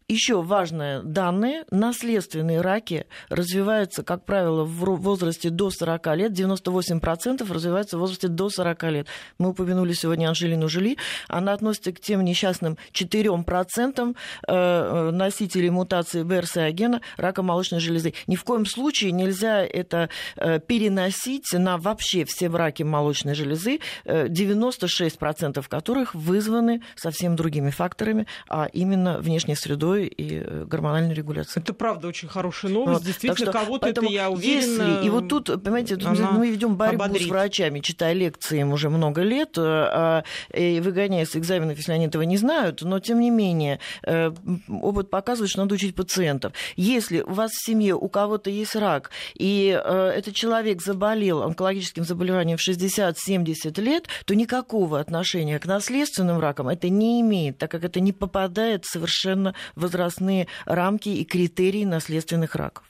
еще 0.09 0.41
важное 0.41 1.01
данные. 1.01 1.65
Наследственные 1.69 2.61
раки 2.61 3.07
развиваются, 3.29 4.03
как 4.03 4.23
правило, 4.23 4.63
в 4.63 5.01
возрасте 5.01 5.49
до 5.49 5.69
40 5.69 6.15
лет. 6.15 6.31
98% 6.31 7.51
развиваются 7.51 7.97
в 7.97 7.99
возрасте 7.99 8.29
до 8.29 8.49
40 8.49 8.83
лет. 8.83 9.07
Мы 9.37 9.49
упомянули 9.49 9.91
сегодня 9.91 10.29
Анжелину 10.29 10.69
Жили. 10.69 10.97
Она 11.27 11.51
относится 11.51 11.91
к 11.91 11.99
тем 11.99 12.23
несчастным 12.23 12.77
4% 12.93 14.15
э, 14.47 14.53
э, 14.53 15.11
носителей 15.11 15.69
мутации 15.69 16.23
БРСА-гена 16.23 17.01
рака 17.17 17.43
молочной 17.43 17.81
железы. 17.81 18.13
Ни 18.27 18.37
в 18.37 18.45
коем 18.45 18.65
случае 18.65 19.11
нельзя 19.11 19.65
это 19.65 20.09
э, 20.37 20.59
переносить 20.59 21.51
на 21.51 21.77
вообще 21.77 22.23
все 22.23 22.47
раки 22.47 22.83
молочной 22.83 23.35
железы, 23.35 23.79
96% 24.05 25.67
которых 25.67 26.15
вызваны 26.15 26.81
совсем 26.95 27.35
другими 27.35 27.71
факторами, 27.71 28.25
а 28.47 28.69
именно 28.71 29.19
внешней 29.19 29.55
средой 29.55 29.96
пищевой 29.97 30.07
и 30.07 30.41
э, 30.43 30.65
гормональной 30.65 31.13
регуляции. 31.13 31.59
Это 31.59 31.73
правда 31.73 32.07
очень 32.07 32.27
хорошая 32.27 32.71
новость. 32.71 32.99
Вот. 32.99 33.05
Действительно, 33.05 33.51
кого-то 33.51 33.87
это, 33.87 34.05
я 34.05 34.29
уверена... 34.29 34.97
Если... 34.97 35.05
И 35.05 35.09
вот 35.09 35.27
тут, 35.27 35.45
понимаете, 35.63 35.97
мы 35.97 36.49
ведем 36.49 36.75
борьбу 36.75 37.03
ободрит. 37.03 37.27
с 37.27 37.29
врачами, 37.29 37.79
читая 37.79 38.13
лекции 38.13 38.61
им 38.61 38.71
уже 38.71 38.89
много 38.89 39.21
лет, 39.21 39.57
э, 39.57 39.61
а, 39.61 40.23
и 40.53 40.79
выгоняя 40.79 41.25
с 41.25 41.35
экзаменов, 41.35 41.77
если 41.77 41.91
они 41.91 42.05
этого 42.05 42.23
не 42.23 42.37
знают, 42.37 42.81
но 42.81 42.99
тем 42.99 43.19
не 43.19 43.29
менее 43.29 43.79
э, 44.03 44.31
опыт 44.69 45.09
показывает, 45.09 45.49
что 45.49 45.61
надо 45.61 45.75
учить 45.75 45.95
пациентов. 45.95 46.53
Если 46.75 47.21
у 47.21 47.33
вас 47.33 47.51
в 47.51 47.65
семье 47.65 47.95
у 47.95 48.07
кого-то 48.09 48.49
есть 48.49 48.75
рак, 48.75 49.11
и 49.35 49.67
этот 49.67 50.33
человек 50.35 50.81
заболел 50.81 51.43
онкологическим 51.43 52.03
заболеванием 52.03 52.57
в 52.57 52.67
60-70 52.67 53.81
лет, 53.81 54.07
то 54.25 54.35
никакого 54.35 54.99
отношения 54.99 55.59
к 55.59 55.65
наследственным 55.65 56.39
ракам 56.39 56.67
это 56.69 56.89
не 56.89 57.21
имеет, 57.21 57.57
так 57.57 57.71
как 57.71 57.83
это 57.83 57.99
не 57.99 58.11
попадает 58.11 58.85
совершенно 58.85 59.53
в 59.75 59.85
возрастные 59.87 60.47
рамки 60.65 61.09
и 61.09 61.23
критерии 61.23 61.85
наследственных 61.85 62.55
раков. 62.55 62.83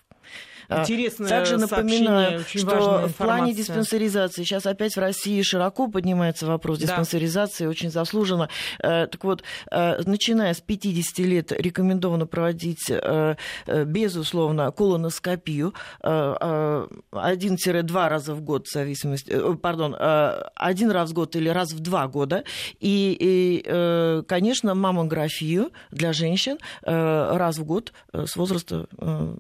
Интересное 0.70 1.30
Также 1.30 1.58
напоминаю, 1.58 2.42
что 2.42 3.08
в 3.08 3.14
плане 3.14 3.54
диспансеризации 3.54 4.44
сейчас 4.44 4.66
опять 4.66 4.96
в 4.96 5.00
России 5.00 5.42
широко 5.42 5.88
поднимается 5.88 6.46
вопрос 6.46 6.80
диспансеризации, 6.80 7.64
да. 7.64 7.70
очень 7.70 7.90
заслуженно. 7.90 8.50
Так 8.80 9.24
вот, 9.24 9.44
начиная 9.72 10.54
с 10.54 10.62
50 10.62 11.20
лет 11.20 11.52
рекомендовано 11.52 12.26
проводить, 12.26 12.92
безусловно, 13.68 14.72
колоноскопию 14.72 15.74
один-два 16.02 18.10
раза 18.10 18.34
в 18.34 18.42
год, 18.42 18.68
в 18.68 18.74
зависимости, 18.74 19.56
пардон, 19.56 19.96
один 19.98 20.92
раз 20.92 21.12
в 21.12 21.14
год 21.14 21.36
или 21.36 21.50
раз 21.50 21.72
в 21.72 21.80
два 21.80 22.08
года. 22.08 22.44
И, 22.80 23.18
и 23.20 24.24
конечно, 24.28 24.76
маммографию 24.76 25.72
для 25.92 26.14
женщин 26.14 26.58
раз 26.84 27.58
в 27.58 27.64
год 27.64 27.94
с 28.14 28.36
возраста 28.36 28.88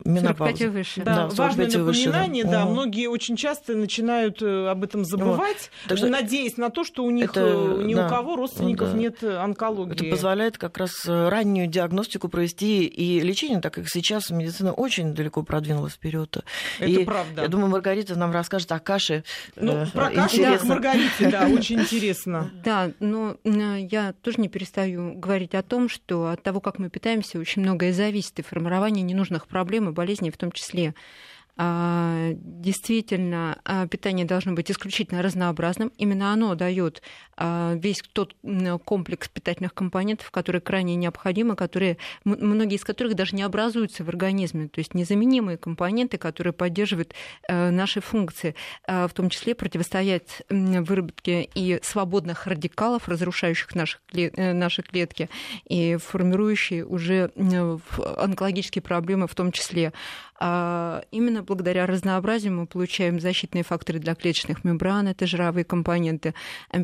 менопаузы. 0.05 0.57
45 0.57 0.61
и 0.61 0.67
выше. 0.67 1.01
Да, 1.03 1.16
да 1.17 1.35
важное 1.35 1.65
напоминание, 1.67 2.43
выше, 2.43 2.51
да. 2.51 2.59
да. 2.59 2.65
Угу. 2.65 2.73
Многие 2.73 3.07
очень 3.07 3.35
часто 3.35 3.75
начинают 3.75 4.41
об 4.41 4.83
этом 4.83 5.05
забывать, 5.05 5.69
вот. 5.83 5.89
так 5.89 5.97
что, 5.97 6.07
надеясь 6.07 6.57
на 6.57 6.69
то, 6.69 6.83
что 6.83 7.03
у 7.03 7.11
них 7.11 7.31
это, 7.31 7.77
ни 7.83 7.93
да, 7.93 8.05
у 8.05 8.09
кого 8.09 8.35
родственников 8.35 8.91
да. 8.91 8.97
нет 8.97 9.23
онкологии. 9.23 9.93
Это 9.93 10.05
позволяет 10.05 10.57
как 10.57 10.77
раз 10.77 11.05
раннюю 11.05 11.67
диагностику 11.67 12.29
провести 12.29 12.85
и 12.85 13.19
лечение, 13.19 13.61
так 13.61 13.73
как 13.73 13.89
сейчас 13.89 14.29
медицина 14.29 14.73
очень 14.73 15.13
далеко 15.13 15.43
продвинулась 15.43 15.93
вперед. 15.93 16.37
Это 16.79 16.89
и 16.89 17.05
правда. 17.05 17.41
Я 17.43 17.47
думаю, 17.47 17.69
Маргарита 17.69 18.15
нам 18.15 18.31
расскажет 18.31 18.71
о 18.71 18.79
каше. 18.79 19.23
Ну, 19.55 19.73
э, 19.73 19.87
про 19.87 20.09
кашу 20.11 20.37
да, 20.41 20.59
Маргарите, 20.63 21.29
да, 21.29 21.47
очень 21.47 21.79
интересно. 21.79 22.51
Да, 22.63 22.91
но 22.99 23.37
я 23.43 24.13
тоже 24.21 24.41
не 24.41 24.49
перестаю 24.49 25.13
говорить 25.15 25.55
о 25.55 25.63
том, 25.63 25.89
что 25.89 26.27
от 26.27 26.43
того, 26.43 26.59
как 26.59 26.79
мы 26.79 26.89
питаемся, 26.89 27.39
очень 27.39 27.61
многое 27.61 27.93
зависит 27.93 28.39
и 28.39 28.41
формирование 28.41 29.03
ненужных 29.03 29.47
проблем 29.47 29.89
и 29.89 29.91
болезней 29.93 30.31
в 30.31 30.37
том 30.37 30.51
числе. 30.51 30.93
А, 31.59 32.29
действительно, 32.33 33.59
а, 33.65 33.87
питание 33.87 34.25
должно 34.25 34.53
быть 34.53 34.69
исключительно 34.69 35.23
разнообразным. 35.23 35.91
Именно 35.97 36.31
оно 36.31 36.53
дает 36.53 37.01
а, 37.35 37.73
весь 37.75 38.01
тот 38.13 38.35
комплекс 38.85 39.27
питательных 39.27 39.73
компонентов, 39.73 40.29
которые 40.29 40.61
крайне 40.61 40.95
необходимы, 40.95 41.55
которые, 41.55 41.97
многие 42.23 42.75
из 42.75 42.83
которых 42.83 43.15
даже 43.15 43.35
не 43.35 43.41
образуются 43.41 44.03
в 44.03 44.09
организме, 44.09 44.67
то 44.67 44.79
есть 44.79 44.93
незаменимые 44.93 45.57
компоненты, 45.57 46.17
которые 46.17 46.53
поддерживают 46.53 47.13
наши 47.47 48.01
функции, 48.01 48.55
в 48.87 49.09
том 49.13 49.29
числе 49.29 49.55
противостоять 49.55 50.43
выработке 50.49 51.49
и 51.53 51.79
свободных 51.83 52.47
радикалов, 52.47 53.07
разрушающих 53.07 53.73
наши, 53.75 53.97
э, 54.13 54.53
наши 54.53 54.81
клетки 54.81 55.29
и 55.67 55.97
формирующие 55.97 56.85
уже 56.85 57.31
онкологические 58.17 58.81
проблемы 58.81 59.27
в 59.27 59.35
том 59.35 59.51
числе. 59.51 59.93
Именно 60.39 61.43
благодаря 61.43 61.85
разнообразию 61.87 62.53
мы 62.53 62.67
получаем 62.67 63.19
защитные 63.19 63.63
факторы 63.63 63.99
для 63.99 64.13
клеточных 64.13 64.63
мембран, 64.63 65.07
это 65.07 65.25
жировые 65.25 65.65
компоненты 65.65 66.33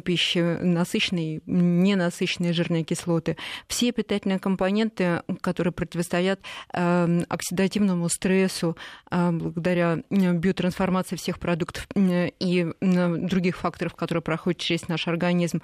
пищи, 0.03 0.39
насыщенные, 0.39 1.41
ненасыщенные 1.45 2.53
жирные 2.53 2.83
кислоты. 2.83 3.37
Все 3.67 3.91
питательные 3.91 4.39
компоненты, 4.39 5.21
которые 5.41 5.71
противостоят 5.71 6.39
эм, 6.73 7.25
оксидативному 7.29 8.09
стрессу 8.09 8.75
э, 9.11 9.31
благодаря 9.31 9.99
биотрансформации 10.09 11.15
всех 11.15 11.39
продуктов 11.39 11.87
и 11.95 12.67
других 12.81 13.57
факторов, 13.57 13.95
которые 13.95 14.21
проходят 14.21 14.59
через 14.59 14.87
наш 14.87 15.07
организм. 15.07 15.61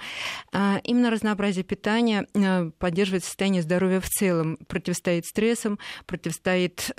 А, 0.52 0.80
именно 0.84 1.10
разнообразие 1.10 1.64
питания 1.64 2.28
э, 2.34 2.72
поддерживает 2.78 3.24
состояние 3.24 3.62
здоровья 3.62 4.00
в 4.00 4.10
целом, 4.10 4.58
противостоит 4.68 5.26
стрессам, 5.26 5.80
противостоит 6.06 6.92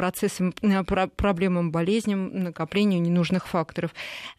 э, 0.00 0.84
процессам 0.84 1.10
проблемам, 1.16 1.70
болезням, 1.70 2.44
накоплению 2.44 3.00
ненужных 3.00 3.46
факторов. 3.46 3.92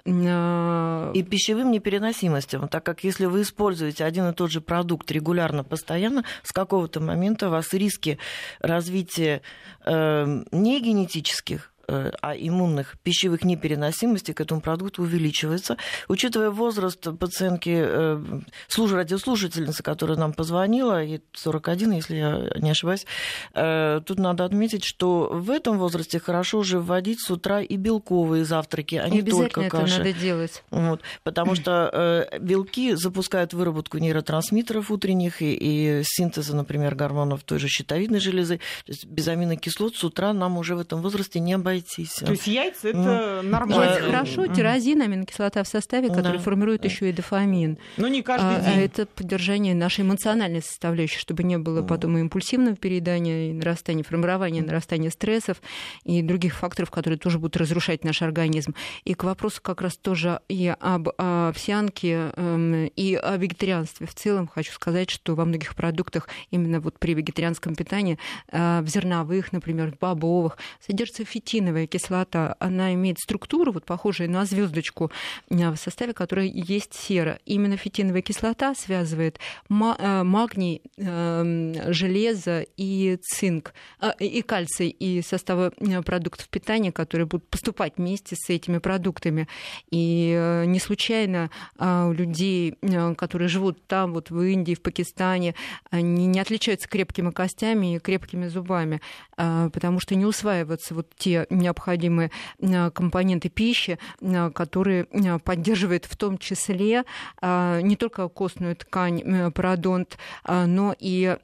А, 0.05 1.12
и 1.14 1.24
пищевым 1.24 1.72
непереносимостям, 1.72 2.68
так 2.68 2.84
как 2.84 3.03
если 3.03 3.26
вы 3.26 3.41
используете 3.41 4.05
один 4.05 4.30
и 4.30 4.34
тот 4.34 4.51
же 4.51 4.62
продукт 4.62 5.12
регулярно, 5.12 5.64
постоянно, 5.64 6.24
с 6.43 6.51
какого-то 6.51 6.99
момента 6.99 7.47
у 7.47 7.51
вас 7.51 7.74
риски 7.74 8.18
развития 8.59 9.41
э, 9.86 10.43
не 10.51 10.82
генетических 10.82 11.72
Э, 11.81 11.81
а 11.88 12.34
иммунных 12.36 12.98
пищевых 13.04 13.44
непереносимостей 13.44 14.34
к 14.34 14.42
этому 14.42 14.62
продукту 14.62 15.04
увеличивается. 15.04 15.78
Учитывая 16.08 16.50
возраст 16.50 17.08
пациентки, 17.20 17.76
э, 17.76 18.42
служ, 18.68 18.92
радиослушательницы, 18.92 19.84
которая 19.84 20.18
нам 20.18 20.34
позвонила, 20.34 21.04
ей 21.04 21.22
41, 21.34 21.92
если 21.92 22.16
я 22.16 22.50
не 22.58 22.72
ошибаюсь, 22.72 23.06
э, 23.54 24.02
тут 24.06 24.20
надо 24.20 24.46
отметить, 24.46 24.84
что 24.84 25.30
в 25.32 25.50
этом 25.50 25.78
возрасте 25.78 26.20
хорошо 26.20 26.60
уже 26.60 26.80
вводить 26.80 27.22
с 27.22 27.30
утра 27.30 27.62
и 27.62 27.76
белковые 27.76 28.46
завтраки, 28.46 28.96
а 28.96 29.10
не 29.10 29.22
только 29.22 29.70
каши. 29.70 29.86
это 29.86 29.98
надо 30.00 30.14
делать. 30.14 30.64
Вот, 30.72 31.02
потому 31.24 31.56
что 31.56 32.28
белки 32.40 32.96
запускают 32.96 33.54
выработку 33.54 33.98
нейротрансмиттеров 33.98 34.92
утренних 34.92 35.42
и, 35.42 35.54
и 35.54 36.02
синтеза, 36.04 36.56
например, 36.56 36.96
гормонов 36.96 37.44
той 37.44 37.60
же 37.60 37.68
щитовидной 37.68 38.20
железы. 38.20 38.58
То 38.86 38.92
есть 38.92 39.06
без 39.06 39.28
аминокислот 39.28 39.96
с 39.96 40.04
утра 40.04 40.34
нам 40.34 40.58
уже 40.58 40.76
в 40.76 40.80
этом 40.80 41.02
возрасте 41.02 41.40
не 41.40 41.54
обойтись 41.54 41.81
обойтись. 41.82 42.14
То 42.14 42.32
есть 42.32 42.48
яйца 42.48 42.90
это 42.90 43.42
нормально. 43.44 43.84
Яйца 43.84 44.04
хорошо, 44.04 44.48
тирозин, 44.48 45.02
аминокислота 45.02 45.64
в 45.64 45.68
составе, 45.68 46.10
который 46.10 46.38
да. 46.38 46.40
формирует 46.40 46.86
еще 46.86 47.10
и 47.10 47.12
дофамин. 47.12 47.78
Но 47.98 48.08
не 48.08 48.22
каждый 48.22 48.58
а, 48.58 48.62
день. 48.62 48.80
Это 48.82 49.06
поддержание 49.06 49.76
нашей 49.76 50.02
эмоциональной 50.02 50.62
составляющей, 50.62 51.20
чтобы 51.20 51.44
не 51.44 51.58
было 51.58 51.82
потом 51.84 52.18
и 52.18 52.22
импульсивного 52.22 52.76
переедания, 52.76 53.52
и 53.52 53.54
нарастания, 53.54 54.04
формирования, 54.04 54.62
нарастания 54.62 55.10
стрессов 55.10 55.62
и 56.04 56.22
других 56.22 56.56
факторов, 56.56 56.92
которые 56.92 57.18
тоже 57.18 57.40
будут 57.40 57.58
разрушать 57.58 58.04
наш 58.04 58.22
организм. 58.22 58.76
И 59.04 59.14
к 59.14 59.24
вопросу 59.24 59.62
как 59.62 59.82
раз 59.82 59.98
тоже 59.98 60.40
и 60.48 60.74
об 60.80 61.10
овсянке, 61.18 62.32
эм, 62.36 62.86
и 62.88 63.16
о 63.16 63.38
вегетарианстве 63.38 64.08
в 64.08 64.16
целом 64.16 64.48
хочу 64.48 64.72
сказать, 64.74 65.10
что 65.10 65.36
во 65.36 65.46
многих 65.46 65.76
продуктах 65.76 66.28
именно 66.50 66.80
вот 66.80 67.00
при 67.00 67.14
вегетарианском 67.14 67.76
питании, 67.76 68.18
э, 68.52 68.82
в 68.82 68.88
зерновых, 68.88 69.52
например, 69.52 69.92
в 69.92 69.98
бобовых, 69.98 70.58
содержится 70.86 71.26
фитин 71.26 71.61
фитиновая 71.62 71.86
кислота, 71.86 72.55
она 72.59 72.93
имеет 72.95 73.20
структуру, 73.20 73.72
вот 73.72 73.86
похожую 73.86 74.32
на 74.32 74.45
звездочку, 74.45 75.12
э, 75.49 75.70
в 75.70 75.76
составе 75.78 76.14
которой 76.14 76.49
есть 76.49 76.93
сера. 76.95 77.38
Именно 77.45 77.78
фитиновая 77.78 78.24
кислота 78.24 78.74
связывает 78.74 79.38
э, 79.70 80.24
магний, 80.24 80.82
эм, 80.97 81.93
железо 81.93 82.66
и 82.78 83.20
цинк, 83.22 83.74
э, 84.01 84.12
и 84.20 84.41
кальций, 84.41 84.89
и 84.89 85.22
составы 85.22 85.72
продуктов 86.03 86.49
питания, 86.49 86.91
которые 86.91 87.28
будут 87.28 87.47
поступать 87.47 87.93
вместе 87.97 88.36
с 88.36 88.49
этими 88.49 88.80
продуктами. 88.80 89.47
И 89.91 90.64
не 90.66 90.80
случайно 90.80 91.49
у 91.78 92.12
людей, 92.12 92.76
которые 93.18 93.47
живут 93.47 93.86
там, 93.88 94.14
вот 94.14 94.32
в 94.32 94.41
Индии, 94.41 94.74
в 94.74 94.82
Пакистане, 94.82 95.53
они 95.89 96.28
не 96.28 96.39
отличаются 96.39 96.88
крепкими 96.88 97.32
костями 97.32 97.95
и 97.95 97.99
крепкими 97.99 98.47
зубами, 98.47 99.01
потому 99.36 99.99
что 99.99 100.16
не 100.16 100.26
усваиваются 100.26 100.95
вот 100.95 101.12
те 101.18 101.45
необходимые 101.52 102.32
э, 102.60 102.89
компоненты 102.91 103.49
пищи, 103.49 103.99
э, 104.22 104.52
которые 104.52 105.08
э, 105.12 105.39
поддерживают 105.39 106.06
в 106.06 106.16
том 106.16 106.38
числе 106.38 107.04
не 107.41 107.95
только 107.95 108.28
костную 108.28 108.76
ткань, 108.76 109.52
пародонт, 109.52 110.18
но 110.47 110.95
и 110.97 111.36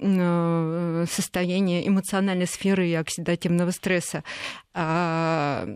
состояние 1.10 1.88
эмоциональной 1.88 2.48
сферы 2.48 2.88
и 2.88 2.94
оксидативного 2.94 3.72
стресса. 3.72 4.24
А, 4.80 5.68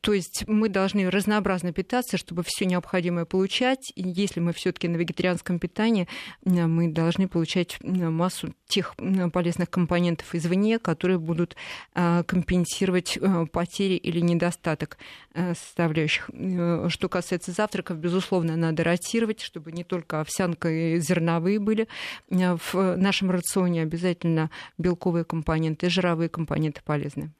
то 0.00 0.12
есть 0.12 0.42
мы 0.48 0.68
должны 0.68 1.08
разнообразно 1.08 1.72
питаться, 1.72 2.16
чтобы 2.16 2.42
все 2.44 2.64
необходимое 2.64 3.26
получать. 3.26 3.92
И 3.94 4.02
если 4.02 4.40
мы 4.40 4.52
все-таки 4.52 4.88
на 4.88 4.96
вегетарианском 4.96 5.60
питании, 5.60 6.08
мы 6.44 6.88
должны 6.88 7.28
получать 7.28 7.78
массу 7.82 8.54
тех 8.66 8.96
полезных 9.32 9.70
компонентов 9.70 10.34
извне, 10.34 10.80
которые 10.80 11.20
будут 11.20 11.54
компенсировать 11.94 13.18
потери 13.52 13.94
или 13.94 14.18
недостаток 14.20 14.98
э, 15.34 15.54
составляющих. 15.54 16.30
Э, 16.32 16.86
что 16.88 17.08
касается 17.08 17.52
завтраков, 17.52 17.98
безусловно, 17.98 18.56
надо 18.56 18.84
ротировать, 18.84 19.40
чтобы 19.40 19.72
не 19.72 19.84
только 19.84 20.20
овсянка 20.20 20.70
и 20.70 20.98
зерновые 20.98 21.58
были 21.58 21.88
э, 22.30 22.56
в 22.56 22.96
нашем 22.96 23.30
рационе, 23.30 23.82
обязательно 23.82 24.50
белковые 24.76 25.24
компоненты, 25.24 25.88
жировые 25.88 26.28
компоненты 26.28 26.80
полезны. 26.84 27.32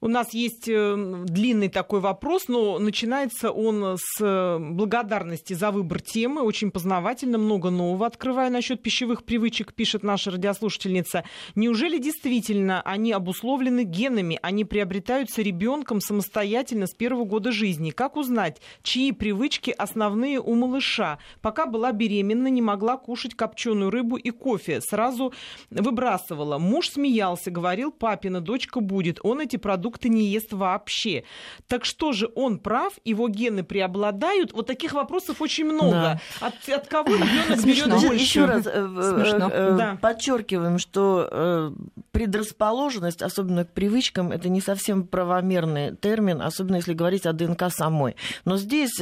У 0.00 0.08
нас 0.08 0.34
есть 0.34 0.68
э, 0.68 1.24
длинный 1.26 1.68
такой 1.68 2.00
вопрос, 2.00 2.48
но 2.48 2.78
начинается 2.78 3.50
он 3.50 3.96
с 3.96 4.20
э, 4.20 4.58
благодарности 4.58 5.52
за 5.52 5.70
выбор 5.70 6.00
темы. 6.00 6.42
Очень 6.42 6.70
познавательно, 6.70 7.38
много 7.38 7.70
нового 7.70 8.06
открывая 8.06 8.50
насчет 8.50 8.82
пищевых 8.82 9.24
привычек, 9.24 9.72
пишет 9.74 10.02
наша 10.02 10.32
радиослушательница. 10.32 11.24
Неужели 11.54 11.98
действительно 11.98 12.82
они 12.82 13.12
обусловлены 13.12 13.84
генами? 13.84 14.38
Они 14.42 14.64
приобретаются 14.64 15.42
ребенком 15.42 16.00
самостоятельно 16.00 16.86
с 16.86 16.94
первого 16.94 17.24
года 17.24 17.52
жизни. 17.52 17.90
Как 17.90 18.16
узнать, 18.16 18.60
чьи 18.82 19.12
привычки 19.12 19.70
основные 19.70 20.40
у 20.40 20.54
малыша? 20.54 21.18
Пока 21.40 21.66
была 21.66 21.92
беременна, 21.92 22.48
не 22.48 22.62
могла 22.62 22.96
кушать 22.96 23.34
копченую 23.34 23.90
рыбу 23.90 24.16
и 24.16 24.30
кофе. 24.30 24.80
Сразу 24.80 25.32
выбрасывала. 25.70 26.58
Муж 26.58 26.90
смеялся, 26.90 27.50
говорил, 27.50 27.92
папина 27.92 28.40
дочка 28.40 28.80
будет. 28.80 29.20
Он 29.22 29.40
эти 29.40 29.51
эти 29.52 29.58
продукты 29.58 30.08
не 30.08 30.24
ест 30.24 30.52
вообще. 30.52 31.24
Так 31.68 31.84
что 31.84 32.12
же 32.12 32.30
он 32.34 32.58
прав, 32.58 32.94
его 33.04 33.28
гены 33.28 33.62
преобладают? 33.62 34.52
Вот 34.52 34.66
таких 34.66 34.94
вопросов 34.94 35.42
очень 35.42 35.66
много. 35.66 35.90
Да. 35.90 36.20
От, 36.40 36.68
от 36.68 36.86
кого 36.88 37.14
ребенок 37.14 37.64
берет 37.64 37.90
больше? 37.90 38.14
Еще 38.14 38.44
раз 38.46 38.66
э, 38.66 39.96
подчеркиваем, 40.00 40.78
что 40.78 41.72
предрасположенность, 42.12 43.22
особенно 43.22 43.64
к 43.64 43.72
привычкам, 43.72 44.32
это 44.32 44.48
не 44.48 44.60
совсем 44.60 45.06
правомерный 45.06 45.94
термин, 45.96 46.40
особенно 46.40 46.76
если 46.76 46.94
говорить 46.94 47.26
о 47.26 47.32
ДНК 47.32 47.64
самой. 47.70 48.16
Но 48.44 48.56
здесь 48.56 48.98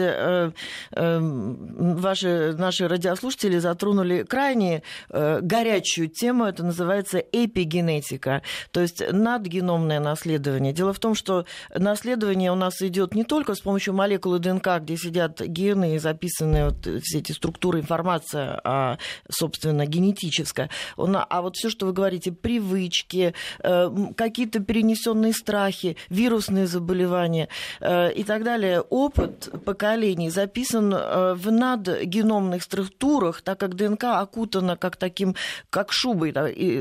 ваши, 0.91 2.55
наши 2.59 2.89
радиослушатели 2.89 3.59
затронули 3.59 4.25
крайне 4.25 4.83
горячую 5.09 6.09
тему, 6.09 6.45
это 6.45 6.65
называется 6.65 7.19
эпигенетика, 7.19 8.43
то 8.73 8.81
есть 8.81 9.03
надгеномное 9.13 10.01
наследование. 10.01 10.40
Дело 10.73 10.93
в 10.93 10.99
том, 10.99 11.15
что 11.15 11.45
наследование 11.75 12.53
у 12.53 12.57
нас 12.57 12.81
идет 12.83 13.15
не 13.15 13.25
только 13.25 13.55
с 13.55 13.61
помощью 13.61 13.95
молекулы 13.95 14.39
ДНК, 14.39 14.81
где 14.81 14.97
сидят 14.97 15.41
гены 15.41 15.97
и 15.97 15.99
записаны 15.99 16.67
вот 16.67 16.87
все 17.03 17.19
эти 17.19 17.33
структуры, 17.33 17.81
информация, 17.81 18.61
а, 18.65 18.99
собственно, 19.29 19.87
генетическая, 19.87 20.71
а 20.97 21.43
вот 21.43 21.57
все, 21.57 21.71
что 21.71 21.87
вы 21.87 21.93
говорите, 21.93 22.33
привычки, 22.33 23.35
э, 23.63 23.91
какие-то 24.17 24.61
перенесенные 24.61 25.33
страхи, 25.33 25.97
вирусные 26.09 26.67
заболевания 26.67 27.49
э, 27.81 28.13
и 28.13 28.25
так 28.25 28.45
далее, 28.45 28.81
опыт 28.81 29.51
поколений 29.65 30.31
записан 30.31 30.93
э, 30.95 31.35
в 31.35 31.51
надгеномных 31.51 32.63
структурах, 32.63 33.43
так 33.43 33.59
как 33.61 33.75
ДНК 33.75 34.05
окутана 34.05 34.77
как 34.77 34.97
таким, 34.97 35.35
как 35.71 35.93
шубой, 35.93 36.31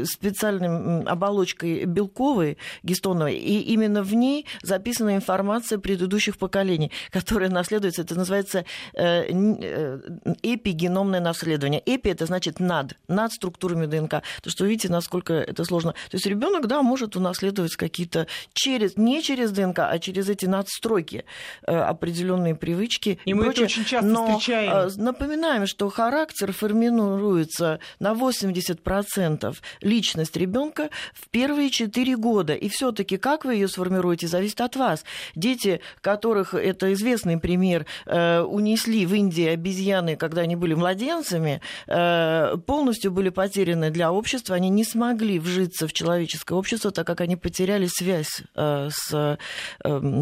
специальной 0.05 1.03
оболочкой 1.03 1.85
белковой, 1.85 2.57
гистоновой, 2.83 3.35
и 3.49 3.61
именно 3.73 4.03
в 4.03 4.13
ней 4.13 4.45
записана 4.61 5.15
информация 5.15 5.79
предыдущих 5.79 6.37
поколений, 6.37 6.91
которая 7.09 7.49
наследуется, 7.49 8.03
это 8.03 8.13
называется 8.13 8.63
э, 8.93 9.23
э, 9.31 9.99
эпигеномное 10.43 11.19
наследование. 11.19 11.81
Эпи 11.83 12.09
это 12.09 12.27
значит 12.27 12.59
над, 12.59 12.95
над 13.07 13.33
структурами 13.33 13.87
ДНК. 13.87 14.21
То, 14.43 14.49
что 14.51 14.65
вы 14.65 14.69
видите, 14.69 14.91
насколько 14.91 15.33
это 15.33 15.63
сложно. 15.63 15.93
То 16.11 16.17
есть 16.17 16.27
ребенок, 16.27 16.67
да, 16.67 16.83
может 16.83 17.15
унаследовать 17.15 17.75
какие-то 17.75 18.27
через, 18.53 18.97
не 18.97 19.23
через 19.23 19.49
ДНК, 19.51 19.79
а 19.79 19.97
через 19.97 20.29
эти 20.29 20.45
надстройки 20.45 21.25
э, 21.65 21.75
определенные 21.75 22.53
привычки. 22.53 23.19
И, 23.25 23.31
и 23.31 23.33
мы 23.33 23.45
прочее. 23.45 23.65
это 23.65 23.73
очень 23.73 23.85
часто 23.85 24.07
Но 24.07 24.37
встречаем. 24.37 24.91
Напоминаем, 24.97 25.65
что 25.65 25.89
характер 25.89 26.51
формируется 26.51 27.79
на 27.99 28.11
80% 28.11 29.57
личность 29.81 30.37
ребенка 30.37 30.89
в 31.15 31.29
первые 31.29 31.71
4 31.71 32.15
года. 32.17 32.53
И 32.53 32.69
все-таки 32.69 33.17
как 33.17 33.38
вы 33.45 33.55
ее 33.55 33.67
сформируете, 33.67 34.27
зависит 34.27 34.61
от 34.61 34.75
вас. 34.75 35.03
Дети, 35.35 35.81
которых, 36.01 36.53
это 36.53 36.93
известный 36.93 37.37
пример, 37.37 37.85
э, 38.05 38.41
унесли 38.41 39.05
в 39.05 39.13
Индии 39.13 39.47
обезьяны, 39.47 40.15
когда 40.15 40.41
они 40.41 40.55
были 40.55 40.73
младенцами, 40.73 41.61
э, 41.87 42.55
полностью 42.65 43.11
были 43.11 43.29
потеряны 43.29 43.89
для 43.89 44.11
общества, 44.11 44.55
они 44.55 44.69
не 44.69 44.83
смогли 44.83 45.39
вжиться 45.39 45.87
в 45.87 45.93
человеческое 45.93 46.55
общество, 46.55 46.91
так 46.91 47.05
как 47.07 47.21
они 47.21 47.35
потеряли 47.35 47.87
связь 47.87 48.43
э, 48.55 48.89
с 48.91 49.37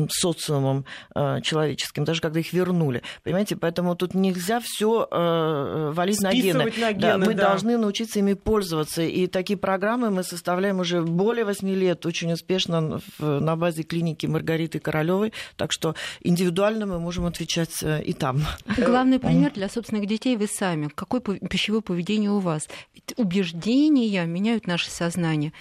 социумом 0.09 0.86
человеческим, 1.41 2.03
даже 2.05 2.22
когда 2.22 2.39
их 2.39 2.53
вернули. 2.53 3.01
Понимаете, 3.24 3.55
поэтому 3.55 3.95
тут 3.95 4.13
нельзя 4.13 4.59
все 4.63 5.07
валить 5.11 6.22
на 6.22 6.34
гены. 6.34 6.65
на 6.65 6.93
гены. 6.93 6.99
Да, 6.99 7.18
мы 7.18 7.34
да. 7.34 7.49
должны 7.49 7.78
научиться 7.78 8.20
ими 8.20 8.34
пользоваться. 8.34 9.01
И 9.01 9.28
такие 9.28 9.57
программы 9.57 10.09
мы 10.09 10.24
составляем 10.24 10.80
уже 10.80 11.01
более 11.01 11.45
8 11.45 11.68
лет 11.70 12.05
очень 12.05 12.32
успешно 12.32 12.99
на 13.20 13.55
базе 13.55 13.84
клиники 13.84 14.26
Маргариты 14.26 14.80
Королевой. 14.80 15.34
Так 15.55 15.72
что 15.72 15.95
индивидуально 16.22 16.86
мы 16.86 16.99
можем 16.99 17.26
отвечать 17.26 17.84
э, 17.84 18.03
и 18.03 18.14
там. 18.14 18.41
Главный 18.78 19.20
пример 19.20 19.51
для 19.53 19.70
собственных 19.70 20.08
детей 20.08 20.38
вы 20.38 20.47
сами. 20.47 20.89
Какое 20.93 21.22
пищевое 21.22 21.82
поведение 21.82 22.32
у 22.32 22.39
вас? 22.39 22.68
убеждения 23.16 24.26
меняют 24.26 24.68
наше 24.68 24.89
сознание. 24.89 25.53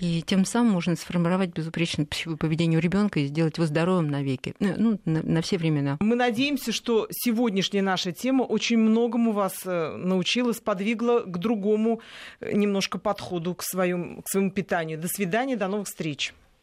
И 0.00 0.20
тем 0.20 0.44
самым 0.44 0.72
можно 0.72 0.94
сформировать 0.96 1.54
безупречное 1.54 2.04
пищевое 2.04 2.36
поведение 2.36 2.78
у 2.78 2.82
ребенка 2.82 3.20
и 3.20 3.26
сделать 3.26 3.56
его 3.56 3.66
здоровым 3.66 4.08
навеки, 4.08 4.54
ну, 4.58 4.74
ну, 4.76 5.00
на, 5.04 5.22
на 5.22 5.42
все 5.42 5.56
времена. 5.56 5.96
Мы 6.00 6.16
надеемся, 6.16 6.72
что 6.72 7.06
сегодняшняя 7.10 7.82
наша 7.82 8.12
тема 8.12 8.42
очень 8.42 8.78
многому 8.78 9.32
вас 9.32 9.62
э, 9.64 9.96
научила, 9.96 10.52
сподвигла 10.52 11.20
к 11.20 11.38
другому 11.38 12.00
э, 12.40 12.52
немножко 12.52 12.98
подходу 12.98 13.54
к 13.54 13.62
своему, 13.62 14.22
к 14.22 14.28
своему 14.28 14.50
питанию. 14.50 14.98
До 14.98 15.08
свидания, 15.08 15.56
до 15.56 15.68
новых 15.68 15.86
встреч. 15.86 16.34